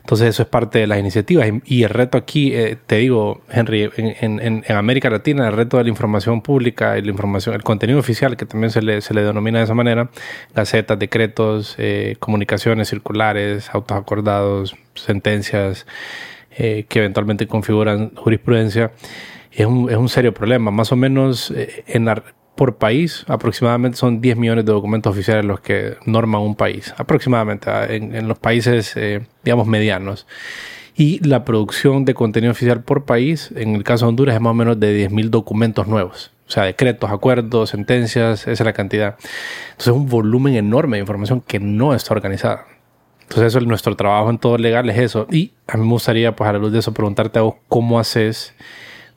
Entonces 0.00 0.28
eso 0.28 0.42
es 0.42 0.48
parte 0.48 0.78
de 0.78 0.86
las 0.86 0.98
iniciativas. 0.98 1.48
Y, 1.64 1.82
el 1.82 1.90
reto 1.90 2.16
aquí, 2.16 2.54
eh, 2.54 2.76
te 2.86 2.96
digo, 2.96 3.42
Henry, 3.50 3.90
en, 3.96 4.40
en, 4.40 4.64
en, 4.66 4.76
América 4.76 5.10
Latina, 5.10 5.48
el 5.48 5.52
reto 5.52 5.78
de 5.78 5.84
la 5.84 5.88
información 5.90 6.42
pública 6.42 6.96
y 6.96 7.02
la 7.02 7.10
información, 7.10 7.54
el 7.54 7.62
contenido 7.62 7.98
oficial, 7.98 8.36
que 8.36 8.46
también 8.46 8.70
se 8.70 8.82
le, 8.82 9.00
se 9.00 9.12
le 9.14 9.22
denomina 9.22 9.58
de 9.58 9.64
esa 9.64 9.74
manera, 9.74 10.08
gacetas, 10.54 10.98
decretos, 10.98 11.74
eh, 11.78 12.16
comunicaciones 12.20 12.88
circulares, 12.88 13.68
autos 13.72 13.98
acordados, 13.98 14.76
sentencias 14.94 15.86
eh, 16.56 16.86
que 16.88 17.00
eventualmente 17.00 17.46
configuran 17.46 18.14
jurisprudencia, 18.14 18.92
es 19.50 19.66
un, 19.66 19.90
es 19.90 19.96
un 19.96 20.08
serio 20.08 20.32
problema. 20.32 20.70
Más 20.70 20.92
o 20.92 20.96
menos 20.96 21.52
en 21.86 22.04
la 22.04 22.22
por 22.56 22.76
país, 22.76 23.24
aproximadamente 23.28 23.96
son 23.96 24.20
10 24.20 24.36
millones 24.36 24.64
de 24.64 24.72
documentos 24.72 25.12
oficiales 25.12 25.44
los 25.44 25.60
que 25.60 25.96
norman 26.06 26.40
un 26.40 26.56
país, 26.56 26.94
aproximadamente 26.96 27.70
ah, 27.70 27.86
en, 27.88 28.26
los 28.26 28.38
países, 28.38 28.96
eh, 28.96 29.26
digamos, 29.44 29.66
medianos. 29.66 30.26
Y 30.96 31.24
la 31.26 31.44
producción 31.44 32.06
de 32.06 32.14
contenido 32.14 32.50
oficial 32.50 32.82
por 32.82 33.04
país, 33.04 33.52
en 33.54 33.74
el 33.74 33.84
caso 33.84 34.06
de 34.06 34.08
Honduras, 34.08 34.34
es 34.34 34.40
más 34.40 34.52
o 34.52 34.54
menos 34.54 34.80
de 34.80 35.08
10.000 35.08 35.28
documentos 35.28 35.86
nuevos. 35.86 36.32
O 36.48 36.50
sea, 36.50 36.62
decretos, 36.62 37.10
acuerdos, 37.10 37.70
sentencias, 37.70 38.42
esa 38.42 38.50
es 38.52 38.60
la 38.60 38.72
cantidad. 38.72 39.16
Entonces 39.72 39.88
es 39.88 39.92
un 39.92 40.08
volumen 40.08 40.54
enorme 40.54 40.96
de 40.96 41.02
información 41.02 41.42
que 41.42 41.60
no 41.60 41.94
está 41.94 42.14
organizada. 42.14 42.66
Entonces 43.22 43.54
eso, 43.54 43.60
nuestro 43.60 43.96
trabajo 43.96 44.30
en 44.30 44.38
todo 44.38 44.56
legal 44.56 44.88
es 44.88 44.98
eso. 44.98 45.26
Y 45.30 45.52
a 45.66 45.76
mí 45.76 45.84
me 45.84 45.90
gustaría, 45.90 46.34
pues 46.34 46.48
a 46.48 46.52
la 46.52 46.60
luz 46.60 46.72
de 46.72 46.78
eso, 46.78 46.94
preguntarte 46.94 47.40
a 47.40 47.42
vos 47.42 47.56
cómo 47.68 47.98
haces 47.98 48.54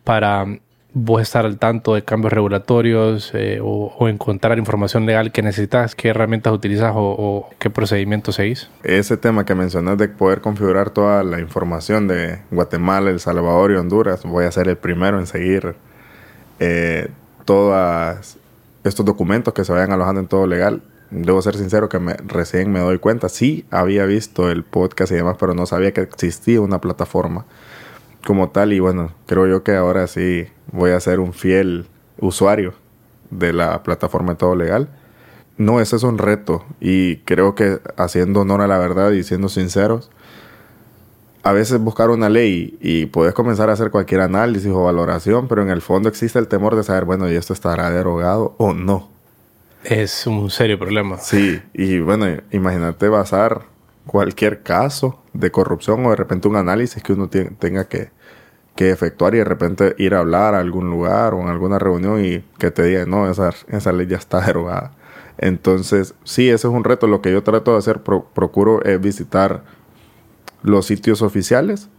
para 0.04 0.46
vos 0.94 1.22
estar 1.22 1.46
al 1.46 1.60
tanto 1.60 1.94
de 1.94 2.04
cambios 2.04 2.34
regulatorios 2.34 3.32
eh, 3.34 3.60
o, 3.62 4.08
encontrar 4.08 4.58
información 4.58 5.06
legal 5.06 5.32
que 5.32 5.42
necesitas, 5.42 5.96
qué 5.96 6.10
herramientas 6.10 6.52
utilizas 6.52 6.94
o, 6.96 7.50
qué 7.60 7.70
procedimientos 7.70 8.36
seguís. 8.36 8.70
Ese 8.84 9.18
tema 9.18 9.46
que 9.46 9.54
mencionas 9.54 9.98
de 9.98 10.10
poder 10.10 10.42
configurar 10.42 10.90
toda 10.90 11.24
la 11.24 11.40
información 11.40 12.08
de 12.08 12.40
Guatemala, 12.50 13.12
El 13.12 13.20
Salvador 13.20 13.72
y 13.72 13.76
Honduras, 13.76 14.24
voy 14.24 14.46
a 14.46 14.52
ser 14.52 14.68
el 14.68 14.78
primero 14.78 15.20
en 15.20 15.28
seguir 15.28 15.76
eh, 16.60 17.10
todos 17.46 18.38
estos 18.84 19.06
documentos 19.06 19.54
que 19.54 19.64
se 19.64 19.72
vayan 19.72 19.92
alojando 19.92 20.22
en 20.22 20.28
todo 20.28 20.48
legal. 20.48 20.82
Debo 21.12 21.42
ser 21.42 21.56
sincero 21.56 21.90
que 21.90 21.98
recién 22.26 22.72
me 22.72 22.80
doy 22.80 23.00
cuenta, 23.00 23.30
sí 23.30 23.66
había 23.72 24.06
visto 24.06 24.52
el 24.52 24.64
podcast 24.64 25.12
y 25.12 25.16
demás, 25.16 25.38
pero 25.40 25.54
no 25.56 25.66
sabía 25.66 25.92
que 25.92 26.02
existía 26.02 26.62
una 26.62 26.80
plataforma 26.82 27.46
como 28.26 28.50
tal 28.50 28.74
y 28.74 28.80
bueno, 28.80 29.12
creo 29.26 29.48
yo 29.48 29.64
que 29.64 29.76
ahora 29.76 30.06
sí 30.08 30.48
voy 30.72 30.92
a 30.92 31.00
ser 31.00 31.20
un 31.20 31.34
fiel 31.34 31.88
usuario 32.20 32.74
de 33.30 33.54
la 33.54 33.84
plataforma 33.84 34.34
de 34.34 34.38
Todo 34.38 34.56
Legal. 34.56 34.90
No, 35.58 35.82
ese 35.82 35.98
es 35.98 36.04
un 36.04 36.18
reto 36.18 36.66
y 36.80 37.18
creo 37.18 37.54
que 37.54 37.80
haciendo 37.98 38.42
honor 38.42 38.62
a 38.62 38.68
la 38.68 38.78
verdad 38.78 39.12
y 39.12 39.24
siendo 39.24 39.50
sinceros, 39.50 40.10
a 41.44 41.52
veces 41.52 41.80
buscar 41.80 42.10
una 42.10 42.30
ley 42.30 42.78
y 42.82 43.08
puedes 43.08 43.34
comenzar 43.34 43.70
a 43.70 43.74
hacer 43.74 43.92
cualquier 43.92 44.22
análisis 44.22 44.72
o 44.72 44.84
valoración, 44.84 45.48
pero 45.48 45.62
en 45.62 45.70
el 45.70 45.82
fondo 45.82 46.10
existe 46.10 46.40
el 46.40 46.48
temor 46.48 46.76
de 46.76 46.84
saber, 46.84 47.06
bueno, 47.06 47.30
¿y 47.30 47.36
esto 47.36 47.54
estará 47.54 47.90
derogado 47.90 48.56
o 48.58 48.74
no? 48.74 49.10
Es 49.84 50.28
un 50.28 50.50
serio 50.50 50.78
problema. 50.78 51.18
Sí, 51.18 51.62
y 51.74 52.00
bueno, 52.00 52.26
imagínate 52.52 53.08
basar 53.08 53.64
cualquier 54.06 54.64
caso 54.64 55.22
de 55.34 55.52
corrupción 55.52 56.06
o 56.06 56.10
de 56.10 56.16
repente 56.16 56.48
un 56.48 56.58
análisis 56.58 57.02
que 57.02 57.14
uno 57.14 57.30
tenga 57.30 57.88
que, 57.88 58.12
que, 58.76 58.92
efectuar 58.92 59.36
y 59.36 59.40
de 59.40 59.44
repente 59.44 59.96
ir 59.98 60.16
a 60.16 60.20
hablar 60.20 60.56
a 60.56 60.60
algún 60.60 60.90
lugar 60.90 61.34
o 61.34 61.42
en 61.42 61.48
alguna 61.48 61.80
reunión 61.80 62.24
y 62.24 62.44
que 62.58 62.72
te 62.72 62.84
digan, 62.84 63.10
no, 63.10 63.30
esa, 63.30 63.52
esa 63.68 63.92
ley 63.92 64.08
ya 64.08 64.18
está 64.18 64.40
derogada. 64.46 64.94
Entonces, 65.38 66.16
sí, 66.24 66.50
ese 66.50 66.68
es 66.68 66.74
un 66.74 66.84
reto. 66.84 67.08
Lo 67.08 67.22
que 67.22 67.32
yo 67.32 67.44
trato 67.44 67.72
de 67.72 67.78
hacer, 67.78 68.02
procuro 68.02 68.84
es 68.84 69.00
visitar 69.00 69.64
los 70.64 70.86
sitios 70.86 71.22
oficiales, 71.22 71.90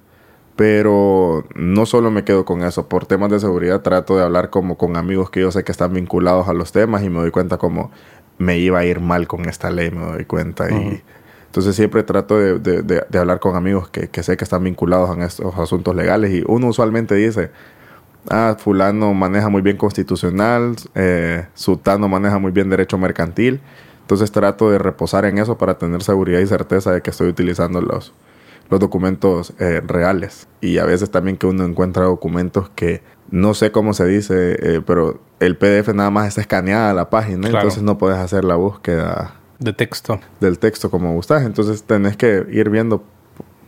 pero 0.56 1.46
no 1.54 1.86
solo 1.86 2.10
me 2.10 2.24
quedo 2.24 2.44
con 2.44 2.62
eso. 2.62 2.88
Por 2.88 3.06
temas 3.06 3.30
de 3.30 3.40
seguridad 3.40 3.80
trato 3.80 4.16
de 4.16 4.22
hablar 4.22 4.50
como 4.50 4.76
con 4.76 4.96
amigos 4.96 5.30
que 5.30 5.40
yo 5.40 5.50
sé 5.50 5.64
que 5.64 5.72
están 5.72 5.94
vinculados 5.94 6.48
a 6.48 6.52
los 6.52 6.72
temas 6.72 7.02
y 7.02 7.08
me 7.08 7.18
doy 7.18 7.30
cuenta 7.30 7.56
como 7.56 7.90
me 8.36 8.58
iba 8.58 8.78
a 8.78 8.84
ir 8.84 9.00
mal 9.00 9.26
con 9.26 9.48
esta 9.48 9.70
ley, 9.70 9.90
me 9.90 10.04
doy 10.04 10.24
cuenta. 10.24 10.70
Y 10.70 11.02
entonces 11.50 11.74
siempre 11.74 12.04
trato 12.04 12.38
de, 12.38 13.04
hablar 13.18 13.40
con 13.40 13.56
amigos 13.56 13.88
que, 13.90 14.06
que, 14.06 14.22
sé 14.22 14.36
que 14.36 14.44
están 14.44 14.62
vinculados 14.62 15.10
en 15.16 15.22
estos 15.22 15.58
asuntos 15.58 15.96
legales 15.96 16.30
y 16.32 16.44
uno 16.46 16.68
usualmente 16.68 17.16
dice, 17.16 17.50
ah, 18.28 18.54
fulano 18.56 19.12
maneja 19.14 19.48
muy 19.48 19.60
bien 19.60 19.76
constitucional, 19.76 20.76
eh, 20.94 21.48
sutano 21.54 22.08
maneja 22.08 22.38
muy 22.38 22.52
bien 22.52 22.70
derecho 22.70 22.98
mercantil. 22.98 23.60
Entonces 24.02 24.30
trato 24.30 24.70
de 24.70 24.78
reposar 24.78 25.24
en 25.24 25.38
eso 25.38 25.58
para 25.58 25.76
tener 25.76 26.04
seguridad 26.04 26.38
y 26.38 26.46
certeza 26.46 26.92
de 26.92 27.00
que 27.02 27.10
estoy 27.10 27.26
utilizando 27.26 27.80
los, 27.80 28.12
los 28.68 28.78
documentos 28.78 29.52
eh, 29.58 29.82
reales. 29.84 30.46
Y 30.60 30.78
a 30.78 30.84
veces 30.84 31.10
también 31.10 31.36
que 31.36 31.48
uno 31.48 31.64
encuentra 31.64 32.04
documentos 32.04 32.70
que 32.76 33.02
no 33.32 33.54
sé 33.54 33.72
cómo 33.72 33.92
se 33.92 34.06
dice, 34.06 34.56
eh, 34.60 34.82
pero 34.86 35.18
el 35.40 35.56
PDF 35.56 35.92
nada 35.94 36.10
más 36.10 36.28
está 36.28 36.42
escaneada 36.42 36.94
la 36.94 37.10
página, 37.10 37.48
entonces 37.48 37.82
no 37.82 37.98
puedes 37.98 38.18
hacer 38.18 38.44
la 38.44 38.54
búsqueda 38.54 39.39
de 39.60 39.72
texto. 39.72 40.18
Del 40.40 40.58
texto 40.58 40.90
como 40.90 41.14
gustas. 41.14 41.44
Entonces 41.44 41.84
tenés 41.84 42.16
que 42.16 42.44
ir 42.50 42.70
viendo 42.70 43.04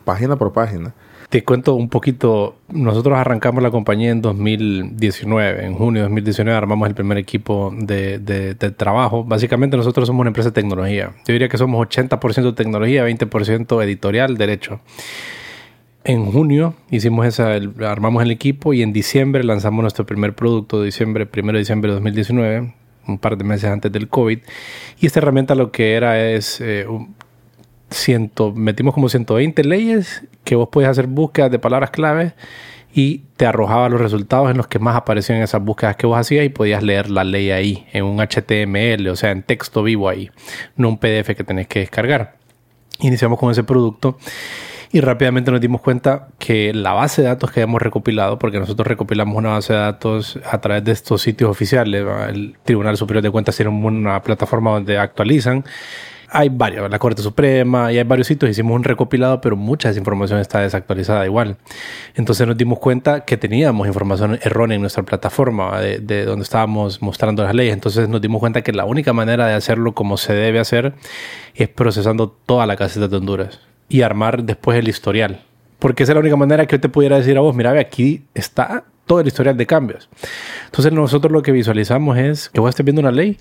página 0.05 0.37
por 0.37 0.53
página. 0.53 0.93
Te 1.29 1.45
cuento 1.45 1.75
un 1.75 1.89
poquito. 1.89 2.57
Nosotros 2.69 3.17
arrancamos 3.17 3.63
la 3.63 3.71
compañía 3.71 4.11
en 4.11 4.21
2019. 4.21 5.65
En 5.65 5.75
junio 5.75 6.03
de 6.03 6.09
2019 6.09 6.57
armamos 6.57 6.89
el 6.89 6.95
primer 6.95 7.17
equipo 7.17 7.73
de, 7.75 8.19
de, 8.19 8.55
trabajo. 8.73 9.25
Básicamente 9.25 9.77
nosotros 9.77 10.07
somos 10.07 10.21
una 10.21 10.29
empresa 10.29 10.51
de 10.51 10.55
tecnología. 10.55 11.13
Yo 11.27 11.33
diría 11.33 11.49
que 11.49 11.57
somos 11.57 11.87
80% 11.89 12.55
tecnología, 12.55 13.07
20% 13.07 13.83
editorial, 13.83 14.37
derecho. 14.37 14.81
En 16.05 16.27
junio 16.27 16.75
hicimos 16.91 17.25
esa, 17.27 17.53
armamos 17.87 18.23
el 18.23 18.31
equipo 18.31 18.75
y 18.75 18.83
en 18.83 18.93
diciembre 18.93 19.45
lanzamos 19.45 19.83
nuestro 19.83 20.05
primer 20.05 20.35
producto, 20.35 20.83
diciembre, 20.83 21.27
primero 21.27 21.57
de 21.57 21.61
diciembre 21.61 21.91
de 21.91 21.95
2019, 21.95 22.75
un 23.07 23.19
par 23.19 23.37
de 23.37 23.45
meses 23.45 23.71
antes 23.71 23.91
del 23.91 24.09
COVID. 24.09 24.39
Y 25.01 25.07
esta 25.07 25.21
herramienta 25.21 25.55
lo 25.55 25.73
que 25.73 25.95
era 25.95 26.21
es 26.21 26.61
eh, 26.61 26.87
ciento, 27.91 28.53
metimos 28.53 28.95
como 28.95 29.09
120 29.09 29.65
leyes 29.65 30.25
que 30.45 30.57
vos 30.57 30.69
podías 30.69 30.91
hacer 30.91 31.07
búsquedas 31.07 31.51
de 31.51 31.59
palabras 31.59 31.91
claves 31.91 32.33
y 32.95 33.23
te 33.37 33.47
arrojaba 33.47 33.89
los 33.89 34.01
resultados 34.01 34.51
en 34.51 34.57
los 34.57 34.67
que 34.67 34.79
más 34.79 34.97
aparecían 34.97 35.41
esas 35.41 35.63
búsquedas 35.63 35.97
que 35.97 36.07
vos 36.07 36.19
hacías 36.19 36.45
y 36.45 36.51
podías 36.51 36.83
leer 36.83 37.11
la 37.11 37.25
ley 37.25 37.51
ahí, 37.51 37.87
en 37.93 38.05
un 38.05 38.19
HTML, 38.21 39.09
o 39.09 39.17
sea, 39.17 39.31
en 39.31 39.43
texto 39.43 39.83
vivo 39.83 40.09
ahí, 40.09 40.31
no 40.77 40.89
un 40.89 40.99
PDF 40.99 41.35
que 41.35 41.45
tenés 41.45 41.69
que 41.69 41.81
descargar. 41.81 42.37
Iniciamos 43.01 43.39
con 43.39 43.51
ese 43.51 43.65
producto 43.65 44.19
y 44.93 45.01
rápidamente 45.01 45.51
nos 45.51 45.61
dimos 45.61 45.81
cuenta 45.81 46.29
que 46.39 46.75
la 46.75 46.93
base 46.93 47.23
de 47.23 47.29
datos 47.29 47.51
que 47.51 47.61
habíamos 47.61 47.81
recopilado, 47.81 48.39
porque 48.39 48.59
nosotros 48.59 48.87
recopilamos 48.87 49.35
una 49.35 49.53
base 49.53 49.73
de 49.73 49.79
datos 49.79 50.39
a 50.45 50.61
través 50.61 50.85
de 50.85 50.93
estos 50.93 51.23
sitios 51.23 51.51
oficiales, 51.51 52.05
el 52.29 52.57
Tribunal 52.63 52.99
Superior 52.99 53.23
de 53.23 53.31
Cuentas 53.31 53.57
tiene 53.57 53.71
una 53.71 54.23
plataforma 54.23 54.73
donde 54.73 54.99
actualizan. 54.99 55.65
Hay 56.35 56.51
varios, 56.51 56.91
la 56.91 56.99
Corte 56.99 57.23
Suprema 57.23 57.91
y 57.91 57.99
hay 57.99 58.05
varios 58.05 58.27
sitios, 58.27 58.51
hicimos 58.51 58.75
un 58.75 58.85
recopilado, 58.85 59.41
pero 59.41 59.57
mucha 59.57 59.89
de 59.89 59.93
esa 59.93 60.01
información 60.01 60.41
está 60.41 60.61
desactualizada 60.61 61.25
igual. 61.25 61.57
Entonces 62.15 62.47
nos 62.47 62.57
dimos 62.59 62.79
cuenta 62.79 63.25
que 63.25 63.39
teníamos 63.39 63.87
información 63.87 64.39
errónea 64.43 64.75
en 64.75 64.83
nuestra 64.83 65.03
plataforma 65.05 65.81
de, 65.81 66.25
donde 66.25 66.43
estábamos 66.43 67.01
mostrando 67.01 67.43
las 67.45 67.55
leyes. 67.55 67.73
Entonces 67.73 68.11
nos 68.11 68.21
dimos 68.21 68.41
cuenta 68.41 68.61
que 68.61 68.73
la 68.73 68.85
única 68.85 69.15
manera 69.15 69.47
de 69.47 69.55
hacerlo 69.55 69.93
como 69.93 70.19
se 70.19 70.35
debe 70.35 70.59
hacer 70.59 70.95
es 71.55 71.69
procesando 71.69 72.29
toda 72.31 72.67
la 72.67 72.77
caseta 72.77 73.09
de 73.09 73.17
Honduras 73.17 73.72
y 73.93 74.03
armar 74.03 74.43
después 74.43 74.79
el 74.79 74.89
historial. 74.89 75.43
Porque 75.79 76.05
esa 76.05 76.13
es 76.13 76.15
la 76.15 76.21
única 76.21 76.37
manera 76.37 76.67
que 76.67 76.77
yo 76.77 76.81
te 76.81 76.89
pudiera 76.89 77.19
decir 77.19 77.37
a 77.37 77.41
vos, 77.41 77.55
mira, 77.55 77.79
aquí 77.79 78.23
está 78.35 78.85
todo 79.05 79.21
el 79.21 79.27
historial 79.27 79.57
de 79.57 79.67
cambios. 79.67 80.09
Entonces 80.65 80.93
nosotros 80.93 81.31
lo 81.31 81.43
que 81.43 81.53
visualizamos 81.53 82.17
es 82.17 82.49
que 82.49 82.61
vos 82.61 82.71
estés 82.71 82.85
viendo 82.85 83.01
una 83.01 83.13
ley 83.13 83.37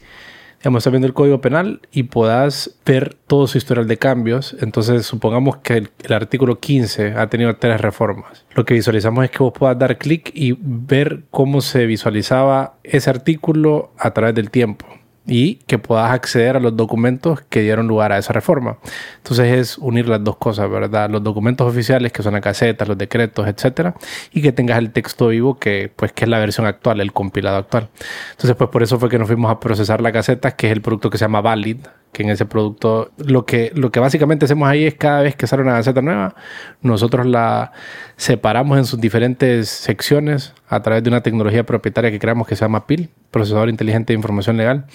digamos, 0.60 0.82
estás 0.82 0.92
viendo 0.92 1.08
el 1.08 1.16
código 1.16 1.42
penal 1.42 1.82
y 1.92 2.04
puedas 2.04 2.78
ver 2.86 3.16
todo 3.26 3.48
su 3.48 3.58
historial 3.58 3.88
de 3.88 3.98
cambios. 3.98 4.56
Entonces, 4.60 5.08
supongamos 5.08 5.58
que 5.58 5.74
el, 5.74 5.90
el, 6.04 6.14
artículo 6.14 6.60
15 6.60 7.16
ha 7.18 7.28
tenido 7.32 7.56
tres 7.56 7.82
reformas. 7.82 8.46
Lo 8.54 8.64
que 8.64 8.76
visualizamos 8.76 9.24
es 9.26 9.32
que 9.32 9.40
vos 9.40 9.54
puedas 9.54 9.80
dar 9.80 9.98
clic 9.98 10.30
y 10.36 10.56
ver 10.60 11.24
cómo 11.32 11.62
se 11.62 11.88
visualizaba 11.88 12.76
ese 12.84 13.10
artículo 13.10 13.92
a 13.98 14.12
través 14.12 14.36
del 14.36 14.52
tiempo 14.52 14.86
y 15.26 15.56
que 15.68 15.78
puedas 15.78 16.12
acceder 16.12 16.56
a 16.58 16.60
los 16.60 16.76
documentos 16.76 17.42
que 17.42 17.62
dieron 17.62 17.88
lugar 17.88 18.12
a 18.12 18.18
esa 18.18 18.34
reforma. 18.34 18.78
Entonces 19.18 19.58
es 19.58 19.78
unir 19.78 20.08
las 20.08 20.24
dos 20.24 20.38
cosas, 20.38 20.70
¿verdad? 20.70 21.10
Los 21.10 21.24
documentos 21.24 21.68
oficiales 21.68 22.12
que 22.12 22.24
son 22.24 22.34
las 22.34 22.42
casetas, 22.42 22.88
los 22.88 22.98
decretos, 22.98 23.48
etcétera, 23.48 23.96
y 24.32 24.42
que 24.42 24.52
tengas 24.52 24.80
el 24.80 24.92
texto 24.92 25.28
vivo 25.28 25.60
que 25.60 25.92
pues 25.96 26.12
que 26.12 26.26
es 26.26 26.30
la 26.30 26.40
versión 26.40 26.66
actual, 26.66 27.02
el 27.02 27.14
compilado 27.14 27.58
actual. 27.58 27.90
Entonces 28.32 28.56
pues 28.56 28.70
por 28.70 28.84
eso 28.84 29.00
fue 29.00 29.10
que 29.10 29.20
nos 29.20 29.28
fuimos 29.28 29.52
a 29.52 29.60
procesar 29.60 30.02
la 30.02 30.12
caseta, 30.12 30.52
que 30.52 30.68
es 30.68 30.74
el 30.74 30.82
producto 30.82 31.10
que 31.10 31.18
se 31.18 31.26
llama 31.26 31.42
Valid, 31.42 31.78
que 32.12 32.24
en 32.24 32.30
ese 32.30 32.46
producto 32.46 33.12
lo 33.18 33.46
que 33.46 33.72
lo 33.74 33.92
que 33.92 34.00
básicamente 34.00 34.46
hacemos 34.46 34.68
ahí 34.68 34.86
es 34.86 34.96
cada 34.96 35.22
vez 35.22 35.36
que 35.36 35.48
sale 35.48 35.64
una 35.64 35.74
caseta 35.74 36.02
nueva, 36.02 36.36
nosotros 36.82 37.26
la 37.26 37.72
separamos 38.18 38.78
en 38.78 38.86
sus 38.86 39.00
diferentes 39.00 39.70
secciones 39.70 40.54
a 40.68 40.82
través 40.82 41.04
de 41.04 41.10
una 41.10 41.22
tecnología 41.22 41.66
propietaria 41.66 42.12
que 42.12 42.20
creamos 42.20 42.48
que 42.48 42.56
se 42.56 42.66
llama 42.66 42.86
PIL, 42.86 43.10
procesador 43.32 43.70
inteligente 43.70 44.14
de 44.14 44.18
información 44.18 44.58
legal 44.58 44.86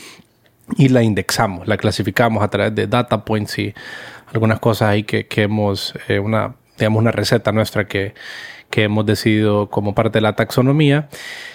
y 0.76 0.88
la 0.88 1.02
indexamos, 1.02 1.66
la 1.66 1.76
clasificamos 1.76 2.42
a 2.42 2.48
través 2.48 2.74
de 2.74 2.86
data 2.86 3.24
points 3.24 3.58
y 3.58 3.74
algunas 4.32 4.58
cosas 4.60 4.88
ahí 4.90 5.04
que, 5.04 5.26
que 5.26 5.44
hemos, 5.44 5.94
eh, 6.08 6.18
una, 6.18 6.56
digamos, 6.78 7.00
una 7.00 7.12
receta 7.12 7.52
nuestra 7.52 7.86
que, 7.86 8.14
que 8.70 8.84
hemos 8.84 9.06
decidido 9.06 9.68
como 9.68 9.94
parte 9.94 10.18
de 10.18 10.22
la 10.22 10.34
taxonomía. 10.34 11.08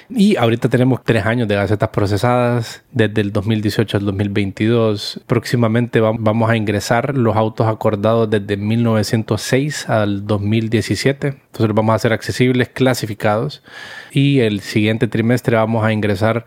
Y 0.09 0.35
ahorita 0.35 0.67
tenemos 0.67 1.01
tres 1.03 1.25
años 1.25 1.47
de 1.47 1.55
gacetas 1.55 1.89
procesadas, 1.89 2.83
desde 2.91 3.21
el 3.21 3.31
2018 3.31 3.97
al 3.97 4.05
2022. 4.05 5.21
Próximamente 5.25 6.01
vamos 6.01 6.49
a 6.49 6.57
ingresar 6.57 7.15
los 7.15 7.35
autos 7.35 7.67
acordados 7.67 8.29
desde 8.29 8.57
1906 8.57 9.89
al 9.89 10.27
2017. 10.27 11.27
Entonces 11.27 11.67
los 11.67 11.75
vamos 11.75 11.93
a 11.93 11.95
hacer 11.95 12.11
accesibles, 12.11 12.69
clasificados. 12.69 13.63
Y 14.11 14.39
el 14.39 14.59
siguiente 14.59 15.07
trimestre 15.07 15.55
vamos 15.55 15.85
a 15.85 15.93
ingresar 15.93 16.45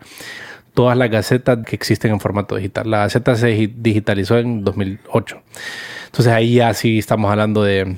todas 0.75 0.95
las 0.95 1.09
gacetas 1.09 1.65
que 1.65 1.75
existen 1.75 2.11
en 2.11 2.19
formato 2.19 2.55
digital. 2.55 2.91
La 2.91 2.99
gaceta 2.99 3.35
se 3.35 3.47
digitalizó 3.75 4.37
en 4.37 4.63
2008. 4.63 5.41
Entonces 6.05 6.31
ahí 6.31 6.55
ya 6.55 6.73
sí 6.75 6.99
estamos 6.99 7.31
hablando 7.31 7.63
de 7.63 7.95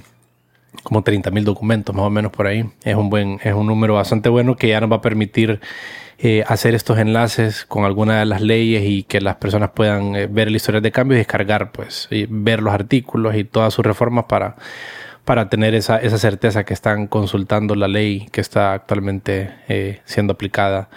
como 0.83 1.03
30 1.03 1.31
mil 1.31 1.45
documentos 1.45 1.95
más 1.95 2.05
o 2.05 2.09
menos 2.09 2.31
por 2.31 2.47
ahí. 2.47 2.69
Es 2.83 2.95
un 2.95 3.09
buen, 3.09 3.39
es 3.43 3.53
un 3.53 3.67
número 3.67 3.95
bastante 3.95 4.29
bueno 4.29 4.55
que 4.55 4.69
ya 4.69 4.79
nos 4.79 4.91
va 4.91 4.97
a 4.97 5.01
permitir 5.01 5.59
eh, 6.19 6.43
hacer 6.47 6.73
estos 6.73 6.97
enlaces 6.97 7.63
con 7.65 7.85
alguna 7.85 8.19
de 8.19 8.25
las 8.25 8.41
leyes 8.41 8.83
y 8.85 9.03
que 9.03 9.21
las 9.21 9.35
personas 9.35 9.71
puedan 9.75 10.15
eh, 10.15 10.27
ver 10.27 10.47
el 10.47 10.55
historial 10.55 10.81
de 10.81 10.91
cambio 10.91 11.15
y 11.15 11.19
descargar, 11.19 11.71
pues, 11.71 12.09
ver 12.29 12.61
los 12.63 12.73
artículos 12.73 13.35
y 13.35 13.43
todas 13.43 13.73
sus 13.73 13.85
reformas 13.85 14.25
para, 14.25 14.55
para 15.25 15.49
tener 15.49 15.75
esa, 15.75 15.97
esa 15.97 16.17
certeza 16.17 16.63
que 16.63 16.73
están 16.73 17.07
consultando 17.07 17.75
la 17.75 17.87
ley 17.87 18.29
que 18.31 18.41
está 18.41 18.73
actualmente 18.73 19.53
eh, 19.67 20.01
siendo 20.05 20.33
aplicada. 20.33 20.89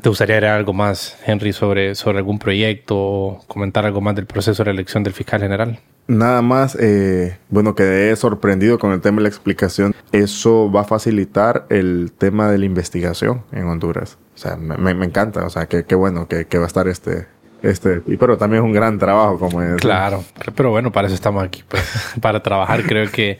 ¿Te 0.00 0.08
gustaría 0.08 0.36
agregar 0.36 0.56
algo 0.56 0.72
más, 0.72 1.18
Henry, 1.24 1.52
sobre, 1.52 1.94
sobre 1.94 2.18
algún 2.18 2.38
proyecto 2.38 2.96
o 2.98 3.44
comentar 3.46 3.86
algo 3.86 4.00
más 4.00 4.16
del 4.16 4.26
proceso 4.26 4.64
de 4.64 4.70
elección 4.70 5.02
del 5.04 5.12
fiscal 5.12 5.40
general? 5.40 5.78
Nada 6.08 6.40
más, 6.40 6.76
eh, 6.80 7.38
bueno, 7.48 7.74
quedé 7.74 8.14
sorprendido 8.16 8.78
con 8.78 8.92
el 8.92 9.00
tema 9.00 9.16
de 9.16 9.22
la 9.22 9.28
explicación. 9.28 9.94
Eso 10.12 10.70
va 10.70 10.82
a 10.82 10.84
facilitar 10.84 11.66
el 11.68 12.12
tema 12.16 12.50
de 12.50 12.58
la 12.58 12.64
investigación 12.64 13.42
en 13.52 13.66
Honduras. 13.66 14.18
O 14.34 14.38
sea, 14.38 14.56
me, 14.56 14.90
encanta, 15.04 15.44
o 15.44 15.50
sea, 15.50 15.66
qué 15.66 15.94
bueno 15.94 16.28
que, 16.28 16.46
va 16.58 16.64
a 16.64 16.66
estar 16.66 16.86
este, 16.88 17.26
este, 17.62 18.00
pero 18.18 18.36
también 18.36 18.62
es 18.62 18.66
un 18.66 18.72
gran 18.72 18.98
trabajo 18.98 19.38
como 19.38 19.62
es. 19.62 19.76
Claro, 19.76 20.24
pero 20.54 20.70
bueno, 20.70 20.92
para 20.92 21.08
eso 21.08 21.14
estamos 21.14 21.42
aquí, 21.42 21.64
pues, 21.66 21.82
para 22.20 22.42
trabajar. 22.42 22.84
Creo 22.84 23.10
que, 23.10 23.38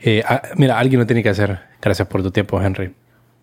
eh, 0.00 0.22
mira, 0.56 0.78
alguien 0.78 1.00
lo 1.00 1.06
tiene 1.06 1.22
que 1.22 1.30
hacer. 1.30 1.60
Gracias 1.80 2.06
por 2.08 2.22
tu 2.22 2.30
tiempo, 2.30 2.60
Henry. 2.60 2.94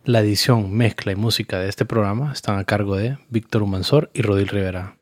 La 0.05 0.19
edición, 0.19 0.73
mezcla 0.73 1.11
y 1.11 1.15
música 1.15 1.59
de 1.59 1.69
este 1.69 1.85
programa 1.85 2.31
están 2.33 2.59
a 2.59 2.63
cargo 2.65 2.95
de 2.95 3.17
Víctor 3.29 3.63
Humansor 3.63 4.09
y 4.13 4.21
Rodil 4.21 4.49
Rivera. 4.49 4.95